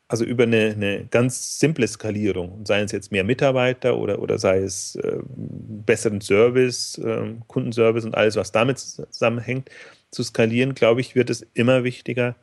also 0.09 0.25
über 0.25 0.43
eine, 0.43 0.73
eine 0.73 1.07
ganz 1.07 1.61
simple 1.61 1.87
Skalierung, 1.87 2.67
sei 2.67 2.81
es 2.81 2.91
jetzt 2.91 3.13
mehr 3.13 3.23
Mitarbeiter 3.23 3.97
oder, 3.97 4.21
oder 4.21 4.39
sei 4.39 4.59
es 4.59 4.97
äh, 4.97 5.19
besseren 5.25 6.21
Service, 6.21 6.99
äh, 6.99 7.35
Kundenservice 7.47 8.05
und 8.05 8.17
alles, 8.17 8.35
was 8.35 8.51
damit 8.51 8.79
zusammenhängt, 8.79 9.71
zu 10.11 10.25
skalieren, 10.25 10.75
glaube 10.75 11.01
ich, 11.01 11.15
wird 11.15 11.31
es 11.31 11.47
immer 11.55 11.85
wichtiger, 11.85 12.35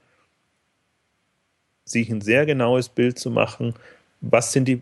sich 1.84 2.10
ein 2.10 2.22
sehr 2.22 2.46
genaues 2.46 2.88
Bild 2.88 3.20
zu 3.20 3.32
machen, 3.32 3.74
was 4.22 4.54
sind 4.54 4.70
die, 4.70 4.82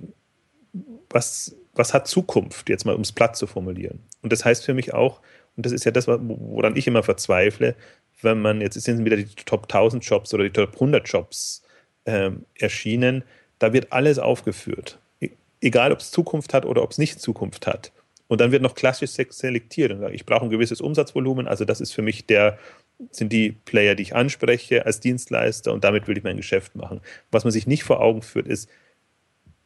was, 1.10 1.56
was 1.76 1.94
hat 1.94 2.08
Zukunft, 2.08 2.70
jetzt 2.70 2.86
mal 2.86 2.96
um 2.96 3.02
es 3.02 3.12
platt 3.12 3.36
zu 3.36 3.48
formulieren. 3.48 4.00
Und 4.22 4.32
das 4.32 4.46
heißt 4.46 4.66
für 4.66 4.74
mich 4.74 4.94
auch, 4.94 5.22
und 5.56 5.66
das 5.66 5.74
ist 5.74 5.86
ja 5.86 5.92
das, 5.92 6.08
woran 6.08 6.76
ich 6.76 6.88
immer 6.88 7.04
verzweifle, 7.04 7.76
wenn 8.22 8.42
man, 8.42 8.62
jetzt 8.62 8.80
sind 8.82 9.06
wieder 9.06 9.18
die 9.18 9.26
Top 9.46 9.64
1000 9.64 10.04
Jobs 10.04 10.34
oder 10.34 10.44
die 10.44 10.50
Top 10.50 10.74
100 10.74 11.08
Jobs 11.08 11.64
ähm, 12.06 12.46
erschienen, 12.58 13.24
da 13.60 13.74
wird 13.74 13.92
alles 13.92 14.20
aufgeführt. 14.20 15.00
E 15.22 15.30
egal, 15.62 15.92
ob 15.92 16.00
es 16.00 16.12
Zukunft 16.12 16.54
hat 16.54 16.66
oder 16.66 16.84
ob 16.84 16.92
es 16.92 16.98
nicht 16.98 17.20
Zukunft 17.20 17.68
hat. 17.68 17.92
Und 18.28 18.42
dann 18.42 18.52
wird 18.52 18.62
noch 18.62 18.76
klassisch 18.76 19.12
selektiert. 19.12 19.96
Ich 20.12 20.26
brauche 20.26 20.46
ein 20.46 20.50
gewisses 20.50 20.82
Umsatzvolumen, 20.82 21.48
also 21.48 21.64
das 21.64 21.80
ist 21.80 21.94
für 21.94 22.02
mich 22.02 22.26
der, 22.26 22.58
sind 23.12 23.32
die 23.32 23.52
Player, 23.52 23.96
die 23.96 24.04
ich 24.04 24.16
anspreche 24.16 24.86
als 24.86 25.00
Dienstleister 25.00 25.72
und 25.72 25.84
damit 25.84 26.08
will 26.08 26.18
ich 26.18 26.24
mein 26.24 26.38
Geschäft 26.38 26.76
machen. 26.76 27.02
Was 27.32 27.44
man 27.44 27.52
sich 27.52 27.68
nicht 27.68 27.84
vor 27.84 28.02
Augen 28.02 28.22
führt, 28.22 28.48
ist, 28.48 28.70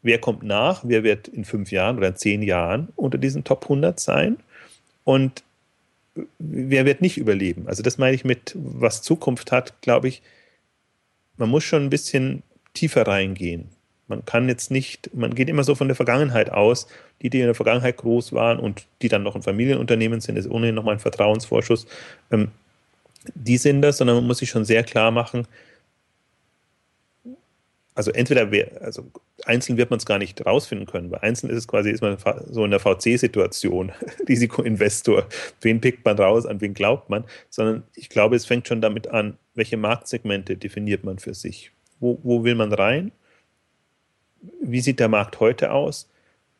wer 0.01 0.19
kommt 0.19 0.43
nach, 0.43 0.83
wer 0.85 1.03
wird 1.03 1.27
in 1.27 1.45
fünf 1.45 1.71
Jahren 1.71 1.97
oder 1.97 2.09
in 2.09 2.15
zehn 2.15 2.41
Jahren 2.41 2.89
unter 2.95 3.17
diesen 3.17 3.43
Top 3.43 3.63
100 3.63 3.99
sein 3.99 4.37
und 5.03 5.43
wer 6.37 6.85
wird 6.85 7.01
nicht 7.01 7.17
überleben? 7.17 7.67
Also 7.67 7.83
das 7.83 7.97
meine 7.97 8.15
ich 8.15 8.25
mit, 8.25 8.55
was 8.55 9.01
Zukunft 9.01 9.51
hat, 9.51 9.81
glaube 9.81 10.07
ich, 10.07 10.21
man 11.37 11.49
muss 11.49 11.63
schon 11.63 11.83
ein 11.83 11.89
bisschen 11.89 12.43
tiefer 12.73 13.07
reingehen. 13.07 13.69
Man 14.07 14.25
kann 14.25 14.49
jetzt 14.49 14.71
nicht, 14.71 15.11
man 15.13 15.35
geht 15.35 15.49
immer 15.49 15.63
so 15.63 15.75
von 15.75 15.87
der 15.87 15.95
Vergangenheit 15.95 16.51
aus, 16.51 16.87
die, 17.21 17.29
die 17.29 17.39
in 17.39 17.45
der 17.45 17.55
Vergangenheit 17.55 17.97
groß 17.97 18.33
waren 18.33 18.59
und 18.59 18.85
die 19.01 19.07
dann 19.07 19.23
noch 19.23 19.35
ein 19.35 19.43
Familienunternehmen 19.43 20.19
sind, 20.19 20.35
ist 20.35 20.49
ohnehin 20.49 20.75
nochmal 20.75 20.95
ein 20.95 20.99
Vertrauensvorschuss. 20.99 21.85
Ähm, 22.31 22.49
die 23.35 23.57
sind 23.57 23.81
das, 23.81 23.97
sondern 23.97 24.17
man 24.17 24.25
muss 24.25 24.39
sich 24.39 24.49
schon 24.49 24.65
sehr 24.65 24.83
klar 24.83 25.11
machen, 25.11 25.45
also 27.99 28.11
entweder, 28.11 28.49
wer, 28.49 28.81
also 28.81 29.11
einzeln 29.43 29.77
wird 29.77 29.89
man 29.89 29.97
es 29.97 30.05
gar 30.05 30.19
nicht 30.19 30.45
rausfinden 30.45 30.87
können, 30.87 31.11
weil 31.11 31.19
einzeln 31.19 31.49
ist 31.49 31.57
es 31.57 31.67
quasi, 31.67 31.91
ist 31.91 31.99
man 31.99 32.15
so 32.49 32.63
in 32.63 32.71
der 32.71 32.79
VC-Situation, 32.79 33.91
Risikoinvestor, 34.29 35.27
wen 35.59 35.81
pickt 35.81 36.05
man 36.05 36.17
raus, 36.17 36.45
an 36.45 36.61
wen 36.61 36.73
glaubt 36.73 37.09
man, 37.09 37.25
sondern 37.49 37.83
ich 37.95 38.07
glaube, 38.07 38.37
es 38.37 38.45
fängt 38.45 38.69
schon 38.69 38.79
damit 38.79 39.09
an, 39.09 39.37
welche 39.53 39.75
Marktsegmente 39.75 40.55
definiert 40.55 41.03
man 41.03 41.19
für 41.19 41.33
sich? 41.33 41.73
Wo, 41.99 42.17
wo 42.23 42.45
will 42.45 42.55
man 42.55 42.71
rein? 42.71 43.11
Wie 44.61 44.79
sieht 44.79 45.01
der 45.01 45.09
Markt 45.09 45.41
heute 45.41 45.73
aus? 45.73 46.09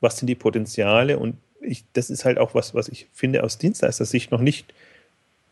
Was 0.02 0.18
sind 0.18 0.28
die 0.28 0.36
Potenziale? 0.36 1.18
Und 1.20 1.38
ich, 1.62 1.86
das 1.94 2.10
ist 2.10 2.26
halt 2.26 2.38
auch 2.38 2.54
was, 2.54 2.76
was 2.76 2.90
ich 2.90 3.08
finde 3.14 3.46
aus 3.46 3.58
Dienstleister-Sicht 3.58 4.30
noch 4.32 4.42
nicht 4.42 4.74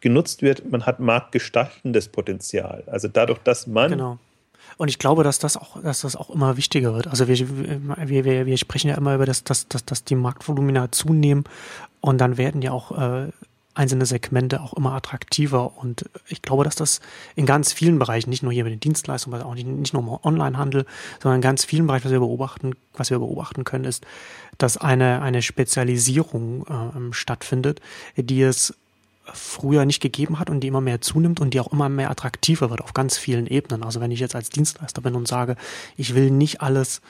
genutzt 0.01 0.41
wird. 0.41 0.69
Man 0.69 0.85
hat 0.85 0.99
marktgestaltendes 0.99 2.09
Potenzial. 2.09 2.83
Also 2.87 3.07
dadurch, 3.07 3.39
dass 3.39 3.67
man 3.67 3.91
genau 3.91 4.19
und 4.77 4.89
ich 4.89 4.99
glaube, 4.99 5.23
dass 5.23 5.39
das 5.39 5.57
auch, 5.57 5.81
dass 5.81 6.01
das 6.01 6.15
auch 6.15 6.29
immer 6.29 6.57
wichtiger 6.57 6.93
wird. 6.93 7.07
Also 7.07 7.27
wir, 7.27 7.37
wir, 7.39 8.25
wir, 8.25 8.45
wir 8.45 8.57
sprechen 8.57 8.89
ja 8.89 8.95
immer 8.95 9.15
über 9.15 9.25
das, 9.25 9.43
dass, 9.43 9.67
dass, 9.67 9.85
dass 9.85 10.03
die 10.03 10.15
Marktvolumina 10.15 10.91
zunehmen 10.91 11.45
und 12.01 12.19
dann 12.19 12.37
werden 12.37 12.61
ja 12.61 12.71
auch 12.71 12.97
äh, 12.97 13.31
einzelne 13.77 14.05
Segmente 14.05 14.61
auch 14.61 14.73
immer 14.73 14.93
attraktiver. 14.93 15.77
Und 15.77 16.09
ich 16.27 16.41
glaube, 16.41 16.63
dass 16.63 16.75
das 16.75 16.99
in 17.35 17.45
ganz 17.45 17.71
vielen 17.73 17.99
Bereichen, 17.99 18.29
nicht 18.29 18.43
nur 18.43 18.51
hier 18.51 18.63
mit 18.63 18.73
den 18.73 18.79
Dienstleistungen, 18.79 19.41
auch 19.41 19.53
nicht, 19.53 19.67
nicht 19.67 19.93
nur 19.93 20.01
im 20.01 20.09
Onlinehandel, 20.09 20.85
sondern 21.21 21.37
in 21.37 21.41
ganz 21.41 21.63
vielen 21.63 21.87
Bereichen, 21.87 22.05
was 22.05 22.11
wir 22.11 22.19
beobachten, 22.19 22.73
was 22.93 23.09
wir 23.09 23.19
beobachten 23.19 23.63
können, 23.63 23.85
ist, 23.85 24.05
dass 24.57 24.77
eine, 24.77 25.21
eine 25.21 25.41
Spezialisierung 25.41 26.65
äh, 26.65 27.13
stattfindet, 27.13 27.79
die 28.15 28.41
es 28.41 28.73
früher 29.33 29.85
nicht 29.85 30.01
gegeben 30.01 30.39
hat 30.39 30.49
und 30.49 30.61
die 30.61 30.67
immer 30.67 30.81
mehr 30.81 31.01
zunimmt 31.01 31.39
und 31.39 31.53
die 31.53 31.59
auch 31.59 31.71
immer 31.71 31.89
mehr 31.89 32.09
attraktiver 32.09 32.69
wird 32.69 32.81
auf 32.81 32.93
ganz 32.93 33.17
vielen 33.17 33.47
Ebenen. 33.47 33.83
Also 33.83 33.99
wenn 33.99 34.11
ich 34.11 34.19
jetzt 34.19 34.35
als 34.35 34.49
Dienstleister 34.49 35.01
bin 35.01 35.15
und 35.15 35.27
sage, 35.27 35.55
ich 35.95 36.15
will 36.15 36.31
nicht 36.31 36.61
alles 36.61 37.01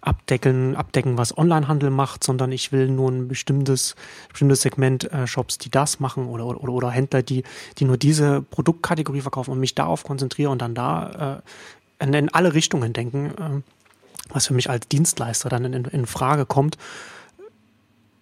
abdecken, 0.00 0.76
abdecken, 0.76 1.18
was 1.18 1.36
Onlinehandel 1.36 1.90
macht, 1.90 2.22
sondern 2.22 2.52
ich 2.52 2.70
will 2.72 2.88
nur 2.88 3.10
ein 3.10 3.26
bestimmtes, 3.26 3.96
bestimmtes 4.28 4.62
Segment 4.62 5.10
äh, 5.12 5.26
Shops, 5.26 5.58
die 5.58 5.70
das 5.70 5.98
machen 5.98 6.26
oder, 6.26 6.46
oder, 6.46 6.72
oder 6.72 6.90
Händler, 6.90 7.22
die, 7.22 7.42
die 7.78 7.84
nur 7.84 7.96
diese 7.96 8.42
Produktkategorie 8.42 9.20
verkaufen 9.20 9.50
und 9.50 9.60
mich 9.60 9.74
darauf 9.74 10.04
konzentriere 10.04 10.50
und 10.50 10.62
dann 10.62 10.74
da 10.74 11.42
äh, 11.98 12.04
in, 12.04 12.28
alle 12.28 12.54
Richtungen 12.54 12.92
denken, 12.92 13.26
äh, 13.30 13.62
was 14.28 14.46
für 14.46 14.54
mich 14.54 14.70
als 14.70 14.86
Dienstleister 14.88 15.48
dann 15.48 15.64
in, 15.64 15.84
in 15.84 16.06
Frage 16.06 16.46
kommt, 16.46 16.76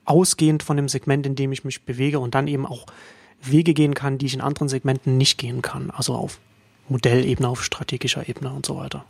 ausgehend 0.04 0.62
von 0.62 0.76
dem 0.76 0.88
Segment, 0.88 1.26
in 1.26 1.34
dem 1.34 1.52
ich 1.52 1.64
mich 1.64 1.82
bewege 1.82 2.18
und 2.18 2.34
dann 2.34 2.46
eben 2.46 2.66
auch 2.66 2.86
Wege 3.50 3.74
gehen 3.74 3.94
kann, 3.94 4.18
die 4.18 4.26
ich 4.26 4.34
in 4.34 4.40
anderen 4.40 4.68
Segmenten 4.68 5.16
nicht 5.16 5.38
gehen 5.38 5.62
kann. 5.62 5.90
Also 5.90 6.14
auf 6.14 6.38
Modellebene, 6.88 7.48
auf 7.48 7.62
strategischer 7.64 8.28
Ebene 8.28 8.52
und 8.52 8.66
so 8.66 8.76
weiter. 8.76 9.04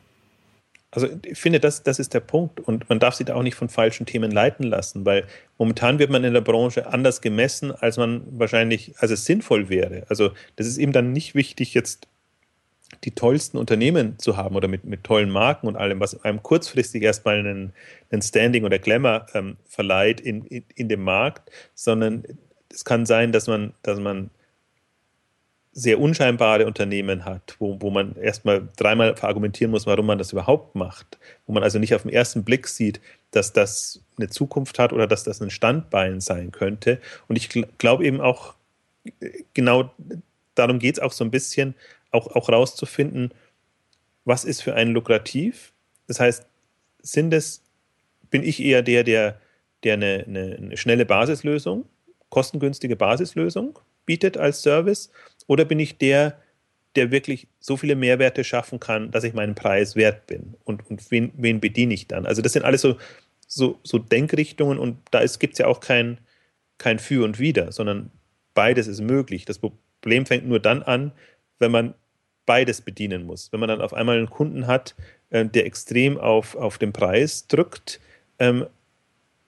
Also 0.94 1.08
ich 1.24 1.38
finde, 1.38 1.58
das, 1.58 1.82
das 1.82 1.98
ist 1.98 2.14
der 2.14 2.20
Punkt. 2.20 2.60
Und 2.60 2.88
man 2.88 3.00
darf 3.00 3.14
sich 3.14 3.26
da 3.26 3.34
auch 3.34 3.42
nicht 3.42 3.56
von 3.56 3.68
falschen 3.68 4.06
Themen 4.06 4.30
leiten 4.30 4.64
lassen, 4.64 5.04
weil 5.04 5.24
momentan 5.58 5.98
wird 5.98 6.10
man 6.10 6.22
in 6.22 6.34
der 6.34 6.40
Branche 6.40 6.86
anders 6.86 7.20
gemessen, 7.20 7.72
als 7.72 7.96
man 7.96 8.22
wahrscheinlich, 8.30 8.94
als 8.98 9.10
es 9.10 9.24
sinnvoll 9.24 9.68
wäre. 9.68 10.04
Also 10.08 10.30
das 10.56 10.68
ist 10.68 10.78
eben 10.78 10.92
dann 10.92 11.12
nicht 11.12 11.34
wichtig, 11.34 11.74
jetzt 11.74 12.06
die 13.02 13.10
tollsten 13.10 13.58
Unternehmen 13.58 14.18
zu 14.20 14.36
haben 14.36 14.54
oder 14.54 14.68
mit, 14.68 14.84
mit 14.84 15.02
tollen 15.02 15.30
Marken 15.30 15.66
und 15.66 15.74
allem, 15.74 15.98
was 15.98 16.22
einem 16.24 16.42
kurzfristig 16.42 17.02
erstmal 17.02 17.38
einen, 17.38 17.72
einen 18.10 18.22
Standing 18.22 18.64
oder 18.64 18.78
Glamour 18.78 19.26
ähm, 19.34 19.56
verleiht 19.66 20.20
in, 20.20 20.44
in, 20.44 20.64
in 20.76 20.88
dem 20.88 21.02
Markt, 21.02 21.50
sondern 21.74 22.24
es 22.74 22.84
kann 22.84 23.06
sein, 23.06 23.32
dass 23.32 23.46
man, 23.46 23.72
dass 23.82 23.98
man 24.00 24.30
sehr 25.72 25.98
unscheinbare 25.98 26.66
Unternehmen 26.66 27.24
hat, 27.24 27.56
wo, 27.58 27.80
wo 27.80 27.90
man 27.90 28.14
erstmal 28.16 28.68
dreimal 28.76 29.16
verargumentieren 29.16 29.72
muss, 29.72 29.86
warum 29.86 30.06
man 30.06 30.18
das 30.18 30.32
überhaupt 30.32 30.76
macht, 30.76 31.18
wo 31.46 31.52
man 31.52 31.62
also 31.62 31.78
nicht 31.78 31.94
auf 31.94 32.02
den 32.02 32.12
ersten 32.12 32.44
Blick 32.44 32.68
sieht, 32.68 33.00
dass 33.32 33.52
das 33.52 34.00
eine 34.16 34.28
Zukunft 34.28 34.78
hat 34.78 34.92
oder 34.92 35.08
dass 35.08 35.24
das 35.24 35.42
ein 35.42 35.50
Standbein 35.50 36.20
sein 36.20 36.52
könnte. 36.52 37.00
Und 37.26 37.36
ich 37.36 37.48
glaube 37.78 38.04
eben 38.04 38.20
auch, 38.20 38.54
genau 39.52 39.92
darum 40.54 40.78
geht 40.78 40.96
es 40.96 41.02
auch 41.02 41.12
so 41.12 41.24
ein 41.24 41.32
bisschen, 41.32 41.74
auch, 42.12 42.28
auch 42.36 42.48
rauszufinden, 42.48 43.32
was 44.24 44.44
ist 44.44 44.62
für 44.62 44.74
einen 44.74 44.92
lukrativ. 44.92 45.72
Das 46.06 46.20
heißt, 46.20 46.46
sind 47.02 47.34
es, 47.34 47.62
bin 48.30 48.44
ich 48.44 48.62
eher 48.62 48.82
der, 48.82 49.02
der, 49.02 49.40
der 49.82 49.94
eine, 49.94 50.24
eine, 50.28 50.56
eine 50.56 50.76
schnelle 50.76 51.04
Basislösung 51.04 51.84
kostengünstige 52.34 52.96
Basislösung 52.96 53.78
bietet 54.06 54.36
als 54.36 54.62
Service? 54.62 55.10
Oder 55.46 55.64
bin 55.64 55.78
ich 55.78 55.98
der, 55.98 56.36
der 56.96 57.12
wirklich 57.12 57.46
so 57.60 57.76
viele 57.76 57.94
Mehrwerte 57.94 58.42
schaffen 58.42 58.80
kann, 58.80 59.12
dass 59.12 59.22
ich 59.22 59.34
meinen 59.34 59.54
Preis 59.54 59.94
wert 59.94 60.26
bin? 60.26 60.54
Und, 60.64 60.90
und 60.90 61.10
wen, 61.12 61.32
wen 61.36 61.60
bediene 61.60 61.94
ich 61.94 62.08
dann? 62.08 62.26
Also 62.26 62.42
das 62.42 62.52
sind 62.52 62.64
alles 62.64 62.80
so, 62.80 62.96
so, 63.46 63.78
so 63.84 63.98
Denkrichtungen 63.98 64.80
und 64.80 64.98
da 65.12 65.24
gibt 65.38 65.52
es 65.52 65.58
ja 65.58 65.68
auch 65.68 65.78
kein, 65.78 66.18
kein 66.76 66.98
Für 66.98 67.24
und 67.24 67.38
Wider, 67.38 67.70
sondern 67.70 68.10
beides 68.52 68.88
ist 68.88 69.00
möglich. 69.00 69.44
Das 69.44 69.60
Problem 69.60 70.26
fängt 70.26 70.48
nur 70.48 70.58
dann 70.58 70.82
an, 70.82 71.12
wenn 71.60 71.70
man 71.70 71.94
beides 72.46 72.80
bedienen 72.80 73.26
muss. 73.26 73.52
Wenn 73.52 73.60
man 73.60 73.68
dann 73.68 73.80
auf 73.80 73.94
einmal 73.94 74.18
einen 74.18 74.28
Kunden 74.28 74.66
hat, 74.66 74.96
äh, 75.30 75.46
der 75.46 75.66
extrem 75.66 76.18
auf, 76.18 76.56
auf 76.56 76.78
den 76.78 76.92
Preis 76.92 77.46
drückt, 77.46 78.00
ähm, 78.40 78.66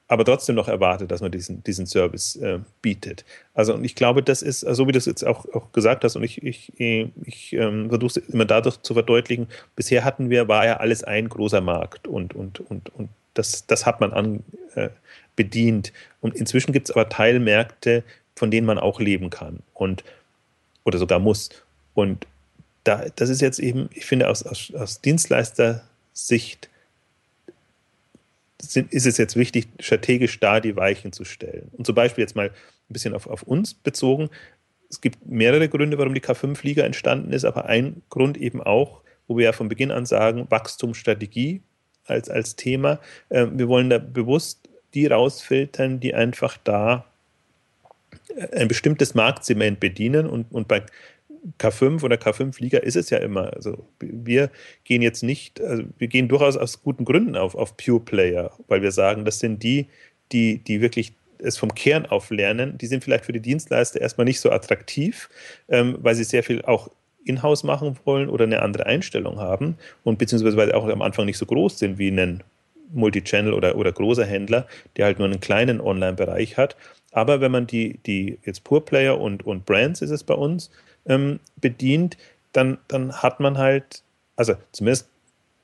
aber 0.09 0.25
trotzdem 0.25 0.55
noch 0.55 0.69
erwartet, 0.69 1.11
dass 1.11 1.21
man 1.21 1.33
diesen, 1.33 1.65
diesen 1.65 1.87
Service 1.87 2.37
äh, 2.37 2.61
bietet. 2.81 3.25
Also 3.55 3.75
und 3.75 3.85
ich 3.85 3.95
glaube, 3.95 4.23
das 4.23 4.43
ist, 4.43 4.61
so 4.61 4.69
also 4.69 4.89
wie 4.89 4.93
du 4.93 4.99
es 4.99 5.07
jetzt 5.07 5.25
auch, 5.25 5.47
auch 5.53 5.73
gesagt 5.73 6.05
hast, 6.05 6.17
und 6.17 6.23
ich, 6.23 6.43
ich, 6.43 6.73
ich 6.79 7.53
ähm, 7.53 7.89
versuche 7.89 8.21
es 8.21 8.29
immer 8.29 8.45
dadurch 8.45 8.81
zu 8.83 8.95
verdeutlichen, 8.95 9.49
bisher 9.75 10.05
hatten 10.05 10.31
wir, 10.31 10.47
war 10.49 10.65
ja 10.65 10.77
alles 10.77 11.03
ein 11.03 11.29
großer 11.29 11.61
Markt 11.61 12.07
und, 12.07 12.35
und, 12.35 12.61
und, 12.61 12.95
und 12.95 13.09
das, 13.35 13.67
das 13.67 13.85
hat 13.85 14.01
man 14.01 14.13
an, 14.13 14.45
äh, 14.75 14.91
bedient. 15.35 15.93
Und 16.21 16.35
inzwischen 16.35 16.73
gibt 16.73 16.89
es 16.89 16.95
aber 16.95 17.09
Teilmärkte, 17.09 18.05
von 18.35 18.51
denen 18.51 18.67
man 18.67 18.79
auch 18.79 19.01
leben 19.01 19.31
kann 19.31 19.61
und 19.75 20.05
oder 20.85 20.99
sogar 20.99 21.19
muss. 21.19 21.51
Und 21.95 22.27
da, 22.85 23.07
das 23.17 23.29
ist 23.29 23.41
jetzt 23.41 23.59
eben, 23.59 23.89
ich 23.93 24.07
finde, 24.07 24.29
aus, 24.29 24.45
aus, 24.45 24.73
aus 24.75 25.01
Dienstleister-Sicht 25.01 26.71
ist 28.75 29.07
es 29.07 29.19
jetzt 29.19 29.37
wichtig, 29.37 29.69
strategisch 29.79 30.41
da 30.41 30.61
die 30.61 30.77
Weichen 30.77 31.13
zu 31.13 31.25
stellen. 31.25 31.69
Und 31.73 31.87
zum 31.87 31.95
Beispiel 31.95 32.23
jetzt 32.23 32.35
mal 32.35 32.49
ein 32.49 32.93
bisschen 32.93 33.15
auf, 33.15 33.27
auf 33.27 33.43
uns 33.43 33.75
bezogen. 33.75 34.31
Es 34.89 35.01
gibt 35.01 35.27
mehrere 35.27 35.69
Gründe, 35.69 35.99
warum 35.99 36.15
die 36.15 36.23
K5-Liga 36.23 36.85
entstanden 36.85 37.33
ist, 37.33 37.45
aber 37.45 37.67
ein 37.67 38.03
Grund 38.09 38.37
eben 38.37 38.63
auch, 38.63 39.03
wo 39.29 39.37
wir 39.37 39.45
ja 39.45 39.53
von 39.53 39.69
Beginn 39.69 39.91
an 39.91 40.07
sagen, 40.07 40.47
Wachstumsstrategie 40.49 41.63
als, 42.05 42.31
als 42.31 42.57
Thema. 42.57 43.01
Ähm, 43.31 43.59
wir 43.59 43.69
wollen 43.69 43.91
da 43.91 43.99
bewusst 43.99 44.69
die 44.95 45.07
rausfiltern, 45.07 46.01
die 46.01 46.15
einfach 46.15 46.57
da 46.63 47.05
äh, 48.35 48.61
ein 48.61 48.69
bestimmtes 48.69 49.15
Marktsegment 49.15 49.81
bedienen 49.81 50.27
und, 50.27 50.47
und 50.53 50.69
bei 50.69 50.83
K5 51.59 52.03
oder 52.03 52.17
K5-Liga 52.17 52.79
ist 52.79 52.97
es 52.97 53.11
ja 53.11 53.19
immer. 53.19 53.53
Also 53.55 53.87
wir 54.01 54.51
gehen 54.85 55.03
jetzt 55.03 55.23
nicht, 55.23 55.61
also 55.61 55.85
wir 55.99 56.09
gehen 56.09 56.29
durchaus 56.29 56.57
aus 56.57 56.83
guten 56.83 57.05
Gründen 57.05 57.37
auf, 57.37 57.55
auf 57.55 57.77
Pure 57.77 58.01
Player, 58.01 58.53
weil 58.69 58.83
wir 58.83 58.93
sagen, 58.93 59.25
das 59.25 59.39
sind 59.39 59.63
die, 59.63 59.87
die, 60.33 60.59
die 60.59 60.81
wirklich 60.81 61.13
es 61.39 61.57
vom 61.57 61.75
Kern 61.75 62.07
auf 62.07 62.31
lernen. 62.31 62.79
Die 62.79 62.87
sind 62.87 63.05
vielleicht 63.05 63.27
für 63.27 63.33
die 63.33 63.41
Dienstleister 63.41 64.01
erstmal 64.01 64.25
nicht 64.25 64.41
so 64.41 64.51
attraktiv, 64.51 65.29
ähm, 65.69 65.99
weil 66.01 66.15
sie 66.15 66.25
sehr 66.25 66.43
viel 66.43 66.63
auch 66.63 66.91
in-house 67.25 67.65
machen 67.65 67.99
wollen 68.05 68.29
oder 68.29 68.45
eine 68.45 68.63
andere 68.63 68.87
Einstellung 68.87 69.39
haben 69.39 69.77
und 70.05 70.19
beziehungsweise 70.19 70.75
auch 70.77 70.89
am 70.89 71.03
Anfang 71.03 71.27
nicht 71.27 71.39
so 71.39 71.47
groß 71.47 71.79
sind 71.79 71.99
wie 71.99 72.09
ein 72.09 72.43
Multichannel 72.93 73.53
oder, 73.53 73.77
oder 73.77 73.91
großer 73.93 74.25
Händler, 74.25 74.67
der 74.97 75.07
halt 75.07 75.19
nur 75.19 75.27
einen 75.27 75.41
kleinen 75.41 75.81
Online-Bereich 75.81 76.57
hat. 76.57 76.77
Aber 77.11 77.41
wenn 77.41 77.51
man 77.51 77.67
die, 77.67 77.99
die 78.07 78.39
jetzt 78.45 78.63
Pure 78.63 78.83
Player 78.83 79.21
und, 79.21 79.45
und 79.45 79.67
Brands 79.67 80.03
ist 80.03 80.11
es 80.11 80.23
bei 80.23 80.35
uns, 80.35 80.71
ähm, 81.07 81.41
bedient, 81.57 82.17
dann, 82.53 82.79
dann 82.89 83.13
hat 83.13 83.41
man 83.41 83.59
halt, 83.59 84.03
also 84.37 84.55
zumindest, 84.73 85.09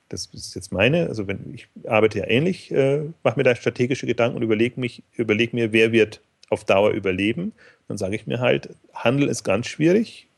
das 0.09 0.27
ist 0.33 0.55
jetzt 0.55 0.73
meine, 0.73 1.07
also 1.09 1.27
wenn 1.27 1.55
ich 1.55 1.69
arbeite 1.87 2.19
ja 2.19 2.27
ähnlich, 2.29 2.71
äh, 2.71 3.03
mache 3.23 3.39
mir 3.39 3.45
da 3.45 3.55
strategische 3.55 4.07
Gedanken 4.07 4.37
und 4.37 4.43
überlege 4.43 4.79
mich, 4.79 5.03
überlege 5.17 5.57
mir, 5.57 5.73
wer 5.73 5.93
wird 5.93 6.21
auf 6.51 6.65
Dauer 6.65 6.91
überleben, 6.91 7.53
dann 7.89 7.97
sage 7.97 8.15
ich 8.15 8.27
mir 8.27 8.41
halt, 8.41 8.69
Handel 8.93 9.29
ist 9.29 9.43
ganz 9.43 9.67
schwierig. 9.69 10.29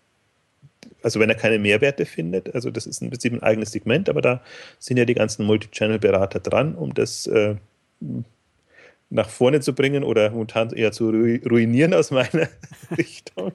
Also 1.02 1.18
wenn 1.18 1.28
er 1.28 1.34
keine 1.34 1.58
Mehrwerte 1.58 2.06
findet, 2.06 2.54
also 2.54 2.70
das 2.70 2.86
ist 2.86 3.02
im 3.02 3.10
Prinzip 3.10 3.32
ein 3.32 3.42
eigenes 3.42 3.72
Segment, 3.72 4.08
aber 4.08 4.22
da 4.22 4.40
sind 4.78 4.96
ja 4.96 5.04
die 5.04 5.14
ganzen 5.14 5.44
Multichannel-Berater 5.44 6.40
dran, 6.40 6.76
um 6.76 6.94
das 6.94 7.26
äh, 7.26 7.56
nach 9.10 9.28
vorne 9.28 9.60
zu 9.60 9.74
bringen 9.74 10.02
oder 10.02 10.30
momentan 10.30 10.70
eher 10.70 10.92
zu 10.92 11.10
ruinieren 11.10 11.94
aus 11.94 12.10
meiner 12.10 12.48
Richtung. 12.98 13.52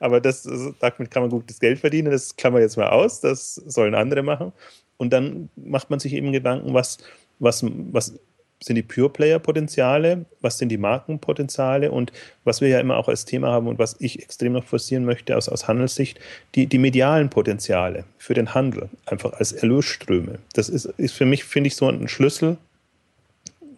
Aber 0.00 0.20
das, 0.20 0.48
damit 0.80 1.10
kann 1.10 1.22
man 1.22 1.30
gutes 1.30 1.60
Geld 1.60 1.78
verdienen. 1.78 2.10
Das 2.10 2.36
kann 2.36 2.52
man 2.52 2.62
jetzt 2.62 2.76
mal 2.76 2.90
aus. 2.90 3.20
Das 3.20 3.54
sollen 3.54 3.94
andere 3.94 4.22
machen. 4.22 4.52
Und 4.96 5.12
dann 5.12 5.48
macht 5.56 5.90
man 5.90 6.00
sich 6.00 6.12
eben 6.12 6.32
Gedanken, 6.32 6.74
was, 6.74 6.98
was, 7.38 7.64
was 7.92 8.18
sind 8.60 8.76
die 8.76 8.82
Pure-Player-Potenziale, 8.82 10.26
was 10.40 10.58
sind 10.58 10.70
die 10.70 10.78
Markenpotenziale 10.78 11.92
und 11.92 12.12
was 12.44 12.60
wir 12.60 12.68
ja 12.68 12.80
immer 12.80 12.96
auch 12.96 13.08
als 13.08 13.24
Thema 13.24 13.48
haben 13.48 13.68
und 13.68 13.78
was 13.78 13.96
ich 14.00 14.20
extrem 14.20 14.52
noch 14.52 14.64
forcieren 14.64 15.04
möchte 15.04 15.36
aus, 15.36 15.48
aus 15.48 15.68
Handelssicht, 15.68 16.18
die, 16.54 16.66
die 16.66 16.78
medialen 16.78 17.30
Potenziale 17.30 18.04
für 18.18 18.34
den 18.34 18.54
Handel, 18.54 18.88
einfach 19.06 19.34
als 19.34 19.52
Erlösströme. 19.52 20.40
Das 20.54 20.68
ist, 20.68 20.86
ist 20.86 21.14
für 21.14 21.26
mich, 21.26 21.44
finde 21.44 21.68
ich, 21.68 21.76
so 21.76 21.88
ein 21.88 22.08
Schlüssel 22.08 22.58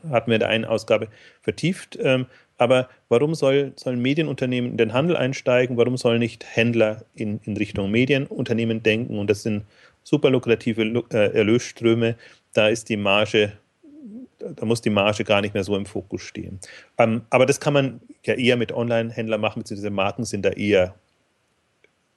hatten 0.09 0.31
wir 0.31 0.37
in 0.37 0.41
der 0.41 0.49
einen 0.49 0.65
Ausgabe 0.65 1.09
vertieft. 1.43 1.99
Ähm, 2.01 2.27
aber 2.59 2.91
warum 3.09 3.35
soll, 3.35 3.73
sollen 3.77 4.03
Medienunternehmen 4.03 4.73
in 4.73 4.77
den 4.77 4.93
Handel 4.93 5.17
einsteigen? 5.17 5.79
Warum 5.79 5.97
sollen 5.97 6.19
nicht 6.19 6.45
Händler 6.45 7.05
in, 7.15 7.41
in 7.45 7.57
Richtung 7.57 7.91
Medienunternehmen 7.91 8.83
denken? 8.83 9.19
Und 9.19 9.31
das 9.31 9.43
sind 9.43 9.65
super 10.03 10.29
lukrative 10.29 10.83
äh, 11.11 11.35
Erlösströme. 11.35 12.17
Da 12.53 12.69
ist 12.69 12.89
die 12.91 12.99
Marge, 12.99 13.53
da 14.39 14.67
muss 14.67 14.83
die 14.83 14.91
Marge 14.91 15.25
gar 15.25 15.41
nicht 15.41 15.55
mehr 15.55 15.65
so 15.65 15.77
im 15.77 15.87
Fokus 15.87 16.21
stehen. 16.23 16.61
Ähm, 16.99 17.23
aber 17.31 17.47
das 17.47 17.61
kann 17.61 17.73
man 17.73 18.01
ja 18.25 18.35
eher 18.35 18.59
mit 18.59 18.73
Online-Händlern 18.73 19.41
machen, 19.41 19.61
beziehungsweise 19.61 19.91
Marken 19.91 20.25
sind 20.25 20.45
da 20.45 20.51
eher, 20.51 20.95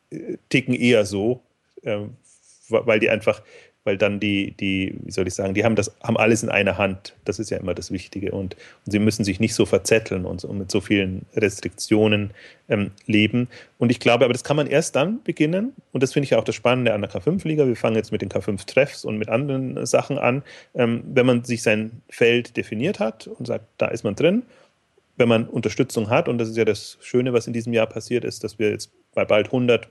äh, 0.10 0.38
ticken 0.50 0.74
eher 0.74 1.06
so, 1.06 1.42
ähm, 1.84 2.18
weil 2.68 3.00
die 3.00 3.10
einfach 3.10 3.42
weil 3.84 3.98
dann 3.98 4.20
die, 4.20 4.52
die, 4.52 4.96
wie 5.04 5.12
soll 5.12 5.28
ich 5.28 5.34
sagen, 5.34 5.54
die 5.54 5.66
haben 5.66 5.76
das, 5.76 5.92
haben 6.02 6.18
alles 6.18 6.42
in 6.42 6.50
einer 6.50 6.78
Hand. 6.78 7.16
Das 7.26 7.38
ist 7.40 7.50
ja 7.50 7.58
immer 7.58 7.74
das 7.74 7.92
Wichtige. 7.92 8.32
Und, 8.32 8.56
und 8.86 8.92
sie 8.92 9.00
müssen 9.00 9.24
sich 9.26 9.40
nicht 9.40 9.54
so 9.54 9.66
verzetteln 9.66 10.26
und, 10.26 10.44
und 10.46 10.58
mit 10.58 10.72
so 10.72 10.80
vielen 10.80 11.26
Restriktionen 11.36 12.32
ähm, 12.70 12.92
leben. 13.06 13.50
Und 13.78 13.92
ich 13.92 14.00
glaube, 14.00 14.24
aber 14.24 14.34
das 14.34 14.46
kann 14.46 14.56
man 14.56 14.68
erst 14.68 14.96
dann 14.96 15.22
beginnen. 15.24 15.74
Und 15.92 16.02
das 16.02 16.14
finde 16.14 16.26
ich 16.26 16.30
ja 16.30 16.40
auch 16.40 16.46
das 16.46 16.56
Spannende 16.56 16.94
an 16.94 17.02
der 17.02 17.12
K5-Liga. 17.12 17.68
Wir 17.68 17.76
fangen 17.76 17.98
jetzt 17.98 18.12
mit 18.12 18.22
den 18.22 18.30
K5-Treffs 18.30 19.04
und 19.04 19.18
mit 19.18 19.28
anderen 19.28 19.86
Sachen 19.86 20.18
an. 20.18 20.44
Ähm, 20.76 21.04
wenn 21.06 21.26
man 21.26 21.44
sich 21.44 21.62
sein 21.62 22.02
Feld 22.10 22.56
definiert 22.56 23.00
hat 23.00 23.28
und 23.28 23.48
sagt, 23.48 23.66
da 23.78 23.88
ist 23.88 24.04
man 24.04 24.16
drin, 24.16 24.44
wenn 25.18 25.28
man 25.28 25.48
Unterstützung 25.48 26.10
hat, 26.10 26.30
und 26.30 26.38
das 26.38 26.50
ist 26.50 26.58
ja 26.58 26.66
das 26.66 26.98
Schöne, 27.02 27.34
was 27.34 27.48
in 27.48 27.54
diesem 27.54 27.74
Jahr 27.74 27.88
passiert 27.88 28.24
ist, 28.24 28.44
dass 28.44 28.58
wir 28.60 28.70
jetzt 28.70 28.92
bei 29.14 29.26
bald 29.26 29.48
100 29.48 29.90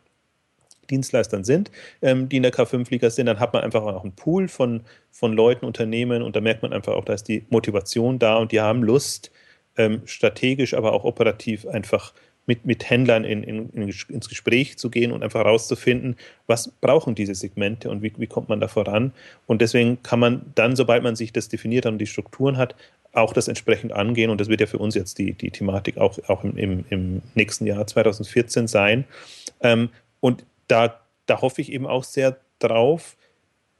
Dienstleistern 0.91 1.45
sind, 1.45 1.71
ähm, 2.01 2.29
die 2.29 2.37
in 2.37 2.43
der 2.43 2.53
K5-Liga 2.53 3.11
sind, 3.11 3.27
dann 3.27 3.41
hat 3.41 3.53
man 3.53 3.63
einfach 3.63 3.83
auch 3.83 4.03
einen 4.03 4.15
Pool 4.15 4.49
von, 4.49 4.83
von 5.11 5.33
Leuten, 5.33 5.65
Unternehmen 5.65 6.23
und 6.23 6.37
da 6.37 6.41
merkt 6.41 6.63
man 6.63 6.73
einfach 6.73 6.95
auch, 6.95 7.05
da 7.05 7.15
ist 7.15 7.29
die 7.29 7.45
Motivation 7.51 8.19
da 8.19 8.37
und 8.37 8.53
die 8.53 8.61
haben 8.61 8.83
Lust, 8.83 9.31
ähm, 9.77 10.03
strategisch, 10.05 10.75
aber 10.75 10.93
auch 10.93 11.05
operativ 11.05 11.67
einfach 11.67 12.13
mit, 12.47 12.67
mit 12.67 12.91
Händlern 12.91 13.25
in, 13.25 13.43
in, 13.45 13.71
in, 13.71 13.89
ins 13.89 14.29
Gespräch 14.29 14.77
zu 14.77 14.91
gehen 14.91 15.13
und 15.13 15.23
einfach 15.23 15.41
herauszufinden, 15.45 16.17
was 16.47 16.69
brauchen 16.69 17.15
diese 17.15 17.35
Segmente 17.35 17.89
und 17.89 18.03
wie, 18.03 18.13
wie 18.17 18.27
kommt 18.27 18.49
man 18.49 18.61
da 18.61 18.69
voran. 18.69 19.13
Und 19.47 19.63
deswegen 19.63 20.03
kann 20.03 20.19
man 20.19 20.43
dann, 20.55 20.75
sobald 20.75 21.03
man 21.03 21.15
sich 21.15 21.33
das 21.33 21.49
definiert 21.49 21.87
hat 21.87 21.93
und 21.93 21.99
die 21.99 22.07
Strukturen 22.07 22.57
hat, 22.57 22.75
auch 23.13 23.33
das 23.33 23.47
entsprechend 23.47 23.93
angehen. 23.93 24.31
Und 24.31 24.41
das 24.41 24.49
wird 24.49 24.61
ja 24.61 24.67
für 24.67 24.79
uns 24.79 24.95
jetzt 24.95 25.19
die, 25.19 25.35
die 25.35 25.51
Thematik 25.51 25.99
auch, 25.99 26.19
auch 26.29 26.43
im, 26.45 26.85
im 26.89 27.23
nächsten 27.35 27.67
Jahr 27.67 27.87
2014 27.87 28.67
sein. 28.67 29.05
Ähm, 29.61 29.91
und 30.21 30.45
da, 30.73 31.01
da 31.27 31.41
hoffe 31.43 31.61
ich 31.61 31.71
eben 31.71 31.87
auch 31.87 32.05
sehr 32.05 32.39
drauf, 32.59 33.17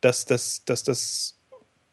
dass 0.03 0.27
das, 0.27 0.65
dass 0.65 0.85
das 0.85 1.39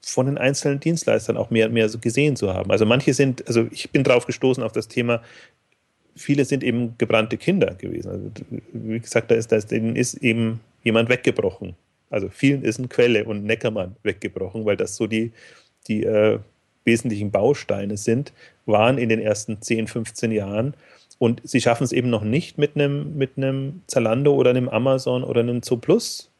von 0.01 0.25
den 0.25 0.37
einzelnen 0.37 0.79
Dienstleistern 0.79 1.37
auch 1.37 1.49
mehr 1.49 1.69
mehr 1.69 1.87
so 1.87 1.99
gesehen 1.99 2.35
zu 2.35 2.53
haben. 2.53 2.71
Also 2.71 2.85
manche 2.85 3.13
sind, 3.13 3.47
also 3.47 3.67
ich 3.71 3.89
bin 3.91 4.03
drauf 4.03 4.25
gestoßen 4.25 4.63
auf 4.63 4.71
das 4.71 4.87
Thema, 4.87 5.21
viele 6.15 6.43
sind 6.45 6.63
eben 6.63 6.97
gebrannte 6.97 7.37
Kinder 7.37 7.75
gewesen. 7.75 8.09
Also 8.09 8.31
wie 8.73 8.99
gesagt, 8.99 9.31
da 9.31 9.35
ist, 9.35 9.51
da 9.51 9.55
ist, 9.55 9.71
ist 9.71 10.15
eben 10.15 10.59
jemand 10.83 11.09
weggebrochen. 11.09 11.75
Also 12.09 12.29
vielen 12.29 12.63
ist 12.63 12.79
ein 12.79 12.89
Quelle 12.89 13.25
und 13.25 13.45
Neckermann 13.45 13.95
weggebrochen, 14.03 14.65
weil 14.65 14.77
das 14.77 14.95
so 14.95 15.07
die, 15.07 15.31
die 15.87 16.03
äh, 16.03 16.39
wesentlichen 16.83 17.31
Bausteine 17.31 17.97
sind, 17.97 18.33
waren 18.65 18.97
in 18.97 19.09
den 19.09 19.19
ersten 19.19 19.61
10, 19.61 19.87
15 19.87 20.31
Jahren. 20.31 20.73
Und 21.19 21.41
sie 21.43 21.61
schaffen 21.61 21.83
es 21.83 21.91
eben 21.91 22.09
noch 22.09 22.23
nicht 22.23 22.57
mit 22.57 22.75
einem, 22.75 23.17
mit 23.17 23.31
einem 23.37 23.81
Zalando 23.87 24.33
oder 24.33 24.49
einem 24.49 24.69
Amazon 24.69 25.23
oder 25.23 25.41
einem 25.41 25.61
Zooplus 25.61 26.31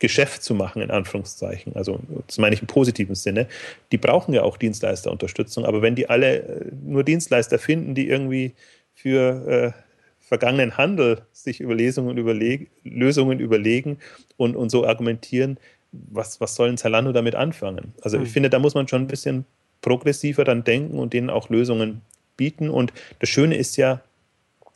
Geschäft 0.00 0.42
zu 0.42 0.54
machen, 0.54 0.82
in 0.82 0.90
Anführungszeichen. 0.90 1.76
Also, 1.76 2.00
das 2.26 2.38
meine 2.38 2.54
ich 2.54 2.62
im 2.62 2.66
positiven 2.66 3.14
Sinne. 3.14 3.46
Die 3.92 3.98
brauchen 3.98 4.34
ja 4.34 4.42
auch 4.42 4.56
Dienstleisterunterstützung, 4.56 5.64
aber 5.64 5.82
wenn 5.82 5.94
die 5.94 6.08
alle 6.08 6.38
äh, 6.38 6.70
nur 6.82 7.04
Dienstleister 7.04 7.58
finden, 7.58 7.94
die 7.94 8.08
irgendwie 8.08 8.54
für 8.94 9.46
äh, 9.46 9.72
vergangenen 10.18 10.78
Handel 10.78 11.22
sich 11.32 11.60
über 11.60 11.74
Lesungen 11.74 12.16
überleg 12.16 12.70
Lösungen 12.82 13.40
überlegen 13.40 13.98
und, 14.38 14.56
und 14.56 14.70
so 14.70 14.86
argumentieren, 14.86 15.58
was, 15.92 16.40
was 16.40 16.54
soll 16.54 16.70
ein 16.70 16.78
Zalando 16.78 17.12
damit 17.12 17.34
anfangen? 17.34 17.92
Also, 18.00 18.16
ich 18.16 18.24
hm. 18.24 18.30
finde, 18.30 18.50
da 18.50 18.58
muss 18.58 18.74
man 18.74 18.88
schon 18.88 19.02
ein 19.02 19.08
bisschen 19.08 19.44
progressiver 19.82 20.44
dann 20.44 20.64
denken 20.64 20.98
und 20.98 21.12
denen 21.12 21.28
auch 21.28 21.50
Lösungen 21.50 22.00
bieten. 22.40 22.70
Und 22.70 22.94
das 23.18 23.28
Schöne 23.28 23.54
ist 23.56 23.76
ja, 23.76 24.00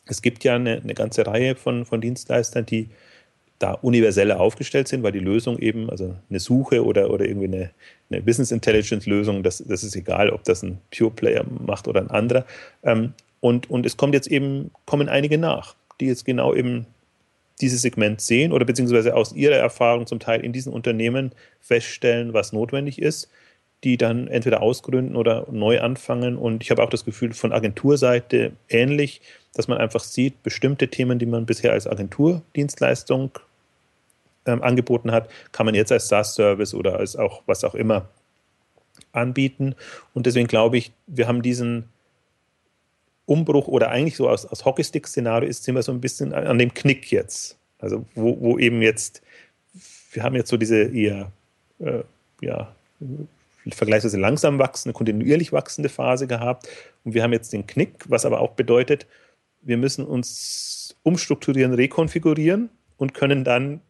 es 0.07 0.21
gibt 0.21 0.45
ja 0.45 0.55
eine, 0.55 0.83
eine 0.83 0.93
ganze 0.93 1.27
Reihe 1.27 1.57
von, 1.57 1.87
von 1.87 2.03
Dienstleistern, 2.03 2.67
die 2.67 2.91
da 3.59 3.73
universeller 3.73 4.39
aufgestellt 4.39 4.87
sind, 4.87 5.03
weil 5.03 5.13
die 5.13 5.21
Lösung 5.21 5.59
eben, 5.59 5.89
also 5.89 6.15
eine 6.29 6.41
Suche 6.41 6.85
oder, 6.85 7.11
oder 7.11 7.25
irgendwie 7.25 7.47
eine, 7.47 7.71
eine 8.11 8.21
Business 8.21 8.51
Intelligence 8.51 9.07
Lösung, 9.07 9.43
das, 9.43 9.65
das 9.67 9.83
ist 9.83 9.97
egal, 9.97 10.29
ob 10.29 10.45
das 10.45 10.63
ein 10.63 10.79
Pure 10.95 11.11
Player 11.11 11.45
macht 11.67 11.89
oder 11.89 12.03
ein 12.03 12.11
anderer. 12.11 12.45
Ähm, 12.83 13.15
und, 13.41 13.71
und 13.71 13.87
es 13.87 13.97
kommt 13.97 14.13
jetzt 14.13 14.29
eben, 14.29 14.71
kommen 14.85 15.09
einige 15.09 15.39
nach, 15.39 15.75
die 16.01 16.07
jetzt 16.07 16.27
genau 16.27 16.55
eben 16.55 16.87
dieses 17.63 17.81
Segment 17.81 18.21
sehen 18.21 18.53
oder 18.53 18.67
beziehungsweise 18.67 19.17
aus 19.17 19.33
ihrer 19.33 19.57
Erfahrung 19.57 20.07
zum 20.07 20.19
Teil 20.19 20.45
in 20.45 20.53
diesen 20.53 20.73
Unternehmen 20.73 21.33
feststellen, 21.63 22.35
was 22.35 22.53
notwendig 22.53 23.01
ist 23.01 23.31
die 23.85 23.97
dann 23.97 24.29
entweder 24.29 24.63
ausgründen 24.63 25.15
oder 25.15 25.47
neu 25.51 25.81
anfangen. 25.81 26.37
Und 26.37 26.63
ich 26.63 26.71
habe 26.71 26.83
auch 26.83 26.91
das 26.91 27.05
Gefühl 27.05 27.35
von 27.35 27.53
Agenturseite 27.53 28.53
ähnlich, 28.69 29.21
dass 29.53 29.69
man 29.69 29.79
einfach 29.79 30.03
sieht, 30.03 30.43
bestimmte 30.43 30.89
Themen, 30.89 31.19
die 31.19 31.27
man 31.27 31.47
bisher 31.47 31.73
als 31.73 31.87
Agenturdienstleistung 31.87 33.31
ähm, 34.47 34.63
angeboten 34.63 35.13
hat, 35.13 35.29
kann 35.53 35.67
man 35.67 35.75
jetzt 35.75 35.93
als 35.93 36.09
SaaS-Service 36.09 36.75
oder 36.75 36.99
als 36.99 37.17
auch 37.17 37.43
was 37.47 37.63
auch 37.63 37.75
immer 37.75 38.09
anbieten. 39.13 39.75
Und 40.15 40.27
deswegen 40.27 40.49
glaube 40.49 40.79
ich, 40.79 40.93
wir 41.07 41.29
haben 41.29 41.43
diesen 41.43 41.89
Umbruch 43.27 43.69
oder 43.69 43.91
eigentlich 43.91 44.17
so 44.17 44.29
aus, 44.29 44.45
aus 44.47 44.65
Hockeystick-Szenario 44.65 45.49
ist 45.49 45.67
immer 45.69 45.83
so 45.83 45.93
ein 45.93 46.01
bisschen 46.01 46.33
an 46.35 46.59
dem 46.59 46.75
Knick 46.75 47.11
jetzt. 47.11 47.57
Also 47.79 48.05
wo, 48.15 48.39
wo 48.41 48.59
eben 48.59 48.83
jetzt, 48.83 49.23
wir 50.13 50.23
haben 50.23 50.35
jetzt 50.35 50.51
so 50.51 50.57
diese 50.57 50.85
eher, 50.85 51.31
äh, 51.79 52.03
ja, 52.41 52.75
vergleichsweise 53.73 54.19
langsam 54.19 54.59
wachsende, 54.59 54.93
kontinuierlich 54.93 55.53
wachsende 55.53 55.89
Phase 55.89 56.27
gehabt. 56.27 56.69
Und 57.05 57.15
wir 57.15 57.23
haben 57.23 57.33
jetzt 57.33 57.53
den 57.53 57.67
Knick, 57.67 58.05
was 58.09 58.27
aber 58.27 58.41
auch 58.41 58.53
bedeutet, 58.53 59.07
wir 59.63 59.79
müssen 59.79 60.05
uns 60.05 60.97
umstrukturieren, 61.03 61.73
rekonfigurieren 61.73 62.69
und 62.97 63.15
können 63.15 63.45
dann 63.45 63.81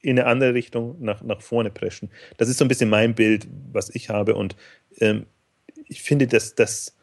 in 0.00 0.18
eine 0.18 0.26
andere 0.26 0.54
Richtung 0.54 0.96
nach, 0.98 1.22
nach 1.22 1.40
vorne 1.40 1.70
preschen. 1.70 2.10
Das 2.36 2.48
ist 2.48 2.58
so 2.58 2.64
ein 2.64 2.68
bisschen 2.68 2.90
mein 2.90 3.14
Bild, 3.14 3.46
was 3.72 3.90
ich 3.94 4.08
habe. 4.10 4.34
Und 4.34 4.56
ähm, 4.98 5.26
ich 5.86 6.02
finde, 6.02 6.26
dass, 6.26 6.56
dass 6.56 6.96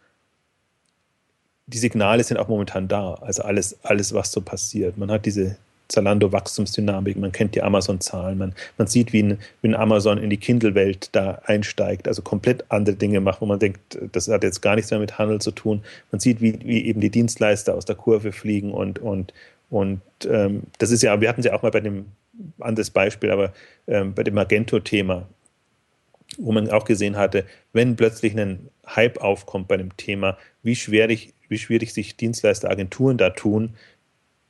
die 1.67 1.78
Signale 1.78 2.24
sind 2.24 2.38
auch 2.38 2.49
momentan 2.49 2.88
da. 2.88 3.13
Also 3.15 3.43
alles, 3.43 3.84
alles, 3.84 4.13
was 4.13 4.32
so 4.32 4.41
passiert. 4.41 4.97
Man 4.97 5.09
hat 5.11 5.26
diese 5.26 5.57
Zalando-Wachstumsdynamik, 5.89 7.17
man 7.17 7.31
kennt 7.31 7.55
die 7.55 7.61
Amazon-Zahlen, 7.61 8.37
man, 8.37 8.55
man 8.77 8.87
sieht, 8.87 9.11
wie 9.11 9.23
ein, 9.23 9.39
wie 9.61 9.69
ein 9.69 9.75
Amazon 9.75 10.17
in 10.17 10.29
die 10.29 10.37
Kindle-Welt 10.37 11.09
da 11.11 11.41
einsteigt, 11.45 12.07
also 12.07 12.21
komplett 12.21 12.63
andere 12.69 12.95
Dinge 12.95 13.19
macht, 13.19 13.41
wo 13.41 13.45
man 13.45 13.59
denkt, 13.59 13.97
das 14.11 14.27
hat 14.27 14.43
jetzt 14.43 14.61
gar 14.61 14.75
nichts 14.75 14.91
mehr 14.91 14.99
mit 14.99 15.17
Handel 15.17 15.41
zu 15.41 15.51
tun. 15.51 15.83
Man 16.11 16.19
sieht, 16.19 16.41
wie, 16.41 16.59
wie 16.63 16.85
eben 16.85 17.01
die 17.01 17.09
Dienstleister 17.09 17.75
aus 17.75 17.85
der 17.85 17.95
Kurve 17.95 18.31
fliegen 18.31 18.71
und, 18.71 18.99
und, 18.99 19.33
und 19.69 20.01
ähm, 20.29 20.63
das 20.77 20.91
ist 20.91 21.03
ja, 21.03 21.19
wir 21.19 21.29
hatten 21.29 21.41
es 21.41 21.45
ja 21.45 21.53
auch 21.53 21.63
mal 21.63 21.71
bei 21.71 21.81
dem, 21.81 22.05
anderes 22.59 22.89
Beispiel, 22.89 23.31
aber 23.31 23.53
ähm, 23.87 24.13
bei 24.13 24.23
dem 24.23 24.33
Magento-Thema, 24.35 25.27
wo 26.37 26.51
man 26.51 26.69
auch 26.69 26.85
gesehen 26.85 27.17
hatte, 27.17 27.45
wenn 27.73 27.95
plötzlich 27.95 28.37
ein 28.37 28.69
Hype 28.87 29.19
aufkommt 29.19 29.67
bei 29.67 29.77
dem 29.77 29.95
Thema, 29.97 30.37
wie 30.63 30.75
schwierig, 30.75 31.33
wie 31.47 31.57
schwierig 31.57 31.93
sich 31.93 32.17
Dienstleister, 32.17 32.69
Agenturen 32.69 33.17
da 33.17 33.31
tun, 33.31 33.75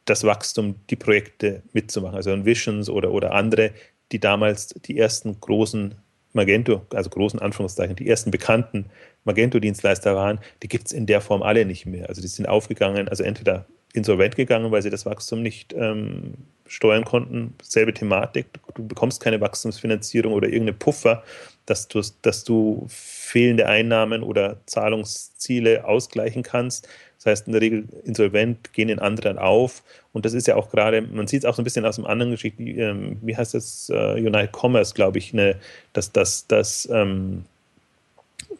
das 0.05 0.23
Wachstum, 0.23 0.75
die 0.89 0.95
Projekte 0.95 1.61
mitzumachen. 1.73 2.15
Also 2.15 2.45
Visions 2.45 2.89
oder, 2.89 3.11
oder 3.11 3.33
andere, 3.33 3.71
die 4.11 4.19
damals 4.19 4.69
die 4.85 4.97
ersten 4.97 5.39
großen 5.39 5.95
Magento, 6.33 6.85
also 6.93 7.09
großen 7.09 7.39
Anführungszeichen, 7.39 7.95
die 7.95 8.07
ersten 8.07 8.31
bekannten 8.31 8.85
Magento-Dienstleister 9.25 10.15
waren, 10.15 10.39
die 10.61 10.67
gibt 10.67 10.87
es 10.87 10.93
in 10.93 11.05
der 11.05 11.21
Form 11.21 11.41
alle 11.41 11.65
nicht 11.65 11.85
mehr. 11.85 12.07
Also 12.09 12.21
die 12.21 12.27
sind 12.27 12.47
aufgegangen, 12.47 13.07
also 13.07 13.23
entweder 13.23 13.65
insolvent 13.93 14.35
gegangen, 14.35 14.71
weil 14.71 14.81
sie 14.81 14.91
das 14.91 15.05
Wachstum 15.05 15.41
nicht 15.41 15.73
ähm, 15.73 16.35
steuern 16.67 17.05
konnten. 17.05 17.55
Selbe 17.61 17.93
Thematik, 17.93 18.45
du 18.75 18.87
bekommst 18.87 19.21
keine 19.21 19.41
Wachstumsfinanzierung 19.41 20.33
oder 20.33 20.47
irgendeine 20.47 20.73
Puffer, 20.73 21.23
dass 21.65 21.87
du, 21.87 22.01
dass 22.21 22.43
du 22.43 22.85
fehlende 22.87 23.67
Einnahmen 23.67 24.21
oder 24.21 24.57
Zahlungsziele 24.67 25.85
ausgleichen 25.85 26.43
kannst. 26.43 26.87
Das 27.19 27.25
heißt, 27.25 27.47
in 27.47 27.53
der 27.53 27.61
Regel 27.61 27.85
insolvent, 28.05 28.71
gehen 28.71 28.87
in 28.87 28.99
anderen 28.99 29.37
auf. 29.37 29.83
Und 30.13 30.25
das 30.25 30.33
ist 30.33 30.47
ja 30.47 30.55
auch 30.55 30.69
gerade, 30.69 31.01
man 31.01 31.27
sieht 31.27 31.43
es 31.43 31.45
auch 31.45 31.53
so 31.53 31.61
ein 31.61 31.65
bisschen 31.65 31.85
aus 31.85 31.97
dem 31.97 32.05
anderen 32.05 32.31
Geschichte, 32.31 32.63
ähm, 32.63 33.17
wie 33.21 33.35
heißt 33.35 33.53
das, 33.53 33.89
uh, 33.89 34.13
United 34.13 34.51
Commerce, 34.53 34.93
glaube 34.93 35.17
ich, 35.17 35.33
ne, 35.33 35.57
dass 35.91 36.13
das, 36.13 36.47
das, 36.47 36.87
ähm, 36.91 37.43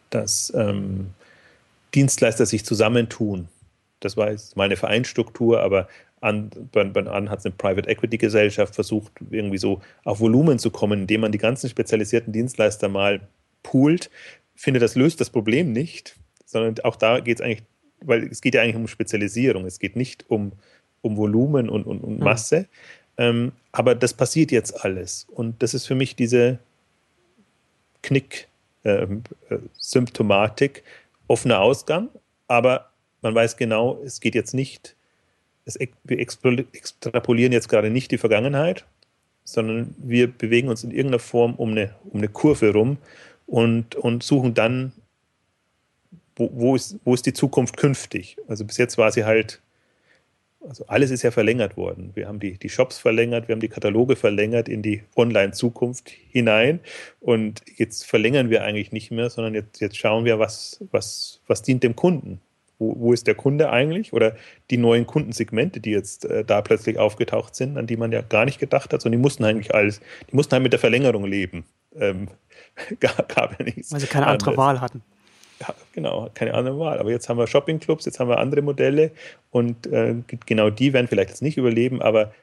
dass 0.10 0.52
ähm, 0.56 1.12
Dienstleister 1.96 2.46
sich 2.46 2.66
zusammentun. 2.66 3.48
Das 4.02 4.18
war 4.18 4.32
jetzt 4.32 4.58
mal 4.58 4.66
eine 4.66 4.76
Vereinsstruktur, 4.76 5.62
aber 5.62 5.88
an, 6.20 6.52
bei, 6.74 6.84
bei 6.84 7.06
an 7.06 7.30
hat 7.30 7.46
eine 7.46 7.56
Private 7.56 7.90
Equity 7.90 8.18
Gesellschaft 8.18 8.76
versucht, 8.76 9.14
irgendwie 9.32 9.58
so 9.58 9.82
auf 10.04 10.20
Volumen 10.20 10.60
zu 10.60 10.70
kommen, 10.70 11.02
indem 11.02 11.22
man 11.22 11.32
die 11.32 11.38
ganzen 11.38 11.70
spezialisierten 11.70 12.34
Dienstleister 12.34 12.90
mal 12.90 13.22
poolt. 13.64 14.10
Ich 14.56 14.62
finde, 14.62 14.82
das 14.82 14.96
löst 14.96 15.22
das 15.22 15.30
Problem 15.30 15.72
nicht, 15.72 16.18
sondern 16.46 16.84
auch 16.84 16.98
da 16.98 17.22
geht 17.22 17.40
es 17.40 17.42
eigentlich 17.42 17.64
weil 18.02 18.28
es 18.28 18.42
geht 18.42 18.56
ja 18.56 18.62
eigentlich 18.62 18.76
um 18.76 18.88
Spezialisierung, 18.88 19.66
es 19.66 19.80
geht 19.80 19.96
nicht 19.96 20.30
um, 20.30 20.52
um 21.02 21.16
Volumen 21.18 21.70
und, 21.70 21.86
und, 21.86 22.02
und 22.02 22.18
hm. 22.18 22.24
Masse. 22.24 22.62
Mhm. 22.62 22.66
Ähm, 23.18 23.52
aber 23.72 23.96
das 23.96 24.14
passiert 24.14 24.52
jetzt 24.52 24.86
alles. 24.86 25.26
Und 25.30 25.62
das 25.62 25.74
ist 25.74 25.86
für 25.86 25.96
mich 25.96 26.16
diese 26.16 26.60
Knick-Symptomatik, 28.02 30.78
ähm, 30.78 30.84
äh, 30.84 30.88
offener 31.28 31.60
Ausgang, 31.60 32.08
aber 32.48 32.90
man 33.22 33.36
weiß 33.36 33.58
genau, 33.58 34.02
es 34.04 34.22
geht 34.22 34.36
jetzt 34.36 34.54
nicht, 34.54 34.96
es, 35.66 35.78
wir 36.04 36.20
extrapolieren 36.20 37.52
jetzt 37.52 37.68
gerade 37.68 37.90
nicht 37.90 38.12
die 38.12 38.18
Vergangenheit, 38.18 38.86
sondern 39.44 39.94
wir 39.98 40.32
bewegen 40.32 40.70
uns 40.70 40.84
in 40.84 40.92
irgendeiner 40.92 41.20
Form 41.20 41.56
um 41.56 41.72
eine, 41.72 41.94
um 42.06 42.20
eine 42.20 42.30
Kurve 42.30 42.72
rum 42.72 42.98
und, 43.46 43.96
und 43.96 44.24
suchen 44.24 44.54
dann 44.54 44.94
wo, 46.40 46.50
wo, 46.54 46.76
ist, 46.76 46.98
wo 47.04 47.14
ist 47.14 47.26
die 47.26 47.34
Zukunft 47.34 47.78
künftig? 47.78 48.38
Also 48.48 48.66
bis 48.66 48.78
jetzt 48.78 48.98
war 48.98 49.12
sie 49.12 49.26
halt, 49.26 49.62
also 50.66 50.86
alles 50.88 51.12
ist 51.12 51.22
ja 51.22 51.32
verlängert 51.32 51.78
worden. 51.78 52.12
Wir 52.16 52.28
haben 52.28 52.40
die, 52.40 52.58
die 52.58 52.70
Shops 52.70 52.98
verlängert, 52.98 53.48
wir 53.48 53.54
haben 53.54 53.60
die 53.60 53.68
Kataloge 53.68 54.16
verlängert 54.16 54.70
in 54.70 54.82
die 54.82 55.04
Online-Zukunft 55.16 56.10
hinein 56.10 56.80
und 57.20 57.62
jetzt 57.76 58.06
verlängern 58.06 58.50
wir 58.50 58.64
eigentlich 58.64 58.92
nicht 58.92 59.12
mehr, 59.12 59.30
sondern 59.30 59.54
jetzt, 59.54 59.82
jetzt 59.82 59.98
schauen 59.98 60.26
wir, 60.26 60.40
was, 60.40 60.84
was, 60.92 61.42
was 61.46 61.62
dient 61.62 61.84
dem 61.84 61.96
Kunden. 61.96 62.40
Wo, 62.82 62.96
wo 62.98 63.12
ist 63.12 63.28
der 63.28 63.36
Kunde 63.36 63.70
eigentlich? 63.72 64.14
Oder 64.14 64.38
die 64.70 64.78
neuen 64.78 65.06
Kundensegmente, 65.06 65.82
die 65.82 65.92
jetzt 65.92 66.24
äh, 66.24 66.46
da 66.46 66.62
plötzlich 66.62 66.98
aufgetaucht 66.98 67.54
sind, 67.54 67.78
an 67.78 67.88
die 67.88 67.98
man 67.98 68.14
ja 68.14 68.22
gar 68.22 68.46
nicht 68.46 68.58
gedacht 68.58 68.94
hat, 68.94 69.02
sondern 69.02 69.20
die 69.20 69.24
mussten 69.24 69.44
eigentlich 69.44 69.76
alles, 69.76 70.00
die 70.32 70.36
mussten 70.38 70.54
halt 70.54 70.64
mit 70.64 70.72
der 70.72 70.80
Verlängerung 70.80 71.26
leben. 71.26 71.66
Ähm, 71.98 72.30
gab, 73.02 73.28
gab 73.28 73.60
ja 73.60 73.66
nichts. 73.66 73.92
Weil 73.92 74.00
sie 74.00 74.08
keine 74.08 74.28
andere 74.28 74.56
Wahl 74.56 74.80
hatten 74.80 75.04
ja, 75.60 75.74
genau, 75.94 76.30
keine 76.34 76.54
andere 76.54 76.80
Wahl. 76.80 77.00
Aber 77.00 77.12
jetzt 77.12 77.30
haben 77.30 77.38
wir 77.38 77.48
Shoppingclubs, 77.48 78.06
jetzt 78.06 78.20
haben 78.20 78.30
wir 78.30 78.40
andere 78.40 78.62
Modelle 78.62 79.12
und 79.52 79.88
äh, 79.88 80.16
genau 80.46 80.70
die 80.70 80.94
werden 80.94 81.08
vielleicht 81.08 81.30
jetzt 81.30 81.42
nicht 81.42 81.58
überleben, 81.58 82.02
aber 82.02 82.34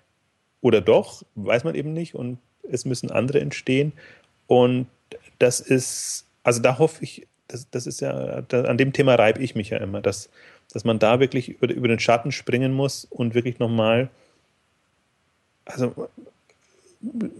oder 0.61 0.81
doch, 0.81 1.23
weiß 1.35 1.65
man 1.65 1.75
eben 1.75 1.93
nicht 1.93 2.15
und 2.15 2.39
es 2.71 2.85
müssen 2.85 3.11
andere 3.11 3.41
entstehen. 3.41 3.93
Und 4.47 4.87
das 5.39 5.61
ist, 5.61 6.27
also 6.43 6.61
da 6.61 6.79
hoffe 6.79 7.05
ich, 7.05 7.27
das, 7.49 7.71
das 7.71 7.87
ist 7.87 8.01
ja, 8.01 8.43
da, 8.43 8.63
an 8.63 8.79
dem 8.79 8.93
Thema 8.93 9.15
reibe 9.15 9.41
ich 9.41 9.55
mich 9.55 9.71
ja 9.71 9.79
immer, 9.79 10.01
dass, 10.01 10.29
dass 10.73 10.85
man 10.85 10.99
da 10.99 11.21
wirklich 11.21 11.49
über, 11.49 11.73
über 11.73 11.89
den 11.89 12.01
Schatten 12.01 12.33
springen 12.33 12.73
muss 12.73 13.05
und 13.05 13.35
wirklich 13.35 13.59
nochmal, 13.59 14.11
also 15.65 16.09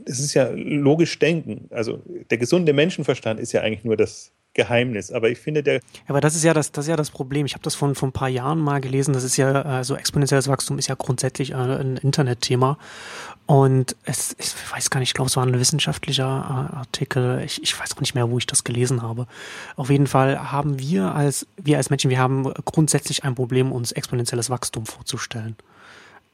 es 0.05 0.21
ist 0.21 0.35
ja 0.35 0.51
logisch 0.53 1.19
denken. 1.19 1.69
Also 1.71 2.01
der 2.31 2.39
gesunde 2.39 2.73
Menschenverstand 2.73 3.41
ist 3.41 3.53
ja 3.53 3.63
eigentlich 3.63 3.85
nur 3.85 3.97
das, 3.97 4.31
Geheimnis. 4.57 5.13
Aber 5.13 5.31
ich 5.31 5.39
finde, 5.39 5.63
der. 5.63 5.81
Aber 6.09 6.21
das 6.21 6.35
ist 6.35 6.43
ja 6.43 6.53
das, 6.53 6.73
das 6.73 6.87
ist 6.87 6.89
ja 6.89 6.97
das 6.97 7.11
Problem. 7.11 7.47
Ich 7.47 7.53
habe 7.53 7.63
das 7.63 7.77
von, 7.77 7.95
von 7.95 8.09
ein 8.09 8.13
paar 8.13 8.29
Jahren 8.29 8.59
mal 8.59 8.81
gelesen. 8.81 9.13
Das 9.13 9.23
ist 9.23 9.37
ja, 9.37 9.81
äh, 9.81 9.85
so 9.85 9.95
exponentielles 9.95 10.49
Wachstum 10.49 10.79
ist 10.79 10.89
ja 10.89 10.97
grundsätzlich 10.97 11.53
äh, 11.53 11.55
ein 11.55 11.99
Internetthema. 11.99 12.79
Und 13.47 13.95
es, 14.05 14.35
ich 14.39 14.53
weiß 14.73 14.91
gar 14.91 14.99
nicht, 14.99 15.11
ich 15.11 15.15
glaube, 15.15 15.29
es 15.29 15.37
war 15.37 15.47
ein 15.47 15.59
wissenschaftlicher 15.59 16.25
äh, 16.25 16.77
Artikel. 16.77 17.43
Ich, 17.45 17.63
ich 17.63 17.79
weiß 17.79 17.97
auch 17.97 18.01
nicht 18.01 18.17
mehr, 18.17 18.29
wo 18.29 18.39
ich 18.39 18.47
das 18.47 18.65
gelesen 18.65 19.03
habe. 19.03 19.29
Auf 19.77 19.91
jeden 19.91 20.09
Fall 20.09 20.51
haben 20.51 20.81
wir 20.81 21.15
als, 21.15 21.47
wir 21.63 21.77
als 21.77 21.91
Menschen, 21.91 22.11
wir 22.11 22.19
haben 22.19 22.53
grundsätzlich 22.65 23.23
ein 23.23 23.37
Problem, 23.37 23.71
uns 23.71 23.93
exponentielles 23.93 24.51
Wachstum 24.51 24.87
vorzustellen. 24.87 25.57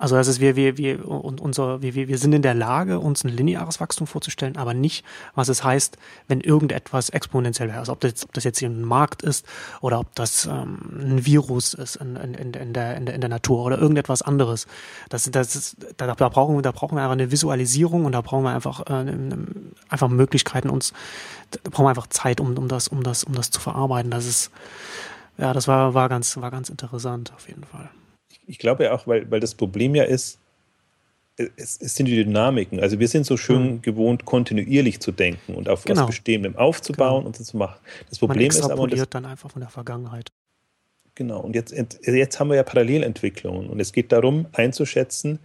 Also 0.03 0.17
das 0.17 0.27
ist, 0.27 0.41
wir, 0.41 0.57
wir, 0.57 0.79
wir, 0.79 1.09
und 1.09 1.41
unser, 1.41 1.81
wir, 1.81 1.95
wir 1.95 2.19
sind 2.19 2.33
in 2.33 2.43
der 2.43 2.55
Lage, 2.55 2.99
uns 2.99 3.23
ein 3.23 3.29
lineares 3.29 3.79
Wachstum 3.79 4.09
vorzustellen, 4.09 4.57
aber 4.57 4.75
nicht, 4.75 5.05
was 5.37 5.49
es 5.49 5.63
heißt, 5.63 5.97
wenn 6.27 6.41
irgendetwas 6.41 7.11
exponentiell 7.11 7.69
wäre. 7.69 7.79
Also 7.79 7.93
ob 7.93 8.01
das, 8.01 8.25
ob 8.25 8.33
das 8.33 8.43
jetzt 8.43 8.59
hier 8.59 8.69
ein 8.69 8.83
Markt 8.83 9.23
ist 9.23 9.47
oder 9.81 10.01
ob 10.01 10.13
das 10.17 10.47
ähm, 10.47 10.79
ein 10.99 11.25
Virus 11.25 11.73
ist 11.75 11.95
in, 11.95 12.17
in, 12.17 12.35
in, 12.35 12.73
der, 12.73 12.97
in, 12.97 13.07
der, 13.07 13.15
in 13.15 13.21
der 13.21 13.31
Natur 13.31 13.65
oder 13.65 13.79
irgendetwas 13.79 14.23
anderes. 14.23 14.67
Das, 15.09 15.31
das 15.31 15.55
ist, 15.55 15.77
da, 15.99 16.13
da, 16.13 16.29
brauchen, 16.29 16.57
wir, 16.57 16.63
da 16.63 16.73
brauchen 16.73 16.97
wir 16.97 17.03
einfach 17.03 17.13
eine 17.13 17.31
Visualisierung 17.31 18.05
und 18.05 18.11
da 18.11 18.23
brauchen 18.23 18.43
wir 18.43 18.51
einfach, 18.51 18.81
äh, 18.91 19.07
einfach 19.89 20.09
Möglichkeiten, 20.09 20.69
uns, 20.69 20.93
da 21.53 21.71
brauchen 21.71 21.85
wir 21.85 21.91
einfach 21.91 22.09
Zeit, 22.09 22.41
um, 22.41 22.59
um, 22.59 22.67
das, 22.67 22.89
um, 22.89 23.05
das, 23.05 23.23
um 23.23 23.37
das 23.37 23.53
zu 23.53 23.61
verarbeiten. 23.61 24.11
Das 24.11 24.27
ist, 24.27 24.51
ja, 25.39 25.53
das 25.53 25.69
war, 25.69 25.95
war, 25.95 26.09
ganz, 26.09 26.37
war 26.39 26.51
ganz 26.51 26.71
interessant 26.71 27.33
auf 27.37 27.47
jeden 27.47 27.63
Fall 27.63 27.89
ich 28.47 28.59
glaube 28.59 28.85
ja 28.85 28.93
auch, 28.93 29.07
weil, 29.07 29.31
weil 29.31 29.41
das 29.41 29.55
Problem 29.55 29.95
ja 29.95 30.05
ist, 30.05 30.39
es, 31.37 31.81
es, 31.81 31.95
sind 31.95 32.07
die 32.07 32.25
Dynamiken. 32.25 32.81
Also 32.81 32.99
wir 32.99 33.09
sind 33.09 33.25
so 33.25 33.37
schön 33.37 33.75
mhm. 33.75 33.83
gewohnt, 33.83 34.25
kontinuierlich 34.25 35.01
zu 35.01 35.13
denken 35.13 35.55
und 35.55 35.69
auf 35.69 35.85
genau. 35.85 36.03
was 36.03 36.09
Bestehendem 36.09 36.57
aufzubauen 36.57 37.21
genau. 37.21 37.27
und 37.29 37.37
so 37.37 37.45
zu 37.45 37.57
machen. 37.57 37.81
Das 38.09 38.19
Problem 38.19 38.49
ist 38.49 38.63
aber, 38.63 38.87
das, 38.87 39.09
dann 39.09 39.25
einfach 39.25 39.51
von 39.51 39.61
der 39.61 39.71
Vergangenheit. 39.71 40.29
Genau. 41.15 41.41
Und 41.41 41.55
jetzt, 41.55 41.73
jetzt 41.73 42.41
haben 42.41 42.49
wir 42.49 42.57
ja 42.57 42.63
Parallelentwicklungen 42.63 43.69
und 43.69 43.81
es 43.81 43.93
geht 43.93 44.13
darum, 44.13 44.47
einzuschätzen, 44.53 45.39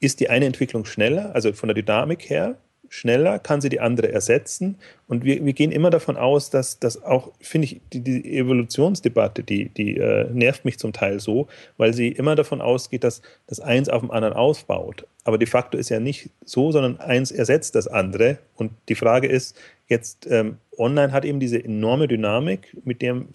ist 0.00 0.20
die 0.20 0.30
eine 0.30 0.46
Entwicklung 0.46 0.84
schneller, 0.84 1.34
also 1.34 1.52
von 1.52 1.68
der 1.68 1.74
Dynamik 1.74 2.30
her, 2.30 2.56
schneller, 2.88 3.38
kann 3.38 3.60
sie 3.60 3.68
die 3.68 3.80
andere 3.80 4.12
ersetzen. 4.12 4.76
Und 5.06 5.24
wir, 5.24 5.44
wir 5.44 5.52
gehen 5.52 5.72
immer 5.72 5.90
davon 5.90 6.16
aus, 6.16 6.50
dass 6.50 6.78
das 6.78 7.02
auch, 7.02 7.32
finde 7.40 7.66
ich, 7.66 7.80
die, 7.92 8.00
die, 8.00 8.38
Evolutionsdebatte, 8.38 9.42
die, 9.42 9.68
die 9.68 9.96
äh, 9.96 10.28
nervt 10.32 10.64
mich 10.64 10.78
zum 10.78 10.92
Teil 10.92 11.20
so, 11.20 11.48
weil 11.76 11.92
sie 11.94 12.08
immer 12.08 12.34
davon 12.34 12.60
ausgeht, 12.60 13.04
dass 13.04 13.22
das 13.46 13.60
eins 13.60 13.88
auf 13.88 14.00
dem 14.00 14.10
anderen 14.10 14.34
ausbaut. 14.34 15.06
Aber 15.24 15.38
de 15.38 15.46
facto 15.46 15.76
ist 15.76 15.90
ja 15.90 16.00
nicht 16.00 16.30
so, 16.44 16.72
sondern 16.72 16.98
eins 17.00 17.30
ersetzt 17.30 17.74
das 17.74 17.86
andere. 17.86 18.38
Und 18.56 18.72
die 18.88 18.94
Frage 18.94 19.28
ist, 19.28 19.56
jetzt 19.88 20.26
ähm, 20.30 20.56
online 20.78 21.12
hat 21.12 21.24
eben 21.24 21.40
diese 21.40 21.62
enorme 21.62 22.08
Dynamik, 22.08 22.76
mit 22.84 23.02
dem 23.02 23.28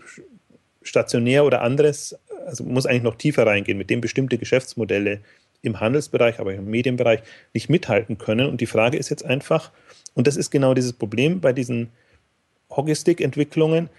stationär 0.82 1.46
oder 1.46 1.62
anderes, 1.62 2.18
also 2.46 2.64
muss 2.64 2.86
eigentlich 2.86 3.04
noch 3.04 3.16
tiefer 3.16 3.46
reingehen, 3.46 3.78
mit 3.78 3.90
dem 3.90 4.02
bestimmte 4.02 4.38
Geschäftsmodelle 4.38 5.22
im 5.64 5.80
Handelsbereich, 5.80 6.40
aber 6.40 6.54
im 6.54 6.66
Medienbereich 6.66 7.22
nicht 7.54 7.70
mithalten 7.70 8.20
können. 8.20 8.48
Und 8.48 8.62
die 8.62 8.68
Frage 8.68 8.98
ist 8.98 9.10
jetzt 9.10 9.26
einfach, 9.26 9.72
und 10.14 10.28
das 10.28 10.38
ist 10.38 10.52
genau 10.52 10.76
dieses 10.76 10.94
Problem 10.94 11.42
bei 11.42 11.54
diesen 11.54 11.90
Hockeystick-Entwicklungen, 12.70 13.90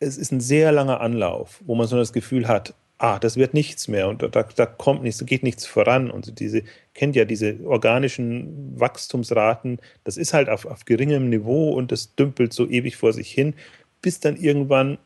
es 0.00 0.18
ist 0.18 0.32
ein 0.32 0.40
sehr 0.40 0.72
langer 0.72 1.00
Anlauf, 1.00 1.60
wo 1.64 1.76
man 1.76 1.86
so 1.86 1.96
das 1.96 2.12
Gefühl 2.12 2.48
hat, 2.48 2.74
ah, 2.98 3.18
das 3.18 3.36
wird 3.36 3.54
nichts 3.54 3.88
mehr 3.88 4.08
und 4.08 4.22
da, 4.22 4.28
da 4.28 4.66
kommt 4.66 5.02
nichts, 5.02 5.24
geht 5.24 5.42
nichts 5.42 5.66
voran. 5.66 6.10
Und 6.10 6.40
diese, 6.40 6.62
kennt 6.94 7.14
ja 7.14 7.24
diese 7.24 7.58
organischen 7.64 8.78
Wachstumsraten, 8.80 9.80
das 10.04 10.16
ist 10.16 10.32
halt 10.32 10.48
auf, 10.48 10.66
auf 10.66 10.84
geringem 10.86 11.28
Niveau 11.28 11.70
und 11.70 11.92
das 11.92 12.14
dümpelt 12.14 12.52
so 12.52 12.68
ewig 12.68 12.96
vor 12.96 13.12
sich 13.12 13.30
hin, 13.30 13.54
bis 14.00 14.18
dann 14.18 14.36
irgendwann 14.36 14.98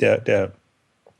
der, 0.00 0.18
der 0.18 0.52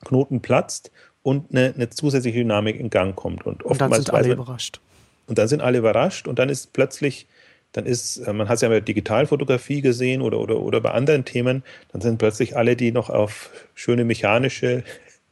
Knoten 0.05 0.41
platzt 0.41 0.91
und 1.23 1.51
eine, 1.51 1.75
eine 1.75 1.91
zusätzliche 1.91 2.39
Dynamik 2.39 2.79
in 2.79 2.91
Gang 2.91 3.14
kommt. 3.14 3.45
Und, 3.47 3.62
und 3.62 3.81
dann 3.81 3.93
sind 3.93 4.11
alle 4.11 4.29
man, 4.29 4.39
überrascht. 4.39 4.81
Und 5.27 5.39
dann 5.39 5.49
sind 5.49 5.61
alle 5.61 5.79
überrascht 5.79 6.27
und 6.27 6.39
dann 6.39 6.49
ist 6.49 6.73
plötzlich, 6.73 7.27
dann 7.73 7.87
ist, 7.87 8.18
äh, 8.18 8.33
man 8.33 8.49
hat 8.49 8.57
es 8.57 8.62
ja 8.62 8.68
bei 8.68 8.81
Digitalfotografie 8.81 9.81
gesehen 9.81 10.23
oder, 10.23 10.39
oder, 10.41 10.61
oder 10.61 10.81
bei 10.81 10.91
anderen 10.91 11.25
Themen, 11.25 11.62
dann 11.93 12.01
sind 12.01 12.18
plötzlich 12.18 12.57
alle, 12.57 12.77
die 12.77 12.93
noch 12.93 13.11
auf 13.11 13.51
schöne 13.75 14.05
mechanische 14.05 14.83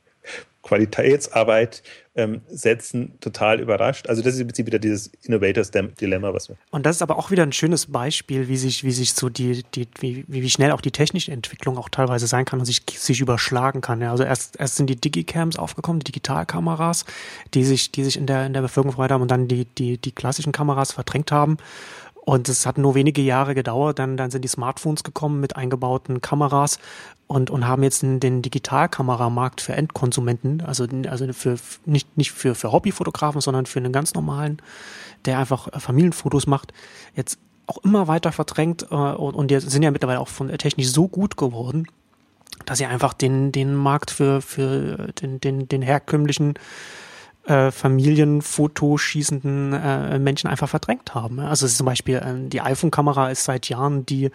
Qualitätsarbeit 0.63 1.83
ähm, 2.19 2.43
setzen, 2.49 3.13
total 3.21 3.61
überrascht. 3.61 4.09
Also 4.09 4.23
das 4.23 4.35
ist 4.35 4.41
im 4.41 4.49
Prinzip 4.49 4.67
wieder 4.67 4.81
dieses 4.81 5.07
Innovators 5.23 5.71
Dilemma, 5.71 6.35
was 6.35 6.49
wir. 6.49 6.57
Und 6.71 6.85
das 6.85 6.97
ist 6.97 7.03
aber 7.03 7.17
auch 7.17 7.31
wieder 7.31 7.45
ein 7.45 7.53
schönes 7.53 7.87
Beispiel, 7.87 8.49
wie 8.49 8.57
sich, 8.57 8.83
wie 8.83 8.91
sich 8.91 9.15
so 9.15 9.29
die, 9.29 9.63
die, 9.75 9.87
wie, 10.01 10.25
wie 10.27 10.51
schnell 10.51 10.73
auch 10.73 10.81
die 10.81 10.91
technische 10.91 11.31
Entwicklung 11.31 11.79
auch 11.79 11.89
teilweise 11.89 12.27
sein 12.27 12.45
kann 12.45 12.59
und 12.59 12.65
sich, 12.67 12.83
sich 12.91 13.21
überschlagen 13.21 13.81
kann. 13.81 14.01
Ja, 14.01 14.11
also 14.11 14.25
erst, 14.25 14.59
erst 14.59 14.77
sind 14.77 14.91
die 14.91 14.97
Digicams 14.97 15.57
aufgekommen, 15.59 16.01
die 16.01 16.05
Digitalkameras, 16.13 17.05
die 17.55 17.65
sich, 17.65 17.93
die 17.93 18.03
sich 18.03 18.17
in 18.17 18.27
der, 18.27 18.47
in 18.47 18.53
der 18.53 18.63
Bevölkerung 18.63 18.93
verbreitet 18.93 19.15
haben 19.15 19.23
und 19.23 19.31
dann 19.31 19.47
die, 19.47 19.65
die, 19.65 19.97
die 19.97 20.13
klassischen 20.13 20.51
Kameras 20.53 20.93
verdrängt 20.93 21.31
haben. 21.31 21.57
Und 22.29 22.47
es 22.51 22.67
hat 22.67 22.77
nur 22.77 22.95
wenige 22.95 23.23
Jahre 23.23 23.55
gedauert, 23.55 23.99
dann, 23.99 24.19
dann 24.19 24.31
sind 24.31 24.43
die 24.43 24.49
Smartphones 24.49 25.03
gekommen 25.03 25.41
mit 25.41 25.57
eingebauten 25.57 26.21
Kameras 26.21 26.79
und, 27.27 27.49
und 27.49 27.67
haben 27.67 27.83
jetzt 27.83 28.03
den, 28.03 28.21
den 28.21 28.43
Digitalkameramarkt 28.43 29.63
für 29.63 29.73
Endkonsumenten, 29.73 30.61
also, 30.61 30.87
also 31.09 31.33
für, 31.33 31.57
nicht, 31.87 32.19
nicht 32.19 32.33
für, 32.33 32.55
für 32.55 32.71
Hobbyfotografen, 32.71 33.41
sondern 33.41 33.65
für 33.65 33.79
einen 33.79 33.95
ganz 33.95 34.13
normalen, 34.13 34.61
der 35.25 35.39
einfach 35.39 35.69
äh, 35.69 35.81
Familienfotos 35.81 36.47
macht, 36.47 36.75
jetzt 37.15 37.39
auch 37.67 37.79
immer 37.79 38.09
weiter 38.09 38.31
verdrängt 38.31 38.83
äh, 38.91 38.95
und, 38.95 39.35
und 39.35 39.51
die 39.51 39.59
sind 39.61 39.83
ja 39.83 39.91
mittlerweile 39.91 40.21
auch 40.21 40.29
von 40.29 40.49
technisch 40.49 40.89
so 40.89 41.09
gut 41.09 41.39
geworden, 41.39 41.87
dass 42.67 42.77
sie 42.77 42.85
einfach 42.85 43.15
den, 43.15 43.53
den 43.53 43.75
Markt 43.75 44.11
für, 44.11 44.43
für 44.43 45.15
den, 45.23 45.41
den, 45.41 45.67
den 45.67 45.81
herkömmlichen 45.81 46.59
äh, 47.49 47.71
Familienfotoschießenden 47.71 49.73
äh, 49.73 50.19
Menschen 50.19 50.51
einfach 50.51 50.69
verdrängt 50.69 51.15
haben. 51.15 51.41
Also 51.41 51.67
zum 51.67 51.87
Beispiel 51.87 52.17
äh, 52.17 52.49
die 52.49 52.61
iPhone-Kamera 52.61 53.31
ist 53.31 53.45
seit 53.45 53.69
Jahren 53.69 54.05
die 54.07 54.31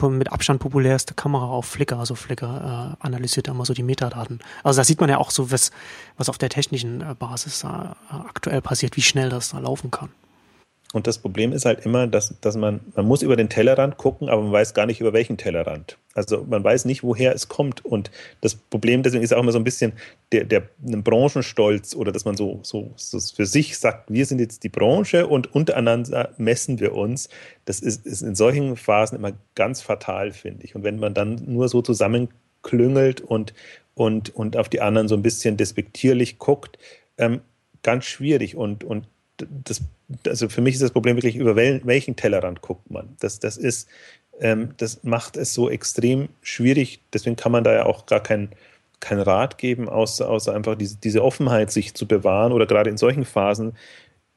mit 0.00 0.32
Abstand 0.32 0.60
populärste 0.60 1.14
Kamera 1.14 1.46
auf 1.46 1.66
Flickr. 1.66 1.98
Also 1.98 2.14
Flickr 2.14 2.96
äh, 3.00 3.04
analysiert 3.04 3.48
immer 3.48 3.64
so 3.64 3.74
die 3.74 3.82
Metadaten. 3.82 4.38
Also 4.62 4.78
da 4.78 4.84
sieht 4.84 5.00
man 5.00 5.10
ja 5.10 5.18
auch 5.18 5.32
so, 5.32 5.50
was, 5.50 5.72
was 6.16 6.28
auf 6.28 6.38
der 6.38 6.50
technischen 6.50 7.00
äh, 7.00 7.16
Basis 7.18 7.64
äh, 7.64 7.68
aktuell 8.08 8.62
passiert, 8.62 8.96
wie 8.96 9.02
schnell 9.02 9.28
das 9.28 9.50
da 9.50 9.58
laufen 9.58 9.90
kann. 9.90 10.10
Und 10.94 11.06
das 11.06 11.18
Problem 11.18 11.52
ist 11.52 11.66
halt 11.66 11.84
immer, 11.84 12.06
dass, 12.06 12.34
dass 12.40 12.56
man, 12.56 12.80
man 12.94 13.04
muss 13.04 13.20
über 13.20 13.36
den 13.36 13.50
Tellerrand 13.50 13.98
gucken, 13.98 14.30
aber 14.30 14.40
man 14.40 14.52
weiß 14.52 14.72
gar 14.72 14.86
nicht 14.86 15.02
über 15.02 15.12
welchen 15.12 15.36
Tellerrand. 15.36 15.98
Also 16.14 16.46
man 16.48 16.64
weiß 16.64 16.86
nicht, 16.86 17.02
woher 17.02 17.34
es 17.34 17.48
kommt. 17.48 17.84
Und 17.84 18.10
das 18.40 18.54
Problem 18.54 19.02
deswegen 19.02 19.22
ist 19.22 19.34
auch 19.34 19.42
immer 19.42 19.52
so 19.52 19.58
ein 19.58 19.64
bisschen 19.64 19.92
der, 20.32 20.44
der 20.44 20.62
ein 20.86 21.02
Branchenstolz 21.02 21.94
oder 21.94 22.10
dass 22.10 22.24
man 22.24 22.38
so, 22.38 22.60
so, 22.62 22.90
so 22.96 23.20
für 23.20 23.44
sich 23.44 23.78
sagt, 23.78 24.10
wir 24.10 24.24
sind 24.24 24.40
jetzt 24.40 24.64
die 24.64 24.70
Branche 24.70 25.26
und 25.26 25.54
untereinander 25.54 26.34
messen 26.38 26.80
wir 26.80 26.94
uns. 26.94 27.28
Das 27.66 27.80
ist, 27.80 28.06
ist 28.06 28.22
in 28.22 28.34
solchen 28.34 28.74
Phasen 28.76 29.18
immer 29.18 29.32
ganz 29.54 29.82
fatal, 29.82 30.32
finde 30.32 30.64
ich. 30.64 30.74
Und 30.74 30.84
wenn 30.84 30.98
man 30.98 31.12
dann 31.12 31.42
nur 31.46 31.68
so 31.68 31.82
zusammenklüngelt 31.82 33.20
und, 33.20 33.52
und, 33.94 34.34
und 34.34 34.56
auf 34.56 34.70
die 34.70 34.80
anderen 34.80 35.06
so 35.06 35.16
ein 35.16 35.22
bisschen 35.22 35.58
despektierlich 35.58 36.38
guckt, 36.38 36.78
ähm, 37.18 37.42
ganz 37.82 38.06
schwierig. 38.06 38.56
Und, 38.56 38.84
und 38.84 39.06
das, 39.64 39.82
also 40.26 40.48
für 40.48 40.60
mich 40.60 40.74
ist 40.74 40.82
das 40.82 40.90
Problem 40.90 41.16
wirklich, 41.16 41.36
über 41.36 41.56
welchen 41.56 42.16
Tellerrand 42.16 42.60
guckt 42.60 42.90
man. 42.90 43.16
Das, 43.20 43.38
das 43.38 43.56
ist, 43.56 43.88
ähm, 44.40 44.74
das 44.76 45.04
macht 45.04 45.36
es 45.36 45.54
so 45.54 45.70
extrem 45.70 46.28
schwierig. 46.42 47.00
Deswegen 47.12 47.36
kann 47.36 47.52
man 47.52 47.64
da 47.64 47.72
ja 47.72 47.86
auch 47.86 48.06
gar 48.06 48.22
keinen 48.22 48.50
kein 49.00 49.20
Rat 49.20 49.58
geben, 49.58 49.88
außer, 49.88 50.28
außer 50.28 50.52
einfach 50.52 50.74
diese, 50.74 50.96
diese 50.96 51.22
Offenheit 51.22 51.70
sich 51.70 51.94
zu 51.94 52.06
bewahren 52.06 52.52
oder 52.52 52.66
gerade 52.66 52.90
in 52.90 52.96
solchen 52.96 53.24
Phasen 53.24 53.74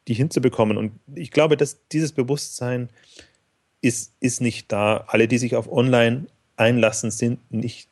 die 0.07 0.13
hinzubekommen. 0.13 0.77
Und 0.77 0.93
ich 1.15 1.31
glaube, 1.31 1.57
dass 1.57 1.77
dieses 1.91 2.11
Bewusstsein 2.11 2.89
ist, 3.81 4.13
ist 4.19 4.41
nicht 4.41 4.71
da. 4.71 5.05
Alle, 5.07 5.27
die 5.27 5.37
sich 5.37 5.55
auf 5.55 5.71
Online 5.71 6.25
einlassen, 6.57 7.11
sind, 7.11 7.39
nicht, 7.51 7.89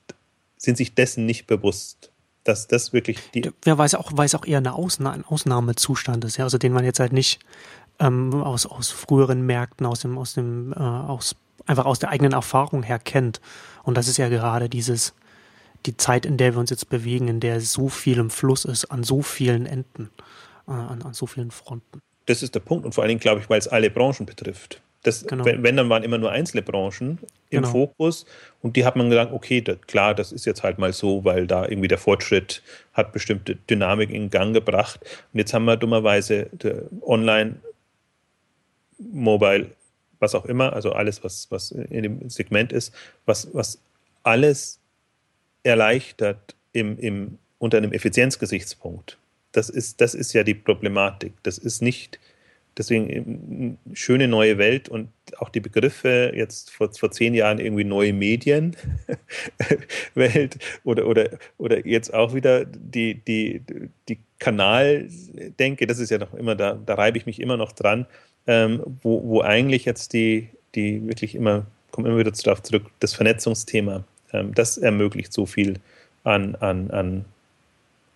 sind 0.58 0.78
sich 0.78 0.94
dessen 0.94 1.26
nicht 1.26 1.48
bewusst 1.48 2.09
dass 2.44 2.68
das 2.68 2.94
wirklich 2.94 3.20
die. 3.34 3.52
Wer 3.64 3.78
weiß 3.78 3.96
auch, 3.96 4.12
weiß 4.14 4.36
auch 4.36 4.46
eher 4.46 4.60
eine 4.60 4.74
Ausna 4.74 5.12
ein 5.12 5.26
Ausnahmezustand 5.26 6.26
ist, 6.26 6.38
ja, 6.38 6.46
also 6.46 6.58
den 6.58 6.74
man 6.74 6.86
jetzt 6.86 7.00
halt 7.00 7.14
nicht 7.14 7.40
ähm, 8.00 8.34
aus, 8.34 8.66
aus 8.66 8.90
früheren 8.90 9.46
Märkten, 9.46 9.86
aus 9.86 10.00
dem, 10.02 10.18
aus 10.18 10.34
dem, 10.34 10.74
äh, 10.74 10.78
aus, 10.78 11.36
einfach 11.66 11.86
aus 11.86 12.00
der 12.00 12.10
eigenen 12.10 12.34
Erfahrung 12.34 12.84
her 12.84 13.00
kennt. 13.00 13.42
Und 13.84 13.96
das 13.98 14.08
ist 14.08 14.18
ja 14.18 14.30
gerade 14.30 14.70
dieses, 14.70 15.14
die 15.86 15.98
Zeit, 15.98 16.26
in 16.26 16.38
der 16.38 16.54
wir 16.54 16.60
uns 16.60 16.70
jetzt 16.70 16.90
bewegen, 16.90 17.28
in 17.28 17.40
der 17.40 17.62
so 17.62 17.90
viel 17.90 18.18
im 18.18 18.30
Fluss 18.30 18.66
ist, 18.66 18.86
an 18.86 19.04
so 19.04 19.22
vielen 19.22 19.66
Enden, 19.66 20.10
äh, 20.68 20.72
an, 20.72 21.02
an 21.02 21.14
so 21.14 21.28
vielen 21.28 21.52
Fronten. 21.52 22.02
Das 22.26 22.44
ist 22.44 22.56
der 22.56 22.60
Punkt 22.60 22.86
und 22.86 22.94
vor 22.94 23.04
allen 23.04 23.10
Dingen, 23.10 23.22
glaube 23.22 23.42
ich, 23.42 23.50
weil 23.50 23.60
es 23.60 23.68
alle 23.68 23.90
Branchen 23.90 24.26
betrifft. 24.26 24.82
Das, 25.04 25.26
genau. 25.26 25.46
wenn, 25.46 25.64
wenn, 25.64 25.78
dann 25.78 25.90
waren 25.90 26.04
immer 26.04 26.18
nur 26.18 26.32
einzelne 26.32 26.62
Branchen 26.62 27.20
im 27.50 27.62
genau. 27.62 27.72
Fokus 27.72 28.26
und 28.62 28.76
die 28.76 28.84
hat 28.84 28.98
man 28.98 29.10
gesagt, 29.10 29.32
okay, 29.32 29.62
das, 29.62 29.80
klar, 29.88 30.14
das 30.14 30.34
ist 30.34 30.46
jetzt 30.46 30.62
halt 30.64 30.78
mal 30.78 30.92
so, 30.92 31.24
weil 31.24 31.48
da 31.48 31.66
irgendwie 31.66 31.88
der 31.88 31.98
Fortschritt 31.98 32.62
hat 32.94 33.14
bestimmte 33.14 33.56
Dynamik 33.56 34.10
in 34.10 34.30
Gang 34.30 34.54
gebracht. 34.54 35.00
Und 35.32 35.40
jetzt 35.40 35.54
haben 35.54 35.66
wir 35.66 35.78
dummerweise 35.78 36.50
online, 37.02 37.56
mobile, 38.98 39.72
was 40.20 40.36
auch 40.36 40.46
immer, 40.46 40.74
also 40.74 40.92
alles, 40.92 41.24
was, 41.24 41.48
was 41.50 41.72
in 41.72 42.04
dem 42.04 42.30
Segment 42.30 42.74
ist, 42.74 42.94
was, 43.26 43.54
was 43.54 43.80
alles 44.24 44.80
erleichtert 45.64 46.56
im, 46.74 46.98
im, 47.00 47.38
unter 47.58 47.78
einem 47.78 47.94
Effizienzgesichtspunkt. 47.94 49.18
Das 49.54 49.70
ist, 49.70 50.02
das 50.02 50.14
ist 50.14 50.34
ja 50.34 50.44
die 50.44 50.54
Problematik. 50.54 51.34
Das 51.44 51.58
ist 51.58 51.82
nicht 51.82 52.20
Deswegen 52.80 53.78
schöne 53.92 54.30
neue 54.30 54.58
Welt 54.58 54.88
und 54.88 55.10
auch 55.38 55.50
die 55.50 55.60
Begriffe 55.60 56.32
jetzt 56.34 56.72
vor, 56.72 56.94
vor 56.94 57.12
zehn 57.12 57.34
Jahren 57.34 57.60
irgendwie 57.60 57.84
neue 57.84 58.14
Medienwelt 58.14 58.78
oder, 60.86 61.06
oder, 61.06 61.30
oder 61.58 61.86
jetzt 61.86 62.14
auch 62.14 62.34
wieder 62.34 62.64
die, 62.64 63.16
die, 63.16 63.62
die 64.08 64.18
Kanaldenke, 64.40 65.88
das 65.88 66.00
ist 66.00 66.10
ja 66.10 66.20
noch 66.20 66.34
immer, 66.34 66.56
da, 66.56 66.80
da 66.86 66.94
reibe 66.94 67.18
ich 67.18 67.26
mich 67.26 67.42
immer 67.42 67.58
noch 67.58 67.74
dran, 67.74 68.06
ähm, 68.48 68.82
wo, 69.04 69.22
wo 69.28 69.42
eigentlich 69.42 69.84
jetzt 69.84 70.14
die, 70.14 70.48
die 70.74 71.06
wirklich 71.06 71.36
immer, 71.36 71.66
kommen 71.92 72.08
immer 72.08 72.20
wieder 72.20 72.32
darauf 72.32 72.64
zurück, 72.64 72.86
das 73.02 73.14
Vernetzungsthema, 73.14 74.06
ähm, 74.32 74.54
das 74.54 74.78
ermöglicht 74.78 75.34
so 75.34 75.46
viel 75.46 75.80
an, 76.24 76.56
an, 76.56 76.90
an 76.92 77.26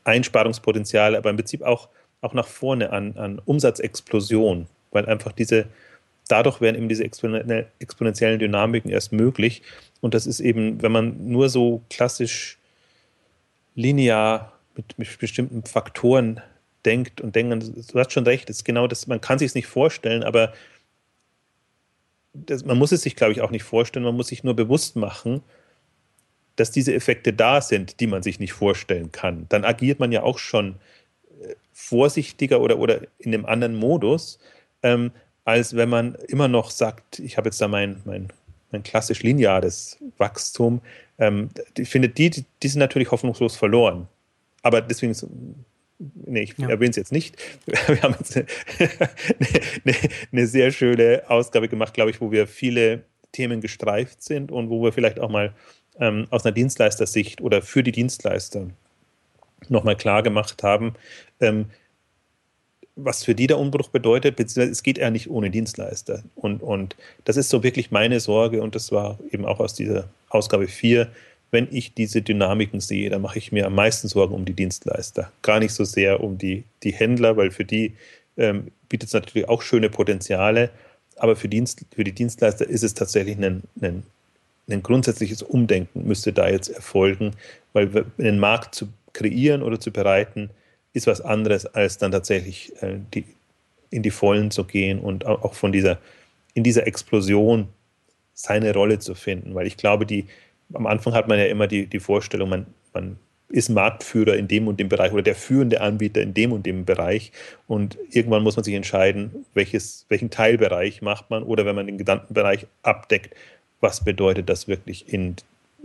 Einsparungspotenzial, 0.05 1.17
aber 1.17 1.29
im 1.29 1.35
Prinzip 1.35 1.63
auch 1.63 1.89
auch 2.23 2.33
nach 2.33 2.47
vorne 2.47 2.91
an, 2.91 3.17
an 3.17 3.41
Umsatzexplosion, 3.43 4.67
weil 4.91 5.05
einfach 5.05 5.31
diese, 5.31 5.65
dadurch 6.27 6.61
werden 6.61 6.77
eben 6.77 6.89
diese 6.89 7.03
exponentiellen 7.03 8.39
Dynamiken 8.39 8.89
erst 8.91 9.11
möglich. 9.11 9.61
Und 10.01 10.13
das 10.13 10.25
ist 10.25 10.39
eben, 10.39 10.81
wenn 10.81 10.91
man 10.91 11.27
nur 11.27 11.49
so 11.49 11.81
klassisch 11.89 12.57
linear 13.75 14.53
mit, 14.75 14.97
mit 14.97 15.19
bestimmten 15.19 15.63
Faktoren 15.63 16.41
denkt 16.85 17.21
und 17.21 17.35
denkt, 17.35 17.93
du 17.93 17.99
hast 17.99 18.11
schon 18.11 18.25
recht, 18.25 18.49
ist 18.49 18.65
genau 18.65 18.87
das, 18.87 19.07
man 19.07 19.21
kann 19.21 19.39
sich 19.39 19.47
es 19.47 19.55
nicht 19.55 19.67
vorstellen, 19.67 20.23
aber 20.23 20.53
das, 22.33 22.65
man 22.65 22.77
muss 22.77 22.91
es 22.91 23.01
sich, 23.01 23.15
glaube 23.15 23.33
ich, 23.33 23.41
auch 23.41 23.51
nicht 23.51 23.63
vorstellen, 23.63 24.05
man 24.05 24.15
muss 24.15 24.27
sich 24.27 24.43
nur 24.43 24.55
bewusst 24.55 24.95
machen, 24.95 25.41
dass 26.55 26.71
diese 26.71 26.93
Effekte 26.93 27.33
da 27.33 27.61
sind, 27.61 27.99
die 27.99 28.07
man 28.07 28.23
sich 28.23 28.39
nicht 28.39 28.53
vorstellen 28.53 29.11
kann. 29.11 29.45
Dann 29.49 29.65
agiert 29.65 29.99
man 29.99 30.11
ja 30.11 30.23
auch 30.23 30.39
schon 30.39 30.75
vorsichtiger 31.71 32.61
oder, 32.61 32.79
oder 32.79 33.01
in 33.19 33.33
einem 33.33 33.45
anderen 33.45 33.75
Modus. 33.75 34.39
Ähm, 34.81 35.11
als 35.45 35.75
wenn 35.75 35.89
man 35.89 36.15
immer 36.27 36.47
noch 36.47 36.71
sagt, 36.71 37.19
ich 37.19 37.37
habe 37.37 37.47
jetzt 37.47 37.59
da 37.59 37.67
mein, 37.67 38.01
mein, 38.05 38.29
mein 38.71 38.83
klassisch 38.83 39.23
lineares 39.23 39.97
Wachstum. 40.17 40.81
Ähm, 41.19 41.49
ich 41.77 41.89
finde, 41.89 42.09
die, 42.09 42.45
die 42.61 42.67
sind 42.67 42.79
natürlich 42.79 43.11
hoffnungslos 43.11 43.55
verloren. 43.55 44.07
Aber 44.61 44.81
deswegen 44.81 45.13
nee, 46.25 46.43
ich 46.43 46.57
ja. 46.57 46.69
erwähne 46.69 46.91
es 46.91 46.95
jetzt 46.95 47.11
nicht. 47.11 47.37
Wir 47.65 48.01
haben 48.01 48.15
jetzt 48.19 48.37
eine, 48.37 48.47
eine, 49.85 49.95
eine, 50.31 50.47
sehr 50.47 50.71
schöne 50.71 51.23
Ausgabe 51.27 51.69
gemacht, 51.69 51.93
glaube 51.93 52.11
ich, 52.11 52.21
wo 52.21 52.31
wir 52.31 52.47
viele 52.47 53.03
Themen 53.31 53.61
gestreift 53.61 54.21
sind 54.21 54.51
und 54.51 54.69
wo 54.69 54.83
wir 54.83 54.93
vielleicht 54.93 55.19
auch 55.19 55.29
mal 55.29 55.53
ähm, 55.99 56.27
aus 56.29 56.45
einer 56.45 56.53
Dienstleistersicht 56.53 57.41
oder 57.41 57.61
für 57.61 57.83
die 57.83 57.91
Dienstleister 57.91 58.67
nochmal 59.69 59.95
klar 59.95 60.23
gemacht 60.23 60.63
haben, 60.63 60.93
ähm, 61.39 61.65
was 62.95 63.23
für 63.23 63.33
die 63.33 63.47
der 63.47 63.57
Umbruch 63.57 63.89
bedeutet, 63.89 64.35
beziehungsweise 64.35 64.71
es 64.71 64.83
geht 64.83 64.97
eher 64.97 65.11
nicht 65.11 65.29
ohne 65.29 65.49
Dienstleister. 65.49 66.23
Und, 66.35 66.61
und 66.61 66.95
das 67.25 67.37
ist 67.37 67.49
so 67.49 67.63
wirklich 67.63 67.91
meine 67.91 68.19
Sorge 68.19 68.61
und 68.61 68.75
das 68.75 68.91
war 68.91 69.19
eben 69.31 69.45
auch 69.45 69.59
aus 69.59 69.73
dieser 69.73 70.09
Ausgabe 70.29 70.67
4, 70.67 71.09
wenn 71.49 71.67
ich 71.71 71.93
diese 71.93 72.21
Dynamiken 72.21 72.79
sehe, 72.79 73.09
dann 73.09 73.21
mache 73.21 73.37
ich 73.37 73.51
mir 73.51 73.67
am 73.67 73.75
meisten 73.75 74.07
Sorgen 74.07 74.33
um 74.33 74.43
die 74.43 74.53
Dienstleister. 74.55 75.31
Gar 75.43 75.59
nicht 75.59 75.73
so 75.73 75.83
sehr 75.83 76.23
um 76.23 76.37
die, 76.37 76.63
die 76.81 76.93
Händler, 76.93 77.37
weil 77.37 77.51
für 77.51 77.63
die 77.63 77.93
ähm, 78.37 78.71
bietet 78.89 79.07
es 79.07 79.13
natürlich 79.13 79.47
auch 79.47 79.61
schöne 79.61 79.89
Potenziale, 79.89 80.71
aber 81.17 81.35
für, 81.35 81.47
Dienst, 81.47 81.85
für 81.93 82.03
die 82.03 82.11
Dienstleister 82.11 82.67
ist 82.67 82.83
es 82.83 82.95
tatsächlich 82.95 83.37
ein, 83.37 83.61
ein, 83.81 84.03
ein 84.67 84.81
grundsätzliches 84.81 85.43
Umdenken, 85.43 86.07
müsste 86.07 86.33
da 86.33 86.49
jetzt 86.49 86.69
erfolgen, 86.69 87.35
weil 87.73 88.05
einen 88.17 88.39
Markt 88.39 88.73
zu 88.73 88.87
kreieren 89.13 89.63
oder 89.63 89.79
zu 89.79 89.91
bereiten, 89.91 90.49
ist 90.93 91.07
was 91.07 91.21
anderes, 91.21 91.65
als 91.65 91.97
dann 91.97 92.11
tatsächlich 92.11 92.73
äh, 92.81 92.99
die, 93.13 93.25
in 93.89 94.03
die 94.03 94.11
Vollen 94.11 94.51
zu 94.51 94.63
gehen 94.63 94.99
und 94.99 95.25
auch 95.25 95.53
von 95.53 95.71
dieser, 95.71 95.99
in 96.53 96.63
dieser 96.63 96.87
Explosion 96.87 97.67
seine 98.33 98.73
Rolle 98.73 98.99
zu 98.99 99.15
finden. 99.15 99.55
Weil 99.55 99.67
ich 99.67 99.77
glaube, 99.77 100.05
die, 100.05 100.25
am 100.73 100.87
Anfang 100.87 101.13
hat 101.13 101.27
man 101.27 101.37
ja 101.37 101.45
immer 101.45 101.67
die, 101.67 101.87
die 101.87 101.99
Vorstellung, 101.99 102.49
man, 102.49 102.65
man 102.93 103.17
ist 103.49 103.69
Marktführer 103.69 104.35
in 104.35 104.47
dem 104.47 104.67
und 104.67 104.79
dem 104.79 104.89
Bereich 104.89 105.13
oder 105.13 105.21
der 105.21 105.35
führende 105.35 105.79
Anbieter 105.81 106.21
in 106.21 106.33
dem 106.33 106.51
und 106.51 106.65
dem 106.65 106.85
Bereich. 106.85 107.31
Und 107.67 107.97
irgendwann 108.09 108.41
muss 108.41 108.55
man 108.55 108.63
sich 108.63 108.73
entscheiden, 108.73 109.45
welches, 109.53 110.07
welchen 110.09 110.31
Teilbereich 110.31 111.03
macht 111.03 111.29
man 111.29 111.43
oder 111.43 111.65
wenn 111.65 111.75
man 111.75 111.85
den 111.85 111.99
gesamten 111.99 112.33
Bereich 112.33 112.65
abdeckt, 112.81 113.35
was 113.79 114.03
bedeutet 114.03 114.49
das 114.49 114.67
wirklich 114.67 115.13
in, 115.13 115.35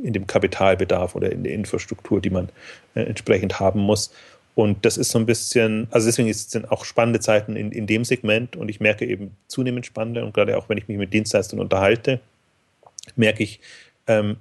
in 0.02 0.12
dem 0.12 0.26
Kapitalbedarf 0.26 1.14
oder 1.14 1.32
in 1.32 1.44
der 1.44 1.52
Infrastruktur, 1.52 2.20
die 2.20 2.30
man 2.30 2.48
äh, 2.94 3.02
entsprechend 3.02 3.60
haben 3.60 3.80
muss. 3.80 4.12
Und 4.54 4.84
das 4.84 4.96
ist 4.96 5.10
so 5.10 5.18
ein 5.18 5.26
bisschen, 5.26 5.86
also 5.90 6.06
deswegen 6.06 6.32
sind 6.32 6.70
auch 6.72 6.84
spannende 6.84 7.20
Zeiten 7.20 7.54
in, 7.54 7.70
in 7.70 7.86
dem 7.86 8.04
Segment. 8.04 8.56
Und 8.56 8.68
ich 8.68 8.80
merke 8.80 9.06
eben 9.06 9.30
zunehmend 9.46 9.86
spannende 9.86 10.24
und 10.24 10.34
gerade 10.34 10.56
auch 10.56 10.68
wenn 10.68 10.78
ich 10.78 10.88
mich 10.88 10.98
mit 10.98 11.12
Dienstleistern 11.12 11.60
unterhalte, 11.60 12.20
merke 13.14 13.44
ich, 13.44 13.60
ähm, 14.06 14.36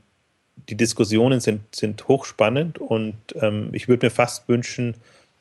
die 0.70 0.76
Diskussionen 0.76 1.40
sind, 1.40 1.62
sind 1.76 2.08
hochspannend. 2.08 2.80
Und 2.80 3.16
ähm, 3.36 3.70
ich 3.74 3.88
würde 3.88 4.08
mir 4.08 4.12
fast 4.12 4.50
wünschen, 4.50 4.96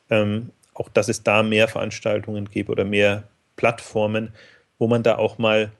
ähm, 0.09 0.51
auch 0.73 0.89
dass 0.89 1.09
es 1.09 1.23
da 1.23 1.41
mehr 1.41 1.67
Veranstaltungen 1.67 2.49
gibt 2.49 2.69
oder 2.69 2.85
mehr 2.85 3.23
Plattformen, 3.55 4.29
wo 4.77 4.87
man 4.87 5.01
da 5.01 5.17
auch 5.17 5.39
mal 5.39 5.71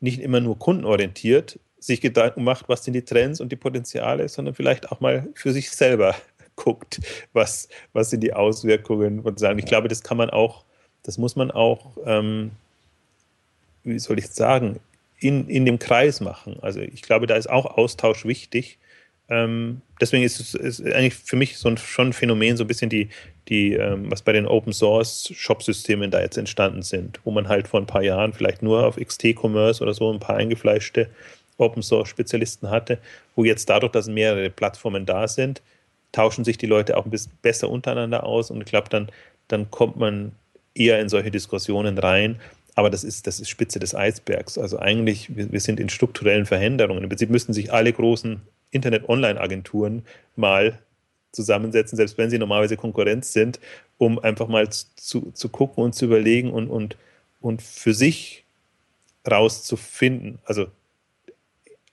nicht 0.00 0.20
immer 0.20 0.40
nur 0.40 0.58
kundenorientiert 0.58 1.58
sich 1.80 2.00
Gedanken 2.00 2.44
macht, 2.44 2.68
was 2.68 2.84
sind 2.84 2.94
die 2.94 3.04
Trends 3.04 3.40
und 3.40 3.50
die 3.50 3.56
Potenziale, 3.56 4.28
sondern 4.28 4.54
vielleicht 4.54 4.92
auch 4.92 5.00
mal 5.00 5.26
für 5.34 5.52
sich 5.52 5.70
selber 5.70 6.14
guckt, 6.56 7.00
was, 7.32 7.68
was 7.92 8.10
sind 8.10 8.20
die 8.20 8.34
Auswirkungen 8.34 9.20
und 9.20 9.38
sagen. 9.38 9.58
Ich 9.58 9.66
glaube, 9.66 9.88
das 9.88 10.02
kann 10.02 10.18
man 10.18 10.30
auch, 10.30 10.64
das 11.02 11.18
muss 11.18 11.36
man 11.36 11.50
auch, 11.50 11.96
ähm, 12.04 12.52
wie 13.82 13.98
soll 13.98 14.18
ich 14.18 14.28
sagen, 14.28 14.78
in, 15.18 15.48
in 15.48 15.64
dem 15.64 15.78
Kreis 15.78 16.20
machen. 16.20 16.58
Also 16.60 16.80
ich 16.80 17.02
glaube, 17.02 17.26
da 17.26 17.36
ist 17.36 17.48
auch 17.48 17.66
Austausch 17.78 18.24
wichtig. 18.24 18.78
Ähm, 19.28 19.80
deswegen 20.00 20.24
ist 20.24 20.40
es 20.40 20.54
ist 20.54 20.84
eigentlich 20.84 21.14
für 21.14 21.36
mich 21.36 21.56
so 21.56 21.68
ein, 21.68 21.78
schon 21.78 22.08
ein 22.08 22.12
Phänomen, 22.12 22.56
so 22.56 22.64
ein 22.64 22.66
bisschen 22.66 22.90
die, 22.90 23.08
die 23.48 23.74
ähm, 23.74 24.10
was 24.10 24.22
bei 24.22 24.32
den 24.32 24.46
Open 24.46 24.72
Source 24.72 25.32
Shop-Systemen 25.34 26.10
da 26.10 26.20
jetzt 26.20 26.36
entstanden 26.36 26.82
sind, 26.82 27.20
wo 27.24 27.30
man 27.30 27.48
halt 27.48 27.68
vor 27.68 27.80
ein 27.80 27.86
paar 27.86 28.02
Jahren 28.02 28.32
vielleicht 28.32 28.62
nur 28.62 28.84
auf 28.84 28.96
XT-Commerce 28.96 29.82
oder 29.82 29.94
so 29.94 30.12
ein 30.12 30.18
paar 30.18 30.36
eingefleischte 30.36 31.08
Open 31.60 31.82
Source 31.82 32.08
Spezialisten 32.08 32.70
hatte, 32.70 32.98
wo 33.36 33.44
jetzt 33.44 33.68
dadurch, 33.68 33.92
dass 33.92 34.08
mehrere 34.08 34.50
Plattformen 34.50 35.06
da 35.06 35.28
sind, 35.28 35.62
tauschen 36.12 36.44
sich 36.44 36.58
die 36.58 36.66
Leute 36.66 36.96
auch 36.96 37.04
ein 37.04 37.10
bisschen 37.10 37.32
besser 37.42 37.70
untereinander 37.70 38.24
aus 38.24 38.50
und 38.50 38.60
ich 38.60 38.66
glaube, 38.66 38.88
dann, 38.88 39.08
dann 39.48 39.70
kommt 39.70 39.96
man 39.96 40.32
eher 40.74 41.00
in 41.00 41.08
solche 41.08 41.30
Diskussionen 41.30 41.98
rein 41.98 42.40
aber 42.74 42.88
das 42.88 43.04
ist, 43.04 43.26
das 43.26 43.40
ist 43.40 43.50
Spitze 43.50 43.78
des 43.78 43.94
Eisbergs. 43.94 44.58
Also 44.58 44.78
eigentlich, 44.78 45.36
wir, 45.36 45.52
wir 45.52 45.60
sind 45.60 45.80
in 45.80 45.90
strukturellen 45.90 46.46
Veränderungen. 46.46 47.02
Im 47.02 47.08
Prinzip 47.08 47.28
müssten 47.28 47.52
sich 47.52 47.72
alle 47.72 47.92
großen 47.92 48.40
Internet-Online-Agenturen 48.70 50.02
mal 50.36 50.78
zusammensetzen, 51.32 51.96
selbst 51.96 52.16
wenn 52.18 52.30
sie 52.30 52.38
normalerweise 52.38 52.78
Konkurrenz 52.78 53.32
sind, 53.32 53.60
um 53.98 54.18
einfach 54.18 54.48
mal 54.48 54.68
zu, 54.70 55.30
zu 55.32 55.48
gucken 55.48 55.84
und 55.84 55.94
zu 55.94 56.06
überlegen 56.06 56.50
und, 56.50 56.68
und, 56.68 56.96
und 57.40 57.60
für 57.60 57.94
sich 57.94 58.44
rauszufinden. 59.30 60.38
Also 60.44 60.68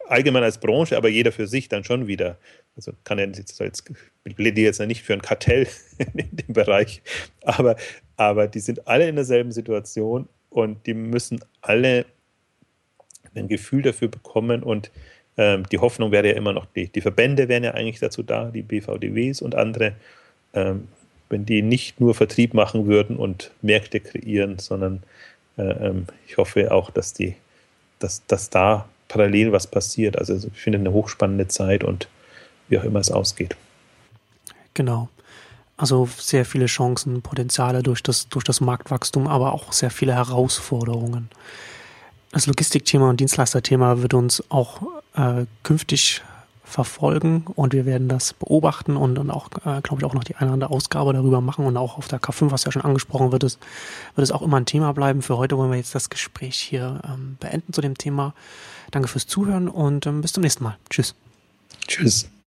allgemein 0.09 0.43
als 0.43 0.59
Branche, 0.59 0.97
aber 0.97 1.09
jeder 1.09 1.31
für 1.31 1.47
sich 1.47 1.69
dann 1.69 1.83
schon 1.83 2.07
wieder. 2.07 2.37
Also 2.75 2.93
kann 3.03 3.19
er 3.19 3.27
jetzt, 3.27 3.59
jetzt 3.59 3.91
ich 4.23 4.35
plädiere 4.35 4.67
jetzt 4.67 4.79
nicht 4.81 5.03
für 5.03 5.13
ein 5.13 5.21
Kartell 5.21 5.67
in 6.13 6.35
dem 6.35 6.53
Bereich, 6.53 7.01
aber, 7.43 7.75
aber 8.15 8.47
die 8.47 8.59
sind 8.59 8.87
alle 8.87 9.07
in 9.07 9.15
derselben 9.15 9.51
Situation 9.51 10.27
und 10.49 10.85
die 10.85 10.93
müssen 10.93 11.39
alle 11.61 12.05
ein 13.35 13.47
Gefühl 13.47 13.81
dafür 13.81 14.07
bekommen 14.07 14.63
und 14.63 14.91
ähm, 15.37 15.63
die 15.71 15.77
Hoffnung 15.77 16.11
wäre 16.11 16.27
ja 16.27 16.33
immer 16.33 16.53
noch, 16.53 16.65
die, 16.65 16.87
die 16.87 17.01
Verbände 17.01 17.47
wären 17.47 17.63
ja 17.63 17.73
eigentlich 17.73 17.99
dazu 17.99 18.23
da, 18.23 18.45
die 18.45 18.63
BVDWs 18.63 19.41
und 19.41 19.55
andere, 19.55 19.93
ähm, 20.53 20.87
wenn 21.29 21.45
die 21.45 21.61
nicht 21.61 21.99
nur 21.99 22.15
Vertrieb 22.15 22.53
machen 22.53 22.87
würden 22.87 23.17
und 23.17 23.51
Märkte 23.61 23.99
kreieren, 23.99 24.59
sondern 24.59 25.03
äh, 25.57 25.63
ähm, 25.63 26.07
ich 26.27 26.37
hoffe 26.37 26.71
auch, 26.71 26.89
dass 26.89 27.13
die, 27.13 27.35
dass, 27.99 28.25
dass 28.25 28.49
da 28.49 28.87
parallel 29.07 29.51
was 29.51 29.67
passiert. 29.67 30.17
Also 30.17 30.35
ich 30.35 30.61
finde 30.61 30.79
eine 30.79 30.93
hochspannende 30.93 31.47
Zeit 31.47 31.83
und 31.83 32.07
wie 32.69 32.79
auch 32.79 32.83
immer 32.83 32.99
es 32.99 33.11
ausgeht. 33.11 33.55
Genau. 34.73 35.09
Also 35.77 36.09
sehr 36.17 36.43
viele 36.43 36.65
Chancen, 36.65 37.21
Potenziale 37.21 37.83
durch 37.83 38.01
das, 38.01 38.29
durch 38.29 38.43
das 38.43 38.61
Marktwachstum, 38.61 39.27
aber 39.27 39.53
auch 39.53 39.71
sehr 39.71 39.91
viele 39.91 40.15
Herausforderungen. 40.15 41.29
Das 42.31 42.47
Logistikthema 42.47 43.09
und 43.09 43.19
Dienstleisterthema 43.19 44.01
wird 44.01 44.13
uns 44.13 44.43
auch 44.49 44.81
äh, 45.15 45.45
künftig 45.63 46.23
verfolgen 46.67 47.45
und 47.55 47.73
wir 47.73 47.85
werden 47.85 48.09
das 48.09 48.33
beobachten 48.33 48.97
und 48.97 49.15
dann 49.15 49.31
auch, 49.31 49.49
äh, 49.65 49.81
glaube 49.81 49.97
ich, 49.99 50.03
auch 50.03 50.13
noch 50.13 50.25
die 50.25 50.35
eine 50.35 50.47
oder 50.47 50.53
andere 50.53 50.69
Ausgabe 50.71 51.13
darüber 51.13 51.39
machen 51.39 51.65
und 51.65 51.77
auch 51.77 51.97
auf 51.97 52.07
der 52.07 52.19
K5, 52.19 52.51
was 52.51 52.65
ja 52.65 52.71
schon 52.71 52.81
angesprochen 52.81 53.31
wird, 53.31 53.43
ist, 53.43 53.59
wird 54.15 54.23
es 54.23 54.31
auch 54.31 54.41
immer 54.41 54.57
ein 54.57 54.65
Thema 54.65 54.93
bleiben. 54.93 55.21
Für 55.21 55.37
heute 55.37 55.57
wollen 55.57 55.71
wir 55.71 55.77
jetzt 55.77 55.95
das 55.95 56.09
Gespräch 56.09 56.59
hier 56.59 56.99
ähm, 57.05 57.37
beenden 57.39 57.71
zu 57.71 57.81
dem 57.81 57.97
Thema. 57.97 58.33
Danke 58.91 59.07
fürs 59.07 59.27
Zuhören 59.27 59.69
und 59.69 60.05
ähm, 60.05 60.21
bis 60.21 60.33
zum 60.33 60.41
nächsten 60.41 60.63
Mal. 60.63 60.77
Tschüss. 60.89 61.15
Tschüss. 61.87 62.29